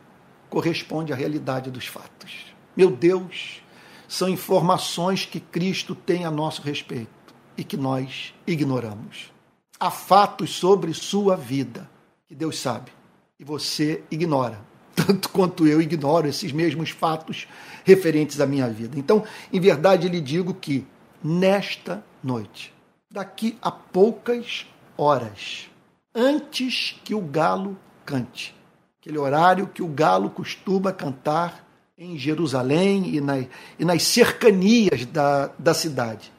corresponde 0.50 1.14
à 1.14 1.16
realidade 1.16 1.70
dos 1.70 1.86
fatos. 1.86 2.44
Meu 2.76 2.90
Deus, 2.90 3.62
são 4.06 4.28
informações 4.28 5.24
que 5.24 5.40
Cristo 5.40 5.94
tem 5.94 6.26
a 6.26 6.30
nosso 6.30 6.60
respeito 6.60 7.08
e 7.56 7.64
que 7.64 7.78
nós 7.78 8.34
ignoramos. 8.46 9.32
Há 9.80 9.90
fatos 9.90 10.50
sobre 10.50 10.92
sua 10.92 11.36
vida 11.36 11.90
que 12.32 12.36
Deus 12.36 12.58
sabe 12.58 12.90
e 13.38 13.44
você 13.44 14.02
ignora, 14.10 14.58
tanto 14.96 15.28
quanto 15.28 15.66
eu 15.66 15.82
ignoro 15.82 16.26
esses 16.26 16.50
mesmos 16.50 16.88
fatos 16.88 17.46
referentes 17.84 18.40
à 18.40 18.46
minha 18.46 18.70
vida. 18.70 18.98
Então, 18.98 19.22
em 19.52 19.60
verdade, 19.60 20.08
lhe 20.08 20.18
digo 20.18 20.54
que 20.54 20.86
nesta 21.22 22.02
noite, 22.24 22.72
daqui 23.10 23.58
a 23.60 23.70
poucas 23.70 24.66
horas, 24.96 25.68
antes 26.14 26.98
que 27.04 27.14
o 27.14 27.20
galo 27.20 27.76
cante. 28.06 28.54
Aquele 28.98 29.18
horário 29.18 29.66
que 29.66 29.82
o 29.82 29.88
galo 29.88 30.30
costuma 30.30 30.90
cantar 30.90 31.68
em 31.98 32.16
Jerusalém 32.16 33.14
e, 33.14 33.20
na, 33.20 33.44
e 33.78 33.84
nas 33.84 34.04
cercanias 34.04 35.04
da, 35.04 35.50
da 35.58 35.74
cidade. 35.74 36.32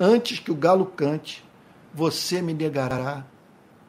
Antes 0.00 0.38
que 0.38 0.50
o 0.50 0.56
galo 0.56 0.86
cante, 0.86 1.44
você 1.92 2.40
me 2.40 2.54
negará 2.54 3.26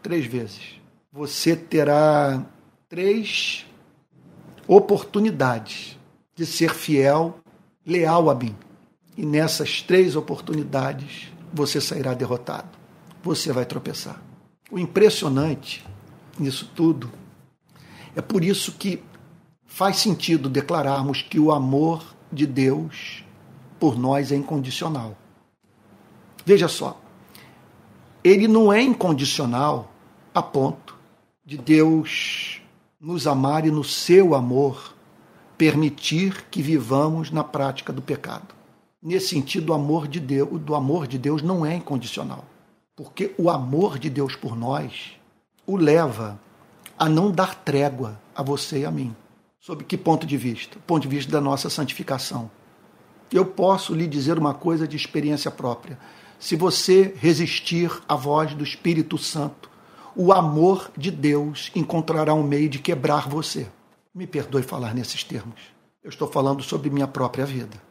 três 0.03 0.25
vezes. 0.25 0.83
Você 1.15 1.55
terá 1.55 2.45
três 2.89 3.65
oportunidades 4.67 5.97
de 6.35 6.45
ser 6.45 6.73
fiel, 6.73 7.39
leal 7.85 8.29
a 8.29 8.35
mim. 8.35 8.53
E 9.15 9.25
nessas 9.25 9.81
três 9.81 10.17
oportunidades, 10.17 11.31
você 11.53 11.79
sairá 11.79 12.13
derrotado. 12.13 12.67
Você 13.23 13.53
vai 13.53 13.65
tropeçar. 13.65 14.21
O 14.69 14.77
impressionante 14.77 15.87
nisso 16.37 16.69
tudo 16.75 17.09
é 18.13 18.21
por 18.21 18.43
isso 18.43 18.73
que 18.73 19.01
faz 19.65 19.95
sentido 19.95 20.49
declararmos 20.49 21.21
que 21.21 21.39
o 21.39 21.49
amor 21.49 22.13
de 22.29 22.45
Deus 22.45 23.23
por 23.79 23.97
nós 23.97 24.33
é 24.33 24.35
incondicional. 24.35 25.17
Veja 26.45 26.67
só, 26.67 26.99
ele 28.21 28.49
não 28.49 28.73
é 28.73 28.81
incondicional 28.81 29.93
a 30.33 30.43
ponto 30.43 30.84
de 31.45 31.57
Deus 31.57 32.61
nos 32.99 33.27
amar 33.27 33.67
e 33.67 33.71
no 33.71 33.83
seu 33.83 34.33
amor 34.33 34.95
permitir 35.57 36.45
que 36.49 36.61
vivamos 36.61 37.29
na 37.29 37.43
prática 37.43 37.93
do 37.93 38.01
pecado. 38.01 38.55
Nesse 39.01 39.27
sentido, 39.27 39.69
o 39.69 39.73
amor 39.73 40.07
de 40.07 40.19
Deus, 40.19 40.59
do 40.59 40.73
amor 40.73 41.05
de 41.05 41.19
Deus 41.19 41.43
não 41.43 41.63
é 41.63 41.75
incondicional, 41.75 42.43
porque 42.95 43.35
o 43.37 43.49
amor 43.49 43.99
de 43.99 44.09
Deus 44.09 44.35
por 44.35 44.55
nós 44.55 45.13
o 45.67 45.77
leva 45.77 46.39
a 46.97 47.07
não 47.07 47.31
dar 47.31 47.53
trégua 47.55 48.19
a 48.35 48.41
você 48.41 48.79
e 48.79 48.85
a 48.85 48.91
mim. 48.91 49.15
Sob 49.59 49.83
que 49.83 49.97
ponto 49.97 50.25
de 50.25 50.37
vista? 50.37 50.77
Ponto 50.87 51.03
de 51.03 51.07
vista 51.15 51.31
da 51.31 51.41
nossa 51.41 51.69
santificação. 51.69 52.49
Eu 53.31 53.45
posso 53.45 53.93
lhe 53.93 54.07
dizer 54.07 54.37
uma 54.37 54.53
coisa 54.53 54.87
de 54.87 54.95
experiência 54.95 55.51
própria. 55.51 55.99
Se 56.39 56.55
você 56.55 57.13
resistir 57.17 57.91
à 58.07 58.15
voz 58.15 58.53
do 58.53 58.63
Espírito 58.63 59.17
Santo, 59.17 59.69
o 60.15 60.31
amor 60.31 60.91
de 60.97 61.11
Deus 61.11 61.71
encontrará 61.75 62.33
um 62.33 62.43
meio 62.43 62.69
de 62.69 62.79
quebrar 62.79 63.27
você. 63.27 63.67
Me 64.13 64.25
perdoe 64.25 64.63
falar 64.63 64.93
nesses 64.93 65.23
termos. 65.23 65.59
Eu 66.03 66.09
estou 66.09 66.27
falando 66.27 66.63
sobre 66.63 66.89
minha 66.89 67.07
própria 67.07 67.45
vida. 67.45 67.81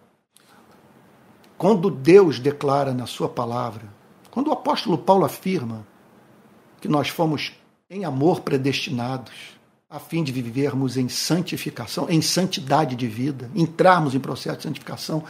Quando 1.58 1.90
Deus 1.90 2.38
declara 2.38 2.94
na 2.94 3.06
sua 3.06 3.28
palavra, 3.28 3.84
quando 4.30 4.48
o 4.48 4.52
apóstolo 4.52 4.96
Paulo 4.96 5.24
afirma 5.24 5.86
que 6.80 6.88
nós 6.88 7.08
fomos 7.08 7.52
em 7.88 8.04
amor 8.04 8.40
predestinados, 8.40 9.32
a 9.88 9.98
fim 9.98 10.24
de 10.24 10.32
vivermos 10.32 10.96
em 10.96 11.08
santificação, 11.08 12.08
em 12.08 12.20
santidade 12.20 12.96
de 12.96 13.06
vida, 13.06 13.50
entrarmos 13.54 14.14
em 14.14 14.20
processo 14.20 14.56
de 14.56 14.62
santificação, 14.64 15.22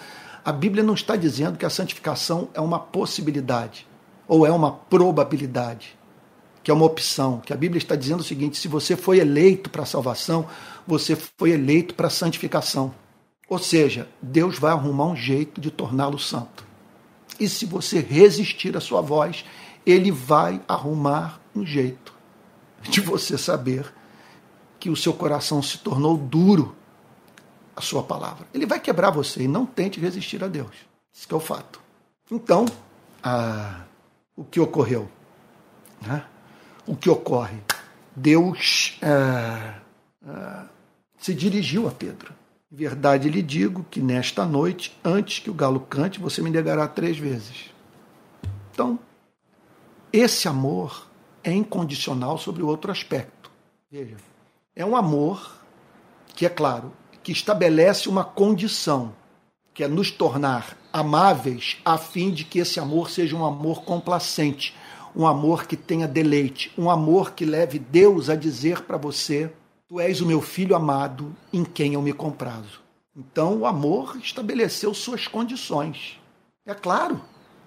a 0.45 0.53
Bíblia 0.53 0.83
não 0.83 0.95
está 0.95 1.17
dizendo 1.17 1.59
que 1.59 1.67
a 1.67 1.71
santificação 1.71 2.49
é 2.55 2.61
uma 2.61 2.79
possibilidade 2.79 3.87
ou 4.27 4.47
é 4.47 4.51
uma 4.51 4.73
probabilidade, 4.73 5.97
que 6.65 6.71
é 6.71 6.75
uma 6.75 6.87
opção. 6.87 7.41
Que 7.45 7.53
a 7.53 7.57
Bíblia 7.57 7.79
está 7.79 7.95
dizendo 7.95 8.21
o 8.21 8.25
seguinte: 8.25 8.57
se 8.57 8.67
você 8.67 8.97
foi 8.97 9.19
eleito 9.19 9.69
para 9.69 9.83
a 9.83 9.87
salvação, 9.87 10.49
você 10.87 11.15
foi 11.15 11.51
eleito 11.51 11.95
para 11.95 12.07
a 12.07 12.11
santificação. 12.11 12.93
Ou 13.49 13.59
seja, 13.59 14.09
Deus 14.23 14.59
vai 14.59 14.73
arrumar 14.73 15.05
um 15.05 15.17
jeito 15.17 15.61
de 15.61 15.71
torná-lo 15.71 16.19
santo. 16.19 16.67
E 17.39 17.49
se 17.49 17.67
você 17.67 18.01
resistir 18.01 18.75
à 18.77 18.81
sua 18.81 19.03
voz, 19.03 19.45
ele 19.85 20.11
vai 20.11 20.63
arrumar 20.67 21.41
um 21.55 21.65
jeito 21.65 22.15
de 22.83 23.01
você 23.01 23.37
saber 23.37 23.93
que 24.81 24.89
o 24.89 24.97
seu 24.97 25.13
coração 25.13 25.63
se 25.63 25.79
tornou 25.79 26.17
duro 26.17 26.75
a 27.77 27.83
sua 27.83 28.03
palavra. 28.03 28.47
Ele 28.55 28.65
vai 28.65 28.81
quebrar 28.81 29.11
você 29.11 29.43
e 29.43 29.49
não 29.49 29.67
tente 29.67 30.01
resistir 30.01 30.43
a 30.43 30.49
Deus. 30.49 30.75
Isso 31.13 31.27
é 31.31 31.35
o 31.35 31.41
fato. 31.41 31.81
Então, 32.31 32.65
ah, 33.23 33.83
o 34.37 34.45
que 34.45 34.61
ocorreu? 34.61 35.09
Né? 36.01 36.25
O 36.87 36.95
que 36.95 37.09
ocorre? 37.09 37.59
Deus 38.15 38.99
ah, 39.03 39.79
ah, 40.27 40.67
se 41.19 41.35
dirigiu 41.35 41.89
a 41.89 41.91
Pedro. 41.91 42.33
Em 42.71 42.77
verdade 42.77 43.29
lhe 43.29 43.43
digo 43.43 43.87
que 43.91 44.01
nesta 44.01 44.45
noite, 44.45 44.97
antes 45.05 45.39
que 45.39 45.51
o 45.51 45.55
galo 45.55 45.81
cante, 45.81 46.21
você 46.21 46.43
me 46.43 46.51
negará 46.51 46.87
três 46.87 47.17
vezes. 47.17 47.71
Então, 48.73 48.99
esse 50.13 50.49
amor 50.49 51.09
é 51.43 51.53
incondicional 51.53 52.39
sobre 52.39 52.63
o 52.63 52.67
outro 52.67 52.91
aspecto. 52.91 53.51
Veja, 53.91 54.17
é 54.75 54.85
um 54.85 54.97
amor 54.97 55.61
que, 56.35 56.45
é 56.45 56.49
claro, 56.49 56.93
que 57.23 57.33
estabelece 57.33 58.09
uma 58.09 58.25
condição, 58.25 59.15
que 59.73 59.85
é 59.85 59.89
nos 59.89 60.11
tornar 60.11 60.77
amáveis 60.93 61.79
a 61.85 61.97
fim 61.97 62.31
de 62.31 62.45
que 62.45 62.59
esse 62.59 62.79
amor 62.79 63.11
seja 63.11 63.37
um 63.37 63.45
amor 63.45 63.83
complacente, 63.83 64.77
um 65.15 65.27
amor 65.27 65.67
que 65.67 65.77
tenha 65.77 66.09
deleite, 66.09 66.73
um 66.77 66.91
amor 66.91 67.33
que 67.33 67.45
leve 67.45 67.79
Deus 67.79 68.29
a 68.29 68.35
dizer 68.35 68.83
para 68.83 68.97
você: 68.97 69.53
Tu 69.89 70.01
és 70.01 70.21
o 70.21 70.27
meu 70.27 70.41
filho 70.41 70.75
amado 70.75 71.35
em 71.53 71.65
quem 71.65 71.95
eu 71.95 72.03
me 72.03 72.13
comprazo. 72.13 72.83
Então 73.17 73.59
o 73.59 73.67
amor 73.67 74.17
estabeleceu 74.21 74.93
suas 74.93 75.29
condições. 75.29 76.21
É 76.67 76.75
claro, 76.75 77.21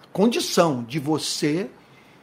a 0.03 0.07
condição 0.11 0.83
de 0.83 0.99
você 0.99 1.69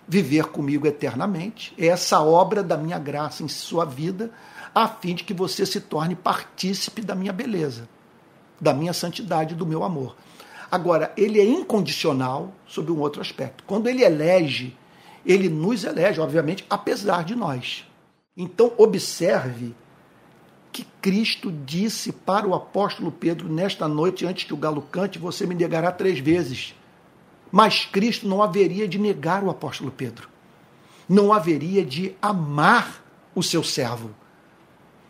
viver 0.07 0.47
comigo 0.47 0.87
eternamente 0.87 1.73
é 1.79 1.87
essa 1.87 2.21
obra 2.21 2.63
da 2.63 2.77
minha 2.77 2.99
graça 2.99 3.43
em 3.43 3.49
sua 3.49 3.87
vida 3.87 4.31
a 4.75 4.89
fim 4.89 5.15
de 5.15 5.25
que 5.25 5.33
você 5.33 5.65
se 5.65 5.81
torne 5.81 6.15
partícipe 6.15 7.01
da 7.01 7.15
minha 7.15 7.33
beleza, 7.33 7.89
da 8.61 8.75
minha 8.75 8.93
santidade, 8.93 9.55
do 9.55 9.65
meu 9.65 9.85
amor. 9.85 10.17
Agora, 10.71 11.13
ele 11.17 11.39
é 11.39 11.45
incondicional 11.45 12.53
sob 12.67 12.91
um 12.91 12.99
outro 12.99 13.23
aspecto. 13.23 13.63
Quando 13.65 13.87
ele 13.87 14.03
elege, 14.03 14.77
ele 15.25 15.49
nos 15.49 15.85
elege, 15.85 16.21
obviamente, 16.21 16.65
apesar 16.69 17.25
de 17.25 17.35
nós. 17.35 17.87
Então, 18.37 18.73
observe 18.77 19.75
que 20.73 20.85
Cristo 21.01 21.53
disse 21.53 22.11
para 22.11 22.47
o 22.47 22.55
apóstolo 22.55 23.13
Pedro 23.13 23.49
nesta 23.49 23.87
noite, 23.87 24.27
antes 24.27 24.45
que 24.45 24.53
o 24.53 24.57
galo 24.57 24.83
cante, 24.83 25.19
você 25.19 25.47
me 25.47 25.55
negará 25.55 25.93
três 25.93 26.19
vezes. 26.19 26.75
Mas 27.51 27.85
Cristo 27.85 28.27
não 28.27 28.43
haveria 28.43 28.89
de 28.89 28.99
negar 28.99 29.45
o 29.45 29.51
apóstolo 29.51 29.93
Pedro. 29.93 30.29
Não 31.09 31.33
haveria 31.33 31.85
de 31.85 32.17
amar 32.21 33.05
o 33.35 33.43
seu 33.43 33.63
servo. 33.63 34.11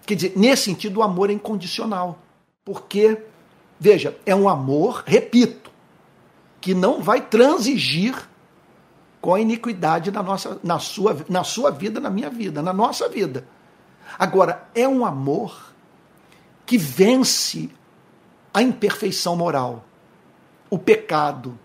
Quer 0.05 0.17
dizer, 0.17 0.33
nesse 0.37 0.65
sentido, 0.65 1.01
o 1.01 1.03
amor 1.03 1.31
é 1.31 1.33
incondicional. 1.33 2.19
Porque, 2.63 3.23
veja, 3.81 4.17
é 4.27 4.35
um 4.35 4.49
amor, 4.49 5.03
repito, 5.07 5.71
que 6.61 6.75
não 6.75 7.01
vai 7.01 7.23
transigir 7.23 8.29
com 9.25 9.33
a 9.33 9.41
iniquidade 9.41 10.11
na, 10.11 10.23
nossa, 10.23 10.61
na, 10.63 10.79
sua, 10.79 11.17
na 11.31 11.43
sua 11.43 11.71
vida, 11.71 11.99
na 11.99 12.11
minha 12.11 12.29
vida, 12.29 12.61
na 12.61 12.75
nossa 12.75 13.09
vida. 13.09 13.49
Agora, 14.19 14.69
é 14.75 14.87
um 14.87 15.03
amor 15.03 15.73
que 16.67 16.77
vence 16.77 17.71
a 18.53 18.61
imperfeição 18.61 19.35
moral, 19.35 19.83
o 20.69 20.79
pecado, 20.79 21.59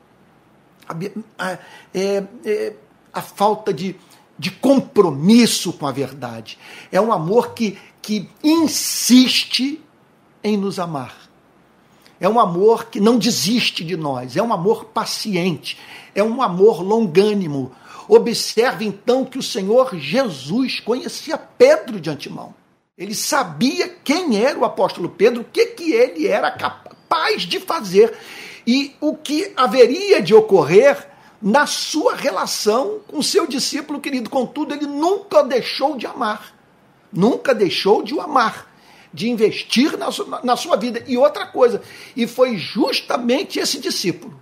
a, 0.88 0.94
a, 1.38 1.60
é, 1.94 2.24
é, 2.46 2.74
a 3.12 3.22
falta 3.22 3.74
de, 3.74 3.94
de 4.38 4.52
compromisso 4.52 5.74
com 5.74 5.86
a 5.86 5.92
verdade. 5.92 6.58
É 6.90 7.02
um 7.02 7.12
amor 7.12 7.54
que 7.54 7.78
que 8.02 8.30
insiste 8.42 9.84
em 10.42 10.56
nos 10.56 10.80
amar. 10.80 11.29
É 12.20 12.28
um 12.28 12.40
amor 12.40 12.86
que 12.86 13.00
não 13.00 13.18
desiste 13.18 13.84
de 13.84 13.96
nós, 13.96 14.36
é 14.36 14.44
um 14.44 14.52
amor 14.52 14.86
paciente, 14.86 15.78
é 16.14 16.22
um 16.22 16.42
amor 16.42 16.82
longânimo. 16.82 17.72
Observe 18.08 18.86
então 18.86 19.24
que 19.24 19.38
o 19.38 19.44
Senhor 19.44 19.96
Jesus 19.96 20.80
conhecia 20.80 21.38
Pedro 21.38 22.00
de 22.00 22.10
antemão. 22.10 22.54
Ele 22.98 23.16
sabia 23.16 23.88
quem 24.04 24.44
era 24.44 24.60
o 24.60 24.66
apóstolo 24.66 25.10
Pedro, 25.10 25.42
o 25.42 25.46
que, 25.46 25.68
que 25.68 25.94
ele 25.94 26.28
era 26.28 26.52
capaz 26.52 27.44
de 27.44 27.60
fazer 27.60 28.14
e 28.68 28.94
o 29.00 29.16
que 29.16 29.54
haveria 29.56 30.22
de 30.22 30.34
ocorrer 30.34 31.08
na 31.42 31.66
sua 31.66 32.16
relação 32.16 33.00
com 33.08 33.22
seu 33.22 33.48
discípulo 33.48 34.02
querido. 34.02 34.30
Contudo, 34.30 34.74
ele 34.74 34.86
nunca 34.86 35.44
deixou 35.44 35.96
de 35.96 36.06
amar. 36.06 36.54
Nunca 37.12 37.56
deixou 37.56 38.04
de 38.04 38.14
o 38.14 38.22
amar, 38.22 38.69
de 39.14 39.30
investir 39.30 39.98
na 39.98 40.12
sua, 40.12 40.42
na 40.44 40.56
sua 40.56 40.76
vida. 40.76 41.04
E 41.08 41.18
outra 41.18 41.46
coisa, 41.46 41.82
e 42.16 42.28
foi 42.28 42.58
justamente 42.58 43.60
esse 43.60 43.80
discípulo 43.80 44.40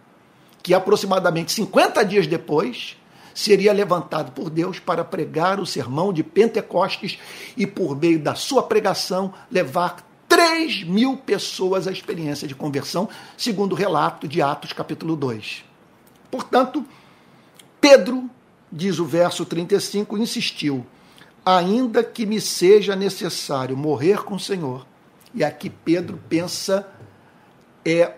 que 0.62 0.74
aproximadamente 0.74 1.52
50 1.54 2.04
dias 2.04 2.28
depois 2.28 2.98
seria 3.34 3.72
levantado 3.72 4.32
por 4.32 4.50
Deus 4.50 4.80
para 4.80 5.04
pregar 5.04 5.60
o 5.60 5.66
sermão 5.66 6.12
de 6.12 6.24
Pentecostes 6.24 7.20
e, 7.56 7.68
por 7.68 7.96
meio 7.96 8.20
da 8.20 8.36
sua 8.36 8.64
pregação, 8.64 9.34
levar 9.50 10.06
3 10.28 10.84
mil 10.84 11.16
pessoas 11.16 11.88
à 11.88 11.92
experiência 11.92 12.48
de 12.48 12.56
conversão, 12.56 13.08
segundo 13.38 13.74
o 13.74 13.76
relato 13.76 14.28
de 14.28 14.42
Atos, 14.42 14.74
capítulo 14.74 15.16
2. 15.16 15.64
Portanto, 16.30 16.84
Pedro, 17.80 18.30
diz 18.72 19.00
o 19.00 19.06
verso 19.06 19.46
35, 19.46 20.18
insistiu: 20.18 20.86
ainda 21.48 22.04
que 22.04 22.26
me 22.26 22.42
seja 22.42 22.94
necessário 22.94 23.78
morrer 23.78 24.22
com 24.26 24.36
o 24.36 24.40
Senhor. 24.40 24.86
E 25.34 25.46
aqui 25.46 25.70
Pedro 25.70 26.20
pensa 26.28 26.86
é 27.86 28.16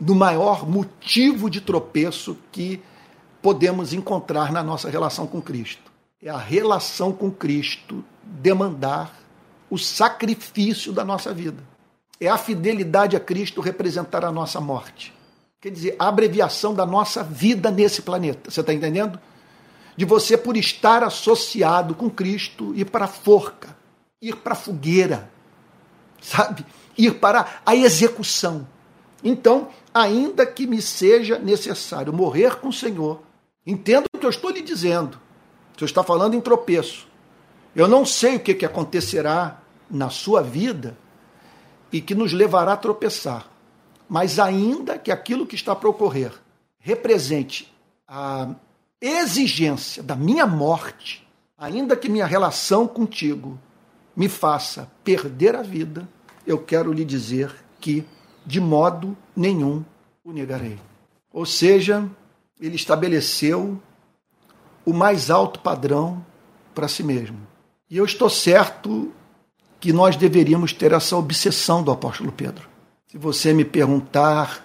no 0.00 0.12
maior 0.12 0.68
motivo 0.68 1.48
de 1.48 1.60
tropeço 1.60 2.36
que 2.50 2.82
podemos 3.40 3.92
encontrar 3.92 4.50
na 4.50 4.60
nossa 4.60 4.90
relação 4.90 5.24
com 5.24 5.40
Cristo. 5.40 5.92
É 6.20 6.30
a 6.30 6.36
relação 6.36 7.12
com 7.12 7.30
Cristo 7.30 8.04
demandar 8.24 9.16
o 9.70 9.78
sacrifício 9.78 10.92
da 10.92 11.04
nossa 11.04 11.32
vida. 11.32 11.62
É 12.20 12.26
a 12.26 12.36
fidelidade 12.36 13.14
a 13.14 13.20
Cristo 13.20 13.60
representar 13.60 14.24
a 14.24 14.32
nossa 14.32 14.60
morte. 14.60 15.14
Quer 15.60 15.70
dizer, 15.70 15.94
a 15.96 16.08
abreviação 16.08 16.74
da 16.74 16.84
nossa 16.84 17.22
vida 17.22 17.70
nesse 17.70 18.02
planeta. 18.02 18.50
Você 18.50 18.60
está 18.60 18.74
entendendo? 18.74 19.20
De 19.96 20.04
você, 20.04 20.36
por 20.36 20.56
estar 20.56 21.02
associado 21.02 21.94
com 21.94 22.08
Cristo, 22.08 22.72
ir 22.74 22.86
para 22.86 23.04
a 23.04 23.08
forca, 23.08 23.76
ir 24.20 24.36
para 24.36 24.52
a 24.52 24.56
fogueira, 24.56 25.30
sabe? 26.20 26.64
Ir 26.96 27.14
para 27.14 27.60
a 27.64 27.74
execução. 27.74 28.66
Então, 29.22 29.68
ainda 29.92 30.46
que 30.46 30.66
me 30.66 30.80
seja 30.80 31.38
necessário 31.38 32.12
morrer 32.12 32.56
com 32.56 32.68
o 32.68 32.72
Senhor, 32.72 33.20
entenda 33.66 34.06
o 34.12 34.18
que 34.18 34.26
eu 34.26 34.30
estou 34.30 34.50
lhe 34.50 34.62
dizendo. 34.62 35.18
O 35.74 35.78
Senhor 35.78 35.86
está 35.86 36.02
falando 36.02 36.34
em 36.34 36.40
tropeço. 36.40 37.06
Eu 37.74 37.88
não 37.88 38.04
sei 38.04 38.36
o 38.36 38.40
que, 38.40 38.54
que 38.54 38.66
acontecerá 38.66 39.60
na 39.90 40.10
sua 40.10 40.42
vida 40.42 40.96
e 41.92 42.00
que 42.00 42.14
nos 42.14 42.32
levará 42.32 42.72
a 42.72 42.76
tropeçar. 42.76 43.48
Mas 44.08 44.38
ainda 44.38 44.98
que 44.98 45.10
aquilo 45.10 45.46
que 45.46 45.54
está 45.54 45.74
para 45.74 45.88
ocorrer 45.88 46.32
represente 46.78 47.72
a 48.06 48.54
exigência 49.02 50.02
da 50.02 50.14
minha 50.14 50.46
morte, 50.46 51.26
ainda 51.58 51.96
que 51.96 52.08
minha 52.08 52.24
relação 52.24 52.86
contigo 52.86 53.58
me 54.16 54.28
faça 54.28 54.88
perder 55.02 55.56
a 55.56 55.62
vida, 55.62 56.08
eu 56.46 56.58
quero 56.58 56.92
lhe 56.92 57.04
dizer 57.04 57.52
que 57.80 58.04
de 58.46 58.60
modo 58.60 59.16
nenhum 59.34 59.84
o 60.24 60.32
negarei. 60.32 60.78
Ou 61.32 61.44
seja, 61.44 62.08
ele 62.60 62.76
estabeleceu 62.76 63.80
o 64.84 64.92
mais 64.92 65.30
alto 65.30 65.60
padrão 65.60 66.24
para 66.74 66.88
si 66.88 67.02
mesmo. 67.02 67.38
E 67.90 67.96
eu 67.96 68.04
estou 68.04 68.30
certo 68.30 69.12
que 69.80 69.92
nós 69.92 70.16
deveríamos 70.16 70.72
ter 70.72 70.92
essa 70.92 71.16
obsessão 71.16 71.82
do 71.82 71.90
apóstolo 71.90 72.30
Pedro. 72.30 72.68
Se 73.08 73.18
você 73.18 73.52
me 73.52 73.64
perguntar 73.64 74.64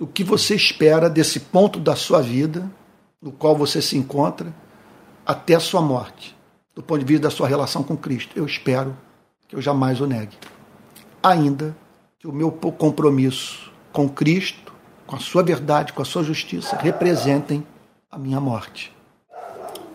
o 0.00 0.06
que 0.06 0.24
você 0.24 0.54
espera 0.54 1.08
desse 1.08 1.40
ponto 1.40 1.78
da 1.78 1.94
sua 1.96 2.20
vida, 2.20 2.70
no 3.26 3.32
qual 3.32 3.56
você 3.56 3.82
se 3.82 3.98
encontra, 3.98 4.54
até 5.26 5.56
a 5.56 5.60
sua 5.60 5.82
morte, 5.82 6.36
do 6.76 6.80
ponto 6.80 7.00
de 7.00 7.04
vista 7.04 7.24
da 7.24 7.30
sua 7.30 7.48
relação 7.48 7.82
com 7.82 7.96
Cristo, 7.96 8.38
eu 8.38 8.46
espero 8.46 8.96
que 9.48 9.56
eu 9.56 9.60
jamais 9.60 10.00
o 10.00 10.06
negue. 10.06 10.36
Ainda 11.20 11.76
que 12.20 12.28
o 12.28 12.32
meu 12.32 12.52
compromisso 12.52 13.72
com 13.92 14.08
Cristo, 14.08 14.72
com 15.08 15.16
a 15.16 15.18
sua 15.18 15.42
verdade, 15.42 15.92
com 15.92 16.02
a 16.02 16.04
sua 16.04 16.22
justiça, 16.22 16.76
representem 16.76 17.66
a 18.08 18.16
minha 18.16 18.38
morte. 18.40 18.94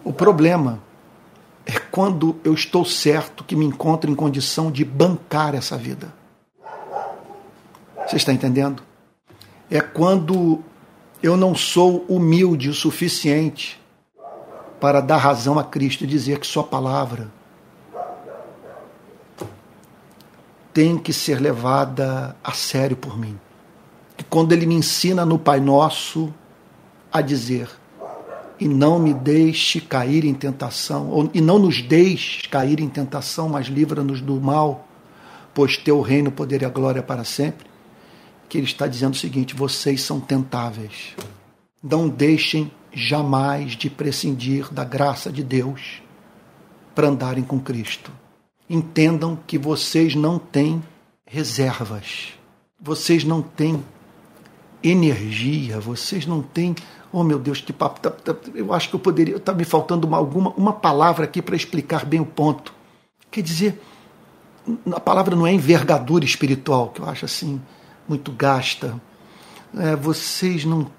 O 0.03 0.11
problema 0.11 0.84
é 1.65 1.79
quando 1.79 2.36
eu 2.43 2.53
estou 2.53 2.84
certo 2.84 3.45
que 3.45 3.55
me 3.55 3.63
encontro 3.63 4.11
em 4.11 4.15
condição 4.15 4.69
de 4.69 4.84
bancar 4.84 5.55
essa 5.55 5.77
vida. 5.77 6.13
Você 8.05 8.17
está 8.17 8.34
entendendo? 8.34 8.84
É 9.69 9.79
quando 9.79 10.61
eu 11.22 11.38
não 11.38 11.53
sou 11.53 12.05
humilde 12.07 12.69
o 12.69 12.74
suficiente 12.74 13.80
para 14.80 14.99
dar 14.99 15.17
razão 15.17 15.59
a 15.59 15.63
Cristo 15.63 16.03
e 16.03 16.07
dizer 16.07 16.39
que 16.39 16.47
Sua 16.47 16.63
palavra 16.63 17.32
tem 20.74 20.97
que 20.97 21.13
ser 21.13 21.39
levada 21.39 22.36
a 22.43 22.51
sério 22.53 22.95
por 22.95 23.17
mim. 23.17 23.38
E 24.17 24.24
quando 24.24 24.53
Ele 24.53 24.65
me 24.65 24.76
ensina 24.76 25.26
no 25.26 25.38
Pai 25.38 25.59
Nosso 25.59 26.34
a 27.11 27.22
dizer: 27.22 27.69
e 28.59 28.67
não 28.67 28.99
me 28.99 29.13
deixe 29.13 29.82
cair 29.82 30.24
em 30.24 30.34
tentação, 30.34 31.09
ou, 31.09 31.30
e 31.34 31.41
não 31.41 31.57
nos 31.57 31.82
deixe 31.82 32.47
cair 32.47 32.80
em 32.80 32.88
tentação, 32.88 33.49
mas 33.49 33.67
livra-nos 33.67 34.22
do 34.22 34.39
mal, 34.39 34.88
pois 35.53 35.78
teu 35.78 35.99
reino, 36.01 36.32
poder 36.32 36.61
e 36.61 36.65
a 36.65 36.69
glória 36.69 37.03
para 37.03 37.24
sempre. 37.24 37.70
Que 38.52 38.58
ele 38.58 38.68
está 38.68 38.86
dizendo 38.86 39.14
o 39.14 39.18
seguinte: 39.18 39.56
vocês 39.56 40.02
são 40.02 40.20
tentáveis. 40.20 41.16
Não 41.82 42.10
deixem 42.10 42.70
jamais 42.91 43.78
de 43.78 43.89
prescindir 43.89 44.70
da 44.74 44.84
graça 44.84 45.32
de 45.32 45.41
Deus 45.41 46.02
para 46.93 47.08
andarem 47.08 47.45
com 47.45 47.62
Cristo. 47.62 48.12
Entendam 48.70 49.39
que 49.47 49.58
vocês 49.58 50.16
não 50.16 50.38
têm 50.38 50.84
reservas, 51.26 52.34
vocês 52.78 53.24
não 53.24 53.41
têm 53.41 53.82
energia, 54.84 55.80
vocês 55.80 56.26
não 56.26 56.41
têm 56.41 56.76
Oh, 57.10 57.24
meu 57.24 57.39
Deus, 57.39 57.62
que 57.62 57.72
papo. 57.72 58.02
Tá, 58.02 58.10
tá, 58.10 58.36
eu 58.54 58.74
acho 58.74 58.89
que 58.89 58.95
eu 58.95 58.99
poderia. 58.99 59.38
Está 59.38 59.54
me 59.54 59.64
faltando 59.64 60.06
uma, 60.06 60.18
alguma 60.18 60.49
uma 60.58 60.74
palavra 60.74 61.24
aqui 61.24 61.41
para 61.41 61.56
explicar 61.56 62.06
bem 62.06 62.20
o 62.20 62.26
ponto. 62.26 62.74
Quer 63.30 63.43
dizer, 63.43 63.82
a 64.93 64.99
palavra 64.99 65.38
não 65.38 65.47
é 65.47 65.54
envergadura 65.54 66.26
espiritual, 66.26 66.89
que 66.89 66.99
eu 66.99 67.10
acho 67.10 67.24
assim, 67.24 67.62
muito 68.12 68.32
gasta. 68.34 69.01
É, 69.74 69.95
vocês 69.95 70.66
não. 70.66 70.91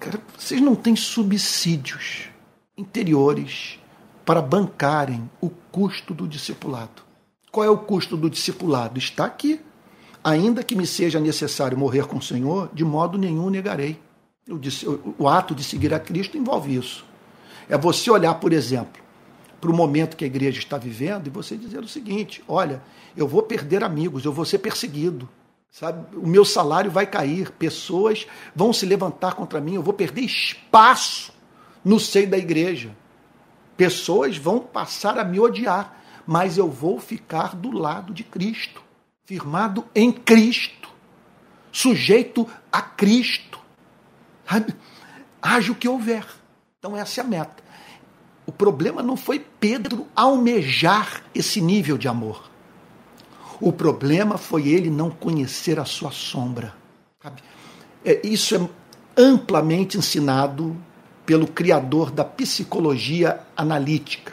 Cara, 0.00 0.18
vocês 0.36 0.60
não 0.60 0.74
têm 0.74 0.96
subsídios 0.96 2.30
interiores 2.78 3.78
para 4.24 4.40
bancarem 4.40 5.28
o 5.40 5.50
custo 5.50 6.14
do 6.14 6.26
discipulado. 6.26 7.02
Qual 7.52 7.64
é 7.64 7.68
o 7.68 7.76
custo 7.76 8.16
do 8.16 8.30
discipulado? 8.30 8.98
Está 8.98 9.26
aqui. 9.26 9.60
Ainda 10.24 10.62
que 10.62 10.74
me 10.74 10.86
seja 10.86 11.20
necessário 11.20 11.76
morrer 11.76 12.06
com 12.06 12.16
o 12.16 12.22
Senhor, 12.22 12.70
de 12.72 12.84
modo 12.84 13.18
nenhum 13.18 13.50
negarei. 13.50 14.00
O 15.18 15.28
ato 15.28 15.54
de 15.54 15.62
seguir 15.62 15.92
a 15.92 16.00
Cristo 16.00 16.38
envolve 16.38 16.74
isso. 16.74 17.04
É 17.68 17.76
você 17.76 18.10
olhar, 18.10 18.34
por 18.34 18.52
exemplo, 18.52 19.02
para 19.60 19.70
o 19.70 19.74
momento 19.74 20.16
que 20.16 20.24
a 20.24 20.26
igreja 20.26 20.58
está 20.58 20.78
vivendo 20.78 21.26
e 21.26 21.30
você 21.30 21.56
dizer 21.56 21.80
o 21.80 21.88
seguinte: 21.88 22.42
olha, 22.48 22.82
eu 23.14 23.28
vou 23.28 23.42
perder 23.42 23.84
amigos, 23.84 24.24
eu 24.24 24.32
vou 24.32 24.44
ser 24.44 24.58
perseguido, 24.58 25.28
sabe? 25.78 26.16
O 26.16 26.26
meu 26.26 26.44
salário 26.44 26.90
vai 26.90 27.06
cair, 27.06 27.50
pessoas 27.52 28.26
vão 28.54 28.72
se 28.72 28.86
levantar 28.86 29.34
contra 29.34 29.60
mim, 29.60 29.74
eu 29.74 29.82
vou 29.82 29.94
perder 29.94 30.22
espaço 30.22 31.32
no 31.84 32.00
seio 32.00 32.28
da 32.28 32.38
igreja. 32.38 32.96
Pessoas 33.76 34.36
vão 34.36 34.58
passar 34.58 35.18
a 35.18 35.24
me 35.24 35.38
odiar, 35.38 36.02
mas 36.26 36.58
eu 36.58 36.68
vou 36.68 36.98
ficar 36.98 37.54
do 37.54 37.70
lado 37.70 38.12
de 38.12 38.24
Cristo, 38.24 38.82
firmado 39.24 39.84
em 39.94 40.10
Cristo, 40.10 40.88
sujeito 41.70 42.48
a 42.72 42.82
Cristo 42.82 43.48
Haja 45.42 45.72
o 45.72 45.74
que 45.74 45.88
houver. 45.88 46.26
Então, 46.78 46.96
essa 46.96 47.20
é 47.20 47.24
a 47.24 47.26
meta. 47.26 47.62
O 48.46 48.52
problema 48.52 49.02
não 49.02 49.16
foi 49.16 49.38
Pedro 49.38 50.06
almejar 50.16 51.22
esse 51.34 51.60
nível 51.60 51.98
de 51.98 52.08
amor. 52.08 52.47
O 53.60 53.72
problema 53.72 54.38
foi 54.38 54.68
ele 54.68 54.90
não 54.90 55.10
conhecer 55.10 55.78
a 55.78 55.84
sua 55.84 56.10
sombra. 56.10 56.74
É, 58.04 58.20
isso 58.24 58.54
é 58.54 58.68
amplamente 59.16 59.98
ensinado 59.98 60.76
pelo 61.26 61.46
criador 61.46 62.10
da 62.10 62.24
psicologia 62.24 63.40
analítica, 63.56 64.32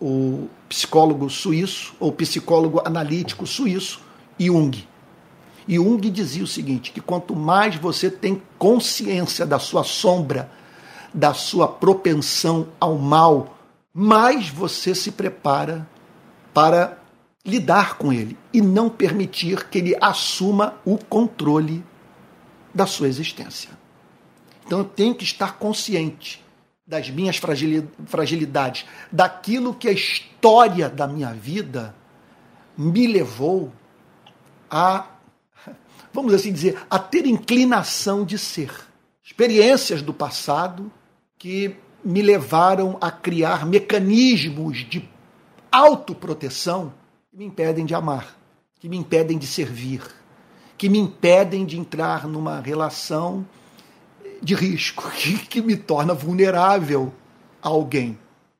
o 0.00 0.48
psicólogo 0.68 1.30
suíço, 1.30 1.94
ou 1.98 2.12
psicólogo 2.12 2.82
analítico 2.84 3.46
suíço, 3.46 4.00
Jung. 4.38 4.86
Jung 5.66 6.10
dizia 6.10 6.44
o 6.44 6.46
seguinte: 6.46 6.92
que 6.92 7.00
quanto 7.00 7.34
mais 7.34 7.76
você 7.76 8.10
tem 8.10 8.42
consciência 8.58 9.46
da 9.46 9.58
sua 9.58 9.84
sombra, 9.84 10.50
da 11.14 11.32
sua 11.32 11.68
propensão 11.68 12.68
ao 12.80 12.96
mal, 12.98 13.56
mais 13.94 14.48
você 14.48 14.94
se 14.94 15.12
prepara 15.12 15.88
para 16.52 16.97
lidar 17.48 17.96
com 17.96 18.12
ele 18.12 18.36
e 18.52 18.60
não 18.60 18.88
permitir 18.88 19.68
que 19.68 19.78
ele 19.78 19.96
assuma 20.00 20.74
o 20.84 20.98
controle 20.98 21.84
da 22.74 22.86
sua 22.86 23.08
existência. 23.08 23.70
Então 24.66 24.78
eu 24.78 24.84
tenho 24.84 25.14
que 25.14 25.24
estar 25.24 25.58
consciente 25.58 26.44
das 26.86 27.10
minhas 27.10 27.40
fragilidades, 28.06 28.86
daquilo 29.10 29.74
que 29.74 29.88
a 29.88 29.92
história 29.92 30.88
da 30.88 31.06
minha 31.06 31.32
vida 31.32 31.94
me 32.76 33.06
levou 33.06 33.72
a 34.70 35.06
vamos 36.12 36.34
assim 36.34 36.52
dizer, 36.52 36.78
a 36.90 36.98
ter 36.98 37.26
inclinação 37.26 38.24
de 38.24 38.38
ser. 38.38 38.72
Experiências 39.22 40.02
do 40.02 40.12
passado 40.12 40.90
que 41.38 41.76
me 42.04 42.22
levaram 42.22 42.96
a 43.00 43.10
criar 43.10 43.66
mecanismos 43.66 44.78
de 44.78 45.08
autoproteção 45.70 46.92
me 47.38 47.44
impedem 47.44 47.86
de 47.86 47.94
amar, 47.94 48.36
que 48.80 48.88
me 48.88 48.96
impedem 48.96 49.38
de 49.38 49.46
servir, 49.46 50.02
que 50.76 50.88
me 50.88 50.98
impedem 50.98 51.64
de 51.64 51.78
entrar 51.78 52.26
numa 52.26 52.60
relação 52.60 53.46
de 54.42 54.56
risco, 54.56 55.08
que, 55.14 55.38
que 55.46 55.62
me 55.62 55.76
torna 55.76 56.12
vulnerável 56.12 57.14
a 57.62 57.68
alguém. 57.68 58.18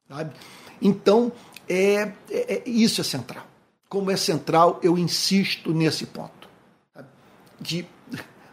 Sabe? 0.09 0.33
Então, 0.81 1.33
é, 1.69 1.75
é, 1.75 2.13
é, 2.31 2.63
isso 2.69 3.01
é 3.01 3.05
central. 3.05 3.45
Como 3.89 4.13
é 4.13 4.17
central, 4.17 4.79
eu 4.81 4.97
insisto 4.97 5.75
nesse 5.75 6.07
ponto 6.07 6.49
de 7.61 7.85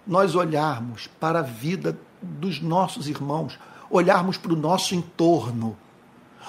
nós 0.07 0.33
olharmos 0.33 1.05
para 1.19 1.37
a 1.37 1.43
vida 1.43 1.95
dos 2.19 2.59
nossos 2.59 3.07
irmãos, 3.07 3.59
olharmos 3.91 4.37
para 4.37 4.53
o 4.53 4.55
nosso 4.55 4.95
entorno, 4.95 5.77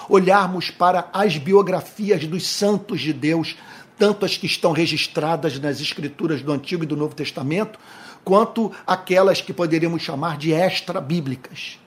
olharmos 0.09 0.71
para 0.71 1.09
as 1.13 1.37
biografias 1.37 2.27
dos 2.27 2.47
santos 2.47 3.01
de 3.01 3.13
Deus, 3.13 3.57
tanto 3.99 4.25
as 4.25 4.37
que 4.37 4.47
estão 4.47 4.73
registradas 4.73 5.59
nas 5.59 5.81
escrituras 5.81 6.43
do 6.43 6.53
Antigo 6.53 6.85
e 6.85 6.87
do 6.87 6.97
Novo 6.97 7.15
Testamento, 7.15 7.79
quanto 8.25 8.73
aquelas 8.87 9.41
que 9.41 9.53
poderíamos 9.53 10.03
chamar 10.03 10.37
de 10.37 10.53
extra-bíblicas. 10.53 11.79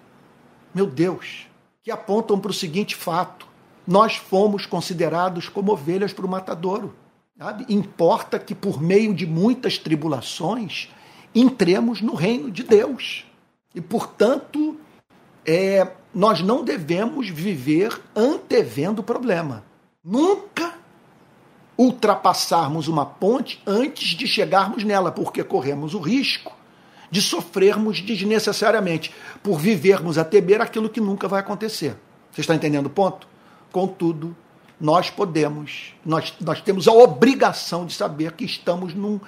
Meu 0.73 0.85
Deus, 0.85 1.47
que 1.83 1.91
apontam 1.91 2.39
para 2.39 2.51
o 2.51 2.53
seguinte 2.53 2.95
fato: 2.95 3.47
nós 3.85 4.15
fomos 4.15 4.65
considerados 4.65 5.49
como 5.49 5.71
ovelhas 5.71 6.13
para 6.13 6.25
o 6.25 6.29
matadouro. 6.29 6.95
Sabe? 7.37 7.65
Importa 7.69 8.37
que 8.37 8.53
por 8.53 8.81
meio 8.81 9.13
de 9.13 9.25
muitas 9.25 9.77
tribulações 9.77 10.89
entremos 11.33 12.01
no 12.01 12.13
reino 12.13 12.51
de 12.51 12.63
Deus. 12.63 13.25
E, 13.73 13.79
portanto, 13.79 14.77
é, 15.45 15.87
nós 16.13 16.41
não 16.41 16.63
devemos 16.63 17.29
viver 17.29 17.99
antevendo 18.15 19.01
o 19.01 19.03
problema. 19.03 19.63
Nunca 20.03 20.73
ultrapassarmos 21.77 22.87
uma 22.87 23.05
ponte 23.05 23.61
antes 23.65 24.09
de 24.09 24.27
chegarmos 24.27 24.83
nela, 24.83 25.11
porque 25.11 25.43
corremos 25.43 25.93
o 25.93 25.99
risco 25.99 26.53
de 27.11 27.21
sofrermos 27.21 28.01
desnecessariamente 28.01 29.13
por 29.41 29.57
vivermos 29.57 30.17
a 30.17 30.23
temer 30.23 30.61
aquilo 30.61 30.89
que 30.89 31.01
nunca 31.01 31.27
vai 31.27 31.39
acontecer. 31.39 31.95
Você 32.31 32.41
está 32.41 32.53
entendendo 32.53 32.85
o 32.85 32.89
ponto? 32.89 33.27
Contudo, 33.71 34.35
nós 34.79 35.09
podemos, 35.09 35.93
nós, 36.05 36.33
nós 36.39 36.61
temos 36.61 36.87
a 36.87 36.91
obrigação 36.91 37.85
de 37.85 37.93
saber 37.93 38.33
que 38.33 38.45
estamos 38.45 38.93
num, 38.93 39.19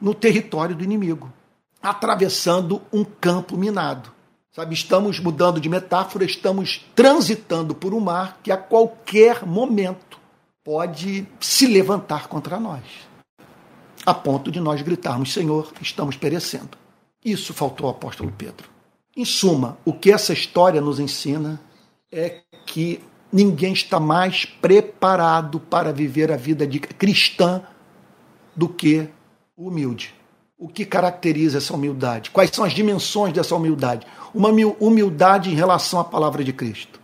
no 0.00 0.14
território 0.14 0.74
do 0.74 0.84
inimigo, 0.84 1.32
atravessando 1.82 2.80
um 2.92 3.04
campo 3.04 3.56
minado. 3.56 4.13
Sabe, 4.54 4.72
estamos 4.72 5.18
mudando 5.18 5.60
de 5.60 5.68
metáfora, 5.68 6.24
estamos 6.24 6.80
transitando 6.94 7.74
por 7.74 7.92
um 7.92 7.98
mar 7.98 8.38
que 8.40 8.52
a 8.52 8.56
qualquer 8.56 9.44
momento 9.44 10.16
pode 10.62 11.26
se 11.40 11.66
levantar 11.66 12.28
contra 12.28 12.60
nós, 12.60 12.84
a 14.06 14.14
ponto 14.14 14.52
de 14.52 14.60
nós 14.60 14.80
gritarmos: 14.80 15.32
Senhor, 15.32 15.72
estamos 15.80 16.16
perecendo. 16.16 16.78
Isso 17.24 17.52
faltou 17.52 17.88
ao 17.88 17.94
apóstolo 17.94 18.32
Pedro. 18.38 18.70
Em 19.16 19.24
suma, 19.24 19.76
o 19.84 19.92
que 19.92 20.12
essa 20.12 20.32
história 20.32 20.80
nos 20.80 21.00
ensina 21.00 21.60
é 22.12 22.42
que 22.64 23.00
ninguém 23.32 23.72
está 23.72 23.98
mais 23.98 24.44
preparado 24.44 25.58
para 25.58 25.92
viver 25.92 26.30
a 26.30 26.36
vida 26.36 26.64
de 26.64 26.78
cristã 26.78 27.60
do 28.54 28.68
que 28.68 29.08
o 29.56 29.66
humilde. 29.66 30.14
O 30.64 30.68
que 30.68 30.86
caracteriza 30.86 31.58
essa 31.58 31.74
humildade? 31.74 32.30
Quais 32.30 32.48
são 32.48 32.64
as 32.64 32.72
dimensões 32.72 33.34
dessa 33.34 33.54
humildade? 33.54 34.06
Uma 34.32 34.48
humildade 34.48 35.50
em 35.50 35.54
relação 35.54 36.00
à 36.00 36.04
palavra 36.04 36.42
de 36.42 36.54
Cristo, 36.54 36.98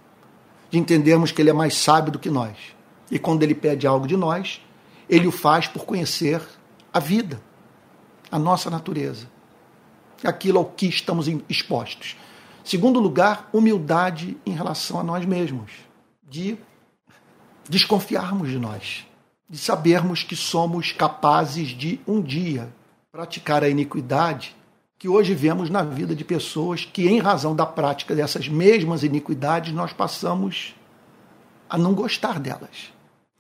de 0.71 0.79
entendermos 0.79 1.31
que 1.31 1.43
Ele 1.43 1.51
é 1.51 1.53
mais 1.53 1.75
sábio 1.75 2.11
do 2.11 2.19
que 2.19 2.31
nós. 2.31 2.57
E 3.11 3.19
quando 3.19 3.43
Ele 3.43 3.55
pede 3.55 3.87
algo 3.87 4.07
de 4.07 4.17
nós, 4.17 4.63
Ele 5.11 5.27
o 5.27 5.31
faz 5.31 5.69
por 5.69 5.85
conhecer 5.85 6.41
a 6.91 6.99
vida, 6.99 7.39
a 8.33 8.39
nossa 8.39 8.71
natureza, 8.71 9.29
aquilo 10.25 10.59
ao 10.59 10.65
que 10.65 10.87
estamos 10.87 11.29
expostos. 11.47 12.17
Segundo 12.65 12.99
lugar, 12.99 13.51
humildade 13.53 14.39
em 14.47 14.53
relação 14.53 14.99
a 14.99 15.05
nós 15.05 15.27
mesmos, 15.27 15.71
de 16.27 16.57
desconfiarmos 17.69 18.49
de 18.49 18.59
nós, 18.59 19.07
de 19.51 19.59
sabermos 19.59 20.23
que 20.23 20.35
somos 20.35 20.93
capazes 20.93 21.69
de 21.69 22.01
um 22.09 22.23
dia 22.23 22.73
praticar 23.13 23.65
a 23.65 23.69
iniquidade 23.69 24.55
que 24.97 25.09
hoje 25.09 25.35
vemos 25.35 25.69
na 25.69 25.83
vida 25.83 26.15
de 26.15 26.25
pessoas 26.25 26.85
que, 26.85 27.09
em 27.09 27.19
razão 27.19 27.57
da 27.57 27.67
prática 27.67 28.15
dessas 28.15 28.49
mesmas 28.49 29.03
iniquidades, 29.03 29.73
nós 29.73 29.93
passamos 29.93 30.75
a 31.69 31.77
não 31.77 31.95
gostar 31.95 32.39
delas. 32.39 32.93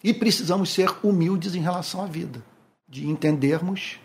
E 0.02 0.12
precisamos 0.12 0.70
ser 0.70 0.92
humildes 1.02 1.54
em 1.54 1.60
relação 1.60 2.02
à 2.02 2.06
vida, 2.06 2.42
de 2.88 3.06
entendermos 3.06 4.00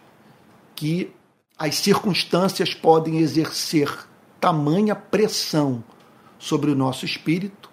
que 0.76 1.11
as 1.57 1.76
circunstâncias 1.78 2.74
podem 2.74 3.18
exercer 3.20 4.05
tamanha 4.39 4.93
pressão 4.93 5.84
sobre 6.38 6.70
o 6.70 6.76
nosso 6.76 7.05
espírito 7.05 7.72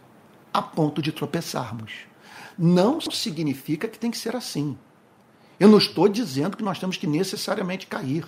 a 0.55 0.63
ponto 0.63 1.03
de 1.03 1.13
tropeçarmos. 1.13 1.93
Não 2.57 3.01
significa 3.01 3.89
que 3.89 3.99
tem 3.99 4.11
que 4.11 4.19
ser 4.19 4.37
assim. 4.37 4.79
Eu 5.63 5.69
não 5.69 5.79
estou 5.79 6.09
dizendo 6.09 6.57
que 6.57 6.65
nós 6.65 6.81
temos 6.81 6.97
que 6.97 7.07
necessariamente 7.07 7.87
cair. 7.87 8.25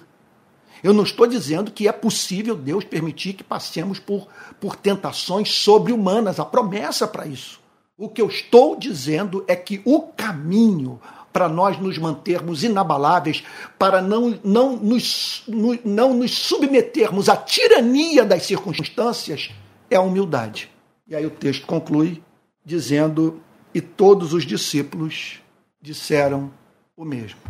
Eu 0.85 0.95
não 0.95 1.03
estou 1.03 1.27
dizendo 1.27 1.73
que 1.73 1.89
é 1.89 1.91
possível 1.91 2.55
Deus 2.55 2.85
permitir 2.85 3.33
que 3.33 3.43
passemos 3.43 3.99
por, 3.99 4.29
por 4.61 4.77
tentações 4.77 5.51
sobre-humanas. 5.51 6.39
A 6.39 6.45
promessa 6.45 7.09
para 7.09 7.27
isso. 7.27 7.61
O 7.99 8.09
que 8.09 8.23
eu 8.23 8.29
estou 8.29 8.77
dizendo 8.77 9.45
é 9.49 9.57
que 9.57 9.83
o 9.85 10.03
caminho 10.03 11.01
para 11.33 11.49
nós 11.49 11.77
nos 11.77 11.99
mantermos 11.99 12.63
inabaláveis, 12.63 13.43
para 13.77 14.01
não, 14.01 14.39
não, 14.45 14.77
nos, 14.77 15.43
não 15.85 16.15
nos 16.15 16.39
submetermos 16.39 17.29
à 17.29 17.37
tirania 17.37 18.25
das 18.25 18.45
circunstâncias, 18.45 19.51
é 19.91 19.97
a 19.97 20.01
humildade. 20.01 20.71
E 21.09 21.17
aí 21.17 21.27
o 21.27 21.31
texto 21.31 21.67
conclui 21.67 22.23
dizendo: 22.65 23.41
E 23.75 23.81
todos 23.81 24.33
os 24.33 24.47
discípulos 24.47 25.41
disseram 25.83 26.53
o 26.97 27.05
mesmo. 27.05 27.41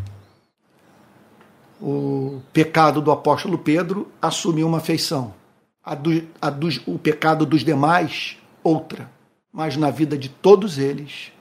O 1.80 2.40
pecado 2.52 3.00
do 3.02 3.10
apóstolo 3.10 3.58
Pedro 3.58 4.08
assumiu 4.20 4.66
uma 4.66 4.80
feição, 4.80 5.34
a 5.82 5.94
do, 5.94 6.22
a 6.40 6.48
dos, 6.48 6.80
o 6.86 6.98
pecado 6.98 7.44
dos 7.44 7.62
demais, 7.62 8.38
outra. 8.62 9.10
Mas 9.52 9.76
na 9.76 9.90
vida 9.90 10.16
de 10.16 10.28
todos 10.28 10.78
eles 10.78 11.32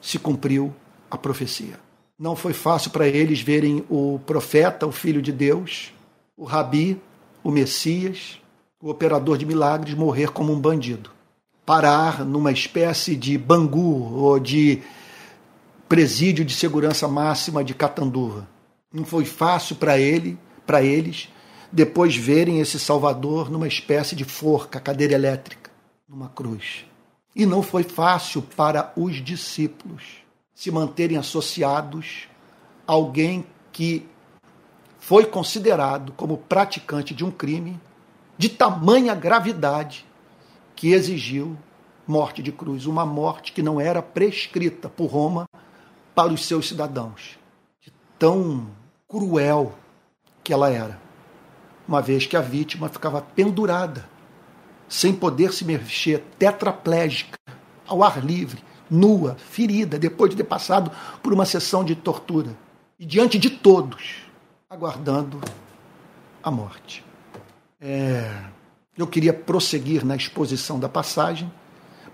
se 0.00 0.18
cumpriu 0.18 0.74
a 1.10 1.16
profecia. 1.16 1.78
Não 2.18 2.36
foi 2.36 2.52
fácil 2.52 2.90
para 2.90 3.06
eles 3.06 3.40
verem 3.40 3.84
o 3.88 4.20
profeta, 4.26 4.86
o 4.86 4.92
filho 4.92 5.22
de 5.22 5.32
Deus, 5.32 5.92
o 6.36 6.44
rabi, 6.44 7.00
o 7.42 7.50
Messias, 7.50 8.40
o 8.80 8.90
operador 8.90 9.38
de 9.38 9.46
milagres, 9.46 9.94
morrer 9.94 10.30
como 10.30 10.52
um 10.52 10.60
bandido. 10.60 11.10
Parar 11.64 12.24
numa 12.24 12.52
espécie 12.52 13.16
de 13.16 13.38
bangu 13.38 14.14
ou 14.14 14.38
de 14.38 14.82
presídio 15.94 16.44
de 16.44 16.52
segurança 16.52 17.06
máxima 17.06 17.62
de 17.62 17.72
Catanduva. 17.72 18.48
Não 18.92 19.04
foi 19.04 19.24
fácil 19.24 19.76
para 19.76 19.96
ele, 19.96 20.36
para 20.66 20.82
eles, 20.82 21.28
depois 21.70 22.16
verem 22.16 22.58
esse 22.58 22.80
Salvador 22.80 23.48
numa 23.48 23.68
espécie 23.68 24.16
de 24.16 24.24
forca, 24.24 24.80
cadeira 24.80 25.14
elétrica, 25.14 25.70
numa 26.08 26.28
cruz. 26.28 26.84
E 27.32 27.46
não 27.46 27.62
foi 27.62 27.84
fácil 27.84 28.42
para 28.42 28.92
os 28.96 29.22
discípulos 29.22 30.02
se 30.52 30.68
manterem 30.68 31.16
associados 31.16 32.26
a 32.88 32.92
alguém 32.92 33.46
que 33.70 34.04
foi 34.98 35.24
considerado 35.24 36.12
como 36.16 36.38
praticante 36.38 37.14
de 37.14 37.24
um 37.24 37.30
crime 37.30 37.80
de 38.36 38.48
tamanha 38.48 39.14
gravidade 39.14 40.04
que 40.74 40.88
exigiu 40.88 41.56
morte 42.04 42.42
de 42.42 42.50
cruz, 42.50 42.84
uma 42.84 43.06
morte 43.06 43.52
que 43.52 43.62
não 43.62 43.80
era 43.80 44.02
prescrita 44.02 44.88
por 44.88 45.06
Roma 45.06 45.46
para 46.14 46.32
os 46.32 46.46
seus 46.46 46.68
cidadãos. 46.68 47.38
De 47.80 47.92
tão 48.18 48.68
cruel 49.08 49.74
que 50.42 50.52
ela 50.52 50.70
era. 50.70 51.00
Uma 51.86 52.00
vez 52.00 52.26
que 52.26 52.36
a 52.36 52.40
vítima 52.40 52.88
ficava 52.88 53.20
pendurada, 53.20 54.08
sem 54.88 55.12
poder 55.12 55.52
se 55.52 55.64
mexer, 55.64 56.24
tetraplégica, 56.38 57.38
ao 57.86 58.02
ar 58.02 58.24
livre, 58.24 58.62
nua, 58.90 59.34
ferida, 59.34 59.98
depois 59.98 60.30
de 60.30 60.36
ter 60.36 60.44
passado 60.44 60.90
por 61.22 61.32
uma 61.32 61.44
sessão 61.44 61.84
de 61.84 61.94
tortura. 61.94 62.56
E 62.98 63.04
diante 63.04 63.38
de 63.38 63.50
todos, 63.50 64.22
aguardando 64.68 65.40
a 66.42 66.50
morte. 66.50 67.04
É, 67.80 68.44
eu 68.96 69.06
queria 69.06 69.32
prosseguir 69.32 70.04
na 70.04 70.16
exposição 70.16 70.78
da 70.78 70.88
passagem, 70.88 71.52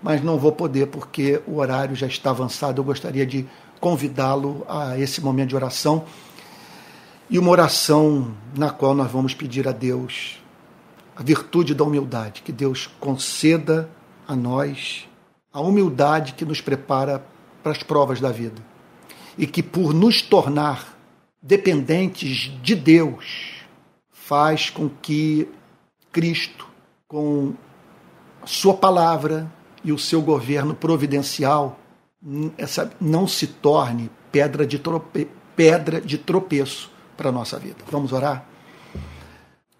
mas 0.01 0.21
não 0.23 0.37
vou 0.37 0.51
poder 0.51 0.87
porque 0.87 1.41
o 1.45 1.57
horário 1.57 1.95
já 1.95 2.07
está 2.07 2.31
avançado. 2.31 2.79
Eu 2.79 2.85
gostaria 2.85 3.25
de 3.25 3.47
convidá-lo 3.81 4.65
a 4.69 4.97
esse 4.97 5.19
momento 5.19 5.49
de 5.49 5.55
oração 5.55 6.05
e 7.29 7.39
uma 7.39 7.49
oração 7.49 8.33
na 8.55 8.69
qual 8.69 8.93
nós 8.93 9.11
vamos 9.11 9.33
pedir 9.33 9.67
a 9.67 9.71
Deus 9.71 10.39
a 11.15 11.23
virtude 11.23 11.73
da 11.73 11.83
humildade, 11.83 12.41
que 12.41 12.51
Deus 12.51 12.87
conceda 12.99 13.89
a 14.27 14.35
nós 14.35 15.09
a 15.51 15.59
humildade 15.59 16.33
que 16.33 16.45
nos 16.45 16.61
prepara 16.61 17.25
para 17.61 17.73
as 17.73 17.83
provas 17.83 18.21
da 18.21 18.31
vida 18.31 18.61
e 19.37 19.45
que 19.45 19.61
por 19.61 19.93
nos 19.93 20.21
tornar 20.21 20.97
dependentes 21.41 22.51
de 22.61 22.75
Deus 22.75 23.55
faz 24.11 24.69
com 24.69 24.89
que 24.89 25.49
Cristo, 26.11 26.67
com 27.07 27.53
sua 28.45 28.73
palavra 28.73 29.51
e 29.83 29.91
o 29.91 29.97
seu 29.97 30.21
governo 30.21 30.73
providencial, 30.73 31.80
essa 32.57 32.91
não 32.99 33.27
se 33.27 33.47
torne 33.47 34.11
pedra 34.31 34.65
de, 34.65 34.77
trope, 34.77 35.27
pedra 35.55 35.99
de 35.99 36.17
tropeço 36.17 36.91
para 37.17 37.29
a 37.29 37.31
nossa 37.31 37.57
vida. 37.57 37.77
Vamos 37.89 38.13
orar? 38.13 38.45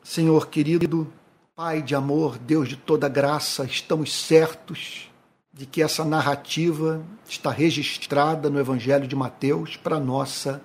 Senhor 0.04 0.48
querido, 0.48 1.12
Pai 1.56 1.82
de 1.82 1.94
amor, 1.94 2.40
Deus 2.40 2.68
de 2.68 2.76
toda 2.76 3.08
graça, 3.08 3.66
estamos 3.66 4.12
certos 4.12 5.12
de 5.54 5.66
que 5.66 5.82
essa 5.84 6.04
narrativa 6.04 7.04
está 7.28 7.52
registrada 7.52 8.50
no 8.50 8.60
Evangelho 8.60 9.08
de 9.08 9.16
Mateus 9.16 9.78
para 9.78 10.00
nossa 10.00 10.62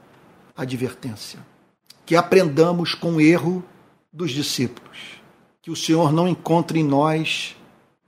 advertência. 0.56 1.40
Que 2.06 2.16
aprendamos 2.16 2.94
com 2.94 3.16
o 3.16 3.20
erro 3.20 3.62
dos 4.10 4.30
discípulos. 4.30 5.20
Que 5.60 5.70
o 5.70 5.76
Senhor 5.76 6.12
não 6.12 6.26
encontre 6.26 6.78
em 6.78 6.84
nós 6.84 7.56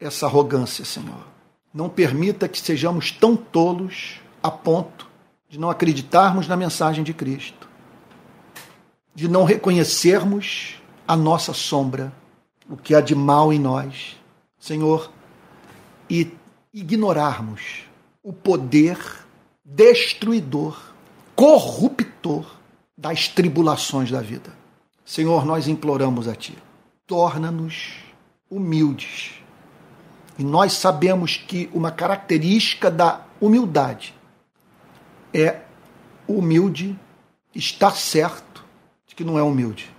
essa 0.00 0.26
arrogância, 0.26 0.84
Senhor 0.84 1.37
não 1.72 1.88
permita 1.88 2.48
que 2.48 2.60
sejamos 2.60 3.12
tão 3.12 3.36
tolos 3.36 4.20
a 4.42 4.50
ponto 4.50 5.08
de 5.48 5.58
não 5.58 5.70
acreditarmos 5.70 6.46
na 6.46 6.56
mensagem 6.56 7.02
de 7.02 7.14
Cristo, 7.14 7.68
de 9.14 9.28
não 9.28 9.44
reconhecermos 9.44 10.80
a 11.06 11.16
nossa 11.16 11.52
sombra, 11.54 12.12
o 12.68 12.76
que 12.76 12.94
há 12.94 13.00
de 13.00 13.14
mal 13.14 13.52
em 13.52 13.58
nós, 13.58 14.16
Senhor, 14.58 15.10
e 16.08 16.30
ignorarmos 16.72 17.84
o 18.22 18.32
poder 18.32 18.98
destruidor 19.64 20.78
corruptor 21.34 22.44
das 22.96 23.28
tribulações 23.28 24.10
da 24.10 24.20
vida. 24.20 24.52
Senhor, 25.04 25.46
nós 25.46 25.68
imploramos 25.68 26.26
a 26.26 26.34
Ti, 26.34 26.58
torna-nos 27.06 27.94
humildes. 28.50 29.37
E 30.38 30.44
nós 30.44 30.74
sabemos 30.74 31.36
que 31.36 31.68
uma 31.74 31.90
característica 31.90 32.88
da 32.90 33.22
humildade 33.40 34.14
é 35.34 35.62
humilde 36.28 36.98
estar 37.52 37.90
certo 37.96 38.64
de 39.06 39.16
que 39.16 39.24
não 39.24 39.36
é 39.36 39.42
humilde. 39.42 39.90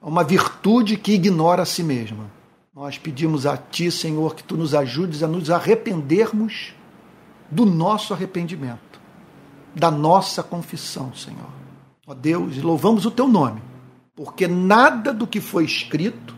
É 0.00 0.06
uma 0.06 0.22
virtude 0.22 0.96
que 0.96 1.12
ignora 1.12 1.62
a 1.62 1.66
si 1.66 1.82
mesma. 1.82 2.30
Nós 2.72 2.96
pedimos 2.96 3.44
a 3.44 3.56
Ti, 3.56 3.90
Senhor, 3.90 4.36
que 4.36 4.44
Tu 4.44 4.56
nos 4.56 4.72
ajudes 4.72 5.24
a 5.24 5.26
nos 5.26 5.50
arrependermos 5.50 6.72
do 7.50 7.66
nosso 7.66 8.14
arrependimento, 8.14 9.00
da 9.74 9.90
nossa 9.90 10.44
confissão, 10.44 11.12
Senhor. 11.12 11.50
Ó 12.06 12.14
Deus, 12.14 12.56
louvamos 12.58 13.04
o 13.04 13.10
Teu 13.10 13.26
nome, 13.26 13.60
porque 14.14 14.46
nada 14.46 15.12
do 15.12 15.26
que 15.26 15.40
foi 15.40 15.64
escrito 15.64 16.36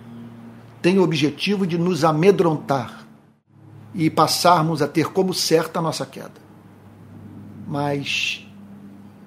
tem 0.80 0.98
o 0.98 1.02
objetivo 1.02 1.66
de 1.66 1.76
nos 1.76 2.04
amedrontar 2.04 2.99
e 3.94 4.08
passarmos 4.08 4.82
a 4.82 4.88
ter 4.88 5.08
como 5.08 5.34
certa 5.34 5.78
a 5.78 5.82
nossa 5.82 6.06
queda, 6.06 6.40
mas 7.66 8.46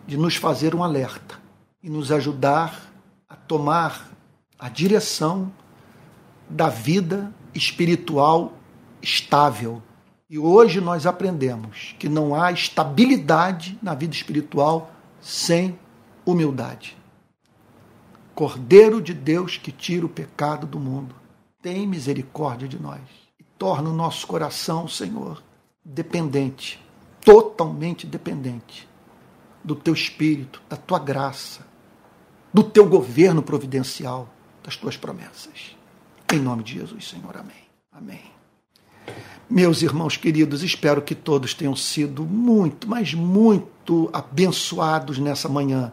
de 0.08 0.18
nos 0.18 0.36
fazer 0.36 0.74
um 0.74 0.84
alerta 0.84 1.40
e 1.82 1.90
nos 1.90 2.12
ajudar 2.12 2.92
a 3.28 3.36
tomar 3.36 4.10
a 4.58 4.70
direção 4.70 5.52
da 6.50 6.70
vida 6.70 7.34
espiritual 7.54 8.54
estável. 9.02 9.82
E 10.30 10.40
hoje 10.40 10.80
nós 10.80 11.06
aprendemos 11.06 11.96
que 12.00 12.08
não 12.08 12.34
há 12.34 12.52
estabilidade 12.52 13.78
na 13.82 13.94
vida 13.94 14.16
espiritual 14.16 14.92
sem 15.22 15.78
humildade. 16.26 16.98
Cordeiro 18.34 19.02
de 19.02 19.14
Deus 19.14 19.58
que 19.58 19.72
tira 19.72 20.06
o 20.06 20.10
pecado 20.10 20.66
do 20.66 20.80
mundo, 20.80 21.14
tem 21.62 21.86
misericórdia 21.86 22.68
de 22.68 22.82
nós 22.82 23.23
torna 23.64 23.90
o 23.90 23.94
nosso 23.94 24.28
coração, 24.28 24.90
Senhor, 24.90 25.42
dependente, 25.86 26.86
totalmente 27.24 28.06
dependente 28.06 28.90
do 29.64 29.74
teu 29.74 29.94
espírito, 29.94 30.62
da 30.68 30.76
tua 30.76 31.00
graça, 31.00 31.66
do 32.54 32.62
teu 32.62 32.86
governo 32.86 33.42
providencial, 33.42 34.28
das 34.62 34.76
tuas 34.76 34.98
promessas. 34.98 35.78
Em 36.34 36.40
nome 36.40 36.62
de 36.62 36.74
Jesus, 36.74 37.08
Senhor. 37.08 37.38
Amém. 37.38 37.64
Amém. 37.90 38.20
Meus 39.50 39.82
irmãos 39.82 40.18
queridos, 40.18 40.62
espero 40.62 41.02
que 41.02 41.16
todos 41.16 41.54
tenham 41.54 41.74
sido 41.74 42.26
muito, 42.26 42.86
mas 42.86 43.14
muito 43.14 44.10
abençoados 44.12 45.20
nessa 45.20 45.48
manhã. 45.48 45.90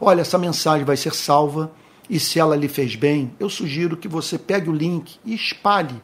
Olha, 0.00 0.22
essa 0.22 0.38
mensagem 0.38 0.84
vai 0.84 0.96
ser 0.96 1.14
salva 1.14 1.70
e 2.10 2.18
se 2.18 2.40
ela 2.40 2.56
lhe 2.56 2.66
fez 2.66 2.96
bem, 2.96 3.32
eu 3.38 3.48
sugiro 3.48 3.96
que 3.96 4.08
você 4.08 4.36
pegue 4.36 4.68
o 4.68 4.74
link 4.74 5.20
e 5.24 5.32
espalhe 5.32 6.02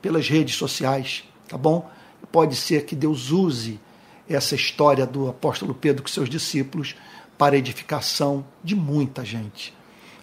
pelas 0.00 0.28
redes 0.28 0.54
sociais, 0.54 1.24
tá 1.48 1.58
bom? 1.58 1.90
Pode 2.30 2.56
ser 2.56 2.84
que 2.84 2.94
Deus 2.94 3.30
use 3.30 3.80
essa 4.28 4.54
história 4.54 5.06
do 5.06 5.28
apóstolo 5.28 5.74
Pedro 5.74 6.02
com 6.02 6.08
seus 6.08 6.28
discípulos 6.28 6.94
para 7.36 7.56
edificação 7.56 8.44
de 8.62 8.76
muita 8.76 9.24
gente. 9.24 9.74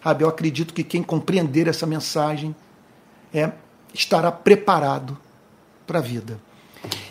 Sabe, 0.02 0.24
eu 0.24 0.28
acredito 0.28 0.72
que 0.72 0.82
quem 0.82 1.02
compreender 1.02 1.68
essa 1.68 1.86
mensagem 1.86 2.54
é, 3.34 3.52
estará 3.92 4.32
preparado 4.32 5.18
para 5.86 5.98
a 5.98 6.02
vida. 6.02 6.40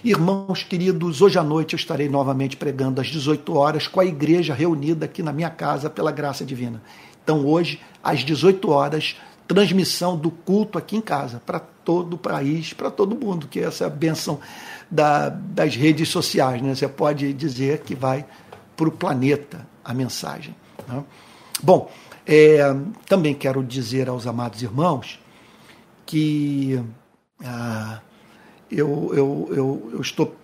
Irmãos 0.03 0.63
queridos, 0.63 1.21
hoje 1.21 1.37
à 1.37 1.43
noite 1.43 1.73
eu 1.73 1.77
estarei 1.77 2.07
novamente 2.07 2.55
pregando 2.55 3.01
às 3.01 3.07
18 3.07 3.53
horas 3.55 3.87
com 3.87 3.99
a 3.99 4.05
igreja 4.05 4.53
reunida 4.53 5.05
aqui 5.05 5.21
na 5.21 5.33
minha 5.33 5.49
casa 5.49 5.89
pela 5.89 6.11
graça 6.11 6.45
divina. 6.45 6.81
Então, 7.23 7.45
hoje, 7.45 7.81
às 8.01 8.21
18 8.21 8.69
horas, 8.71 9.17
transmissão 9.47 10.17
do 10.17 10.29
culto 10.29 10.77
aqui 10.77 10.97
em 10.97 11.01
casa, 11.01 11.41
para 11.45 11.59
todo 11.59 12.15
o 12.15 12.17
país, 12.17 12.73
para 12.73 12.91
todo 12.91 13.15
mundo, 13.15 13.47
que 13.47 13.59
essa 13.59 13.85
é 13.85 13.87
a 13.87 13.89
bênção 13.89 14.39
da, 14.91 15.29
das 15.29 15.75
redes 15.75 16.09
sociais. 16.09 16.61
Né? 16.61 16.75
Você 16.75 16.87
pode 16.87 17.31
dizer 17.33 17.79
que 17.79 17.95
vai 17.95 18.25
para 18.75 18.87
o 18.87 18.91
planeta 18.91 19.65
a 19.83 19.93
mensagem. 19.93 20.55
Né? 20.87 21.03
Bom, 21.63 21.89
é, 22.25 22.59
também 23.07 23.33
quero 23.33 23.63
dizer 23.63 24.09
aos 24.09 24.27
amados 24.27 24.61
irmãos 24.61 25.19
que 26.05 26.81
ah, 27.43 28.01
eu, 28.69 29.11
eu, 29.13 29.49
eu, 29.51 29.89
eu 29.93 30.01
estou. 30.01 30.35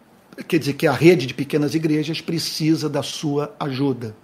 Quer 0.47 0.60
dizer 0.60 0.74
que 0.74 0.88
a 0.88 0.93
rede 0.93 1.28
de 1.28 1.34
pequenas 1.34 1.76
igrejas 1.76 2.22
precisa 2.22 2.89
da 2.89 3.04
sua 3.04 3.54
ajuda. 3.60 4.16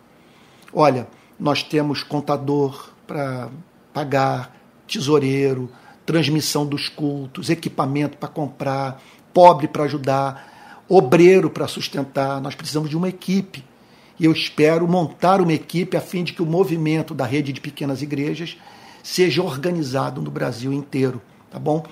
Olha, 0.74 1.08
nós 1.40 1.64
temos 1.64 2.02
contador 2.02 2.92
para 3.06 3.50
pagar, 3.94 4.56
tesoureiro, 4.90 5.70
transmissão 6.06 6.66
dos 6.66 6.90
cultos, 6.90 7.50
equipamento 7.50 8.18
para 8.18 8.30
comprar, 8.30 9.02
pobre 9.34 9.68
para 9.68 9.84
ajudar, 9.84 10.84
obreiro 10.88 11.50
para 11.50 11.68
sustentar. 11.68 12.42
Nós 12.42 12.56
precisamos 12.56 12.90
de 12.90 12.98
uma 12.98 13.10
equipe. 13.10 13.64
E 14.20 14.26
eu 14.26 14.32
espero 14.32 14.88
montar 14.88 15.40
uma 15.40 15.54
equipe 15.54 15.96
a 15.96 16.02
fim 16.02 16.24
de 16.24 16.34
que 16.34 16.42
o 16.42 16.46
movimento 16.46 17.14
da 17.14 17.26
rede 17.26 17.54
de 17.54 17.62
pequenas 17.62 18.02
igrejas 18.02 18.58
seja 19.02 19.42
organizado 19.42 20.22
no 20.22 20.30
Brasil 20.30 20.74
inteiro, 20.74 21.22
tá 21.50 21.58
bom? 21.58 21.86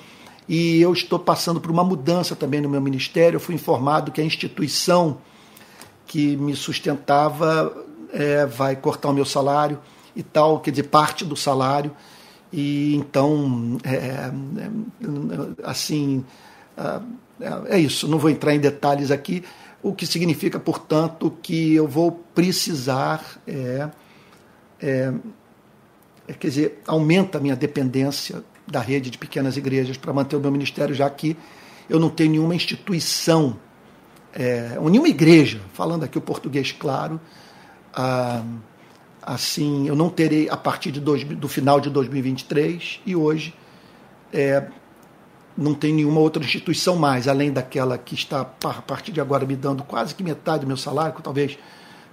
E 0.48 0.82
eu 0.82 0.92
estou 0.94 1.20
passando 1.20 1.60
por 1.60 1.72
uma 1.72 1.84
mudança 1.84 2.36
também 2.36 2.62
no 2.62 2.70
meu 2.70 2.82
ministério. 2.82 3.38
Eu 3.38 3.42
fui 3.42 3.56
informado 3.56 4.12
que 4.12 4.20
a 4.20 4.24
instituição 4.24 5.18
que 6.06 6.38
me 6.38 6.56
sustentava 6.56 7.86
é, 8.12 8.46
vai 8.46 8.76
cortar 8.76 9.10
o 9.10 9.14
meu 9.14 9.26
salário 9.26 9.80
e 10.16 10.24
tal, 10.24 10.60
quer 10.60 10.72
dizer, 10.72 10.84
parte 10.84 11.24
do 11.26 11.36
salário. 11.36 11.92
E 12.52 12.96
então, 12.96 13.78
é, 13.84 13.96
é 13.96 14.32
assim, 15.64 16.24
é, 16.78 17.76
é 17.76 17.80
isso. 17.80 18.08
Não 18.08 18.18
vou 18.18 18.30
entrar 18.30 18.54
em 18.56 18.60
detalhes 18.60 19.12
aqui, 19.12 19.44
o 19.82 19.94
que 19.94 20.06
significa, 20.06 20.60
portanto, 20.60 21.36
que 21.42 21.74
eu 21.74 21.88
vou 21.88 22.12
precisar, 22.12 23.24
é, 23.48 23.90
é, 24.82 25.14
é, 26.28 26.34
quer 26.34 26.48
dizer, 26.48 26.82
aumenta 26.88 27.38
a 27.38 27.42
minha 27.42 27.56
dependência 27.56 28.44
da 28.66 28.80
rede 28.80 29.10
de 29.10 29.18
pequenas 29.18 29.56
igrejas 29.56 29.98
para 29.98 30.12
manter 30.12 30.36
o 30.36 30.40
meu 30.40 30.52
ministério, 30.52 30.94
já 30.94 31.10
que 31.10 31.38
eu 31.90 32.00
não 32.00 32.10
tenho 32.10 32.32
nenhuma 32.32 32.56
instituição, 32.56 33.58
é, 34.34 34.78
nenhuma 34.82 35.08
igreja, 35.08 35.62
falando 35.74 36.04
aqui 36.04 36.18
o 36.18 36.22
português 36.22 36.72
claro, 36.72 37.20
ah, 37.94 38.44
assim, 39.28 39.90
eu 39.90 39.96
não 39.96 40.10
terei 40.10 40.50
a 40.50 40.56
partir 40.56 40.90
de 40.90 41.02
dois, 41.02 41.22
do 41.26 41.50
final 41.50 41.82
de 41.82 41.90
2023 41.90 43.02
e 43.06 43.14
hoje 43.14 43.54
é, 44.32 44.66
não 45.58 45.74
tem 45.74 45.94
nenhuma 45.94 46.22
outra 46.22 46.42
instituição 46.42 46.96
mais, 46.96 47.28
além 47.28 47.52
daquela 47.52 47.98
que 47.98 48.16
está 48.16 48.42
a 48.42 48.82
partir 48.82 49.12
de 49.12 49.20
agora 49.20 49.46
me 49.46 49.58
dando 49.58 49.84
quase 49.84 50.16
que 50.16 50.24
metade 50.24 50.62
do 50.62 50.68
meu 50.68 50.78
salário, 50.78 51.14
talvez 51.22 51.60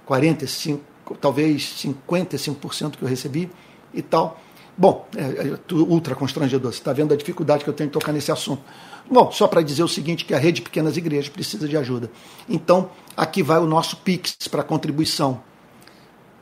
45, 0.04 0.82
talvez 1.20 1.62
55% 1.62 2.96
que 2.96 3.02
eu 3.04 3.08
recebi 3.08 3.48
e 3.92 4.02
tal. 4.02 4.40
Bom, 4.76 5.06
é, 5.14 5.20
é 5.20 5.72
ultra 5.72 6.16
constrangedor. 6.16 6.72
Você 6.72 6.78
está 6.78 6.92
vendo 6.92 7.14
a 7.14 7.16
dificuldade 7.16 7.62
que 7.62 7.70
eu 7.70 7.74
tenho 7.74 7.88
de 7.88 7.92
tocar 7.92 8.12
nesse 8.12 8.32
assunto. 8.32 8.60
Bom, 9.08 9.30
só 9.30 9.46
para 9.46 9.62
dizer 9.62 9.84
o 9.84 9.88
seguinte, 9.88 10.24
que 10.24 10.34
a 10.34 10.38
rede 10.38 10.56
de 10.56 10.62
pequenas 10.62 10.96
igrejas 10.96 11.28
precisa 11.28 11.68
de 11.68 11.76
ajuda. 11.76 12.10
Então, 12.48 12.90
aqui 13.16 13.40
vai 13.40 13.60
o 13.60 13.66
nosso 13.66 13.98
Pix 13.98 14.36
para 14.50 14.64
contribuição. 14.64 15.40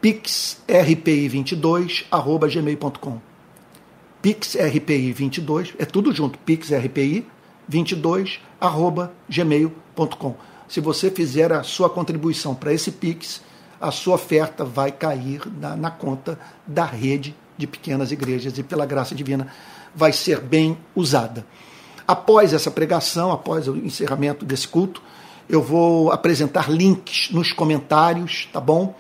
Pixrpi22, 0.03 2.05
pixrpi22, 4.23 5.75
é 5.79 5.85
tudo 5.85 6.13
junto, 6.13 6.39
pixrpi22, 6.47 8.39
arroba 8.61 9.13
gmail.com. 9.29 10.35
Se 10.69 10.81
você 10.81 11.11
fizer 11.11 11.53
a 11.53 11.63
sua 11.63 11.91
contribuição 11.91 12.55
para 12.55 12.73
esse 12.73 12.91
Pix, 12.91 13.43
a 13.81 13.91
sua 13.91 14.15
oferta 14.15 14.65
vai 14.65 14.91
cair 14.91 15.43
na, 15.59 15.77
na 15.77 15.91
conta 15.91 16.39
da 16.67 16.85
rede 16.85 17.35
de 17.59 17.67
pequenas 17.67 18.11
igrejas 18.11 18.57
e, 18.57 18.63
pela 18.63 18.87
graça 18.87 19.15
divina, 19.15 19.49
vai 19.95 20.13
ser 20.13 20.41
bem 20.41 20.79
usada. 20.95 21.45
Após 22.07 22.53
essa 22.53 22.71
pregação, 22.71 23.31
após 23.31 23.69
o 23.69 23.77
encerramento 23.77 24.45
desse 24.45 24.67
culto, 24.67 25.03
eu 25.49 25.61
vou 25.61 26.11
apresentar 26.11 26.71
links 26.71 27.29
nos 27.31 27.53
comentários, 27.53 28.49
tá 28.53 28.61
bom? 28.61 28.95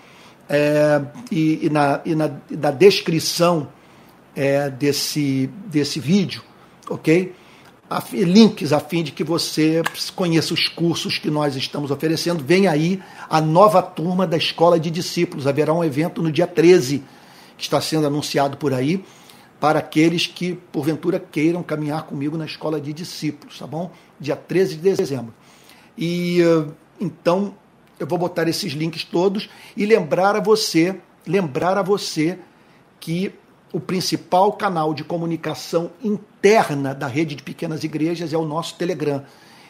É, 0.54 1.00
e, 1.30 1.66
e, 1.66 1.70
na, 1.70 2.02
e 2.04 2.14
na, 2.14 2.30
na 2.50 2.70
descrição 2.70 3.68
é, 4.36 4.68
desse, 4.68 5.48
desse 5.66 5.98
vídeo, 5.98 6.42
ok? 6.90 7.34
Links 8.12 8.70
a 8.70 8.78
fim 8.78 9.02
de 9.02 9.12
que 9.12 9.24
você 9.24 9.82
conheça 10.14 10.52
os 10.52 10.68
cursos 10.68 11.16
que 11.16 11.30
nós 11.30 11.56
estamos 11.56 11.90
oferecendo. 11.90 12.44
Vem 12.44 12.66
aí 12.66 13.02
a 13.30 13.40
nova 13.40 13.82
turma 13.82 14.26
da 14.26 14.36
Escola 14.36 14.78
de 14.78 14.90
Discípulos. 14.90 15.46
Haverá 15.46 15.72
um 15.72 15.82
evento 15.82 16.22
no 16.22 16.30
dia 16.30 16.46
13, 16.46 17.02
que 17.56 17.64
está 17.64 17.80
sendo 17.80 18.06
anunciado 18.06 18.58
por 18.58 18.74
aí, 18.74 19.02
para 19.58 19.78
aqueles 19.78 20.26
que, 20.26 20.54
porventura, 20.70 21.18
queiram 21.18 21.62
caminhar 21.62 22.02
comigo 22.04 22.36
na 22.36 22.44
Escola 22.44 22.78
de 22.78 22.92
Discípulos, 22.92 23.58
tá 23.58 23.66
bom? 23.66 23.90
Dia 24.20 24.36
13 24.36 24.76
de 24.76 24.82
dezembro. 24.82 25.34
E 25.96 26.40
então 27.00 27.54
eu 28.02 28.06
vou 28.06 28.18
botar 28.18 28.48
esses 28.48 28.72
links 28.72 29.04
todos 29.04 29.48
e 29.76 29.86
lembrar 29.86 30.34
a 30.34 30.40
você, 30.40 30.96
lembrar 31.24 31.78
a 31.78 31.82
você 31.82 32.36
que 32.98 33.32
o 33.72 33.78
principal 33.78 34.52
canal 34.52 34.92
de 34.92 35.04
comunicação 35.04 35.92
interna 36.02 36.94
da 36.94 37.06
rede 37.06 37.36
de 37.36 37.42
pequenas 37.44 37.84
igrejas 37.84 38.32
é 38.32 38.36
o 38.36 38.44
nosso 38.44 38.74
Telegram. 38.74 39.24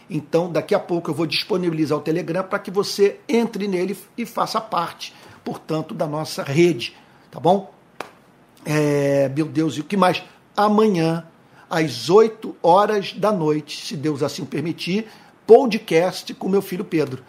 Então, 0.08 0.50
daqui 0.50 0.74
a 0.74 0.80
pouco 0.80 1.10
eu 1.10 1.14
vou 1.14 1.26
disponibilizar 1.26 1.98
o 1.98 2.00
Telegram 2.00 2.42
para 2.42 2.58
que 2.58 2.70
você 2.70 3.20
entre 3.28 3.68
nele 3.68 3.96
e 4.16 4.24
faça 4.24 4.60
parte, 4.60 5.14
portanto, 5.44 5.94
da 5.94 6.06
nossa 6.06 6.42
rede, 6.42 6.96
tá 7.30 7.38
bom? 7.38 7.72
É, 8.64 9.28
meu 9.28 9.46
Deus, 9.46 9.76
e 9.76 9.80
o 9.80 9.84
que 9.84 9.96
mais? 9.96 10.22
Amanhã, 10.56 11.26
às 11.68 12.08
8 12.08 12.56
horas 12.62 13.12
da 13.12 13.30
noite, 13.30 13.86
se 13.86 13.94
Deus 13.94 14.22
assim 14.22 14.44
permitir, 14.44 15.06
podcast 15.46 16.32
com 16.34 16.48
meu 16.48 16.62
filho 16.62 16.84
Pedro, 16.84 17.22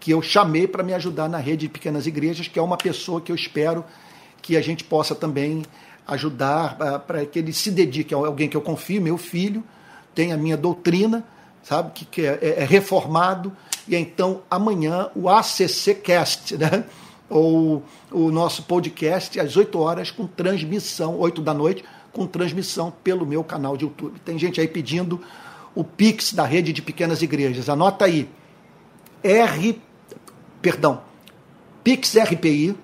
que 0.00 0.10
eu 0.10 0.22
chamei 0.22 0.66
para 0.66 0.82
me 0.82 0.94
ajudar 0.94 1.28
na 1.28 1.38
rede 1.38 1.66
de 1.66 1.68
pequenas 1.68 2.06
igrejas, 2.06 2.48
que 2.48 2.58
é 2.58 2.62
uma 2.62 2.76
pessoa 2.76 3.20
que 3.20 3.32
eu 3.32 3.36
espero 3.36 3.84
que 4.40 4.56
a 4.56 4.60
gente 4.60 4.84
possa 4.84 5.14
também 5.14 5.62
ajudar 6.06 6.76
ah, 6.80 6.98
para 6.98 7.26
que 7.26 7.38
ele 7.38 7.52
se 7.52 7.70
dedique 7.70 8.14
a 8.14 8.16
alguém 8.16 8.48
que 8.48 8.56
eu 8.56 8.62
confio, 8.62 9.02
meu 9.02 9.18
filho, 9.18 9.62
tem 10.14 10.32
a 10.32 10.36
minha 10.36 10.56
doutrina, 10.56 11.24
sabe, 11.62 11.92
que, 11.92 12.04
que 12.04 12.22
é, 12.22 12.38
é, 12.40 12.62
é, 12.62 12.64
reformado, 12.64 13.52
e 13.86 13.94
então 13.94 14.42
amanhã 14.50 15.10
o 15.14 15.28
ACC 15.28 15.94
Cast, 16.02 16.56
né? 16.58 16.84
ou 17.28 17.84
o 18.10 18.30
nosso 18.30 18.62
podcast 18.62 19.38
às 19.38 19.54
8 19.54 19.78
horas 19.78 20.10
com 20.10 20.26
transmissão, 20.26 21.18
8 21.18 21.42
da 21.42 21.52
noite, 21.52 21.84
com 22.10 22.26
transmissão 22.26 22.90
pelo 23.04 23.26
meu 23.26 23.44
canal 23.44 23.76
de 23.76 23.84
YouTube. 23.84 24.18
Tem 24.24 24.38
gente 24.38 24.60
aí 24.60 24.66
pedindo 24.66 25.20
o 25.74 25.84
Pix 25.84 26.32
da 26.32 26.44
rede 26.44 26.72
de 26.72 26.80
pequenas 26.80 27.20
igrejas. 27.20 27.68
Anota 27.68 28.06
aí. 28.06 28.28
R, 29.22 29.80
perdão, 30.60 31.02
PixRPI 31.84 32.76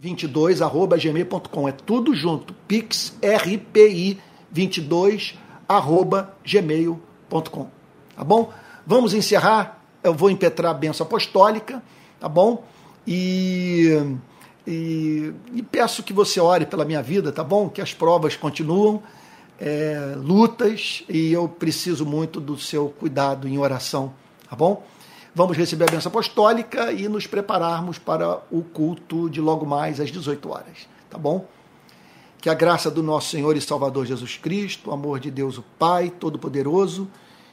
22 0.00 0.62
arroba 0.62 0.96
gmail.com. 0.96 1.68
É 1.68 1.72
tudo 1.72 2.14
junto. 2.14 2.54
PixRPI 2.66 4.18
22 4.50 5.38
arroba 5.68 6.34
gmail.com. 6.44 7.68
Tá 8.16 8.24
bom? 8.24 8.50
Vamos 8.86 9.12
encerrar. 9.12 9.78
Eu 10.02 10.14
vou 10.14 10.30
impetrar 10.30 10.70
a 10.70 10.74
benção 10.74 11.06
apostólica, 11.06 11.82
tá 12.18 12.26
bom? 12.26 12.64
E, 13.06 14.16
e, 14.66 15.32
e, 15.52 15.62
peço 15.62 16.02
que 16.02 16.12
você 16.12 16.40
ore 16.40 16.64
pela 16.64 16.86
minha 16.86 17.02
vida, 17.02 17.30
tá 17.30 17.44
bom? 17.44 17.68
Que 17.68 17.82
as 17.82 17.92
provas 17.92 18.34
continuam, 18.34 19.02
é, 19.60 20.14
lutas, 20.16 21.04
e 21.06 21.30
eu 21.32 21.46
preciso 21.46 22.06
muito 22.06 22.40
do 22.40 22.56
seu 22.58 22.88
cuidado 22.88 23.46
em 23.46 23.58
oração, 23.58 24.14
tá 24.48 24.56
bom? 24.56 24.82
Vamos 25.34 25.56
receber 25.56 25.84
a 25.84 25.92
benção 25.92 26.10
apostólica 26.10 26.92
e 26.92 27.08
nos 27.08 27.26
prepararmos 27.26 27.98
para 27.98 28.42
o 28.50 28.62
culto 28.62 29.30
de 29.30 29.40
logo 29.40 29.64
mais 29.64 30.00
às 30.00 30.10
18 30.10 30.50
horas, 30.50 30.88
tá 31.08 31.16
bom? 31.16 31.46
Que 32.40 32.50
a 32.50 32.54
graça 32.54 32.90
do 32.90 33.02
nosso 33.02 33.30
Senhor 33.30 33.56
e 33.56 33.60
Salvador 33.60 34.06
Jesus 34.06 34.36
Cristo, 34.36 34.90
o 34.90 34.92
amor 34.92 35.20
de 35.20 35.30
Deus 35.30 35.56
o 35.56 35.64
Pai 35.78 36.10
Todo-Poderoso 36.10 37.08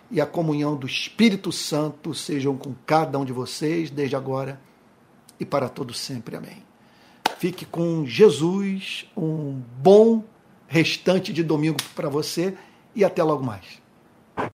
e 0.09 0.19
a 0.19 0.25
comunhão 0.25 0.75
do 0.75 0.87
Espírito 0.87 1.51
Santo 1.51 2.13
sejam 2.15 2.57
com 2.57 2.73
cada 2.85 3.19
um 3.19 3.25
de 3.25 3.33
vocês, 3.33 3.91
desde 3.91 4.15
agora 4.15 4.59
e 5.39 5.45
para 5.45 5.69
todo 5.69 5.93
sempre. 5.93 6.35
Amém. 6.35 6.63
Fique 7.37 7.65
com 7.65 8.05
Jesus, 8.05 9.05
um 9.15 9.61
bom 9.81 10.23
restante 10.67 11.31
de 11.31 11.43
domingo 11.43 11.77
para 11.95 12.09
você 12.09 12.57
e 12.95 13.05
até 13.05 13.21
logo 13.21 13.43
mais. 13.43 13.86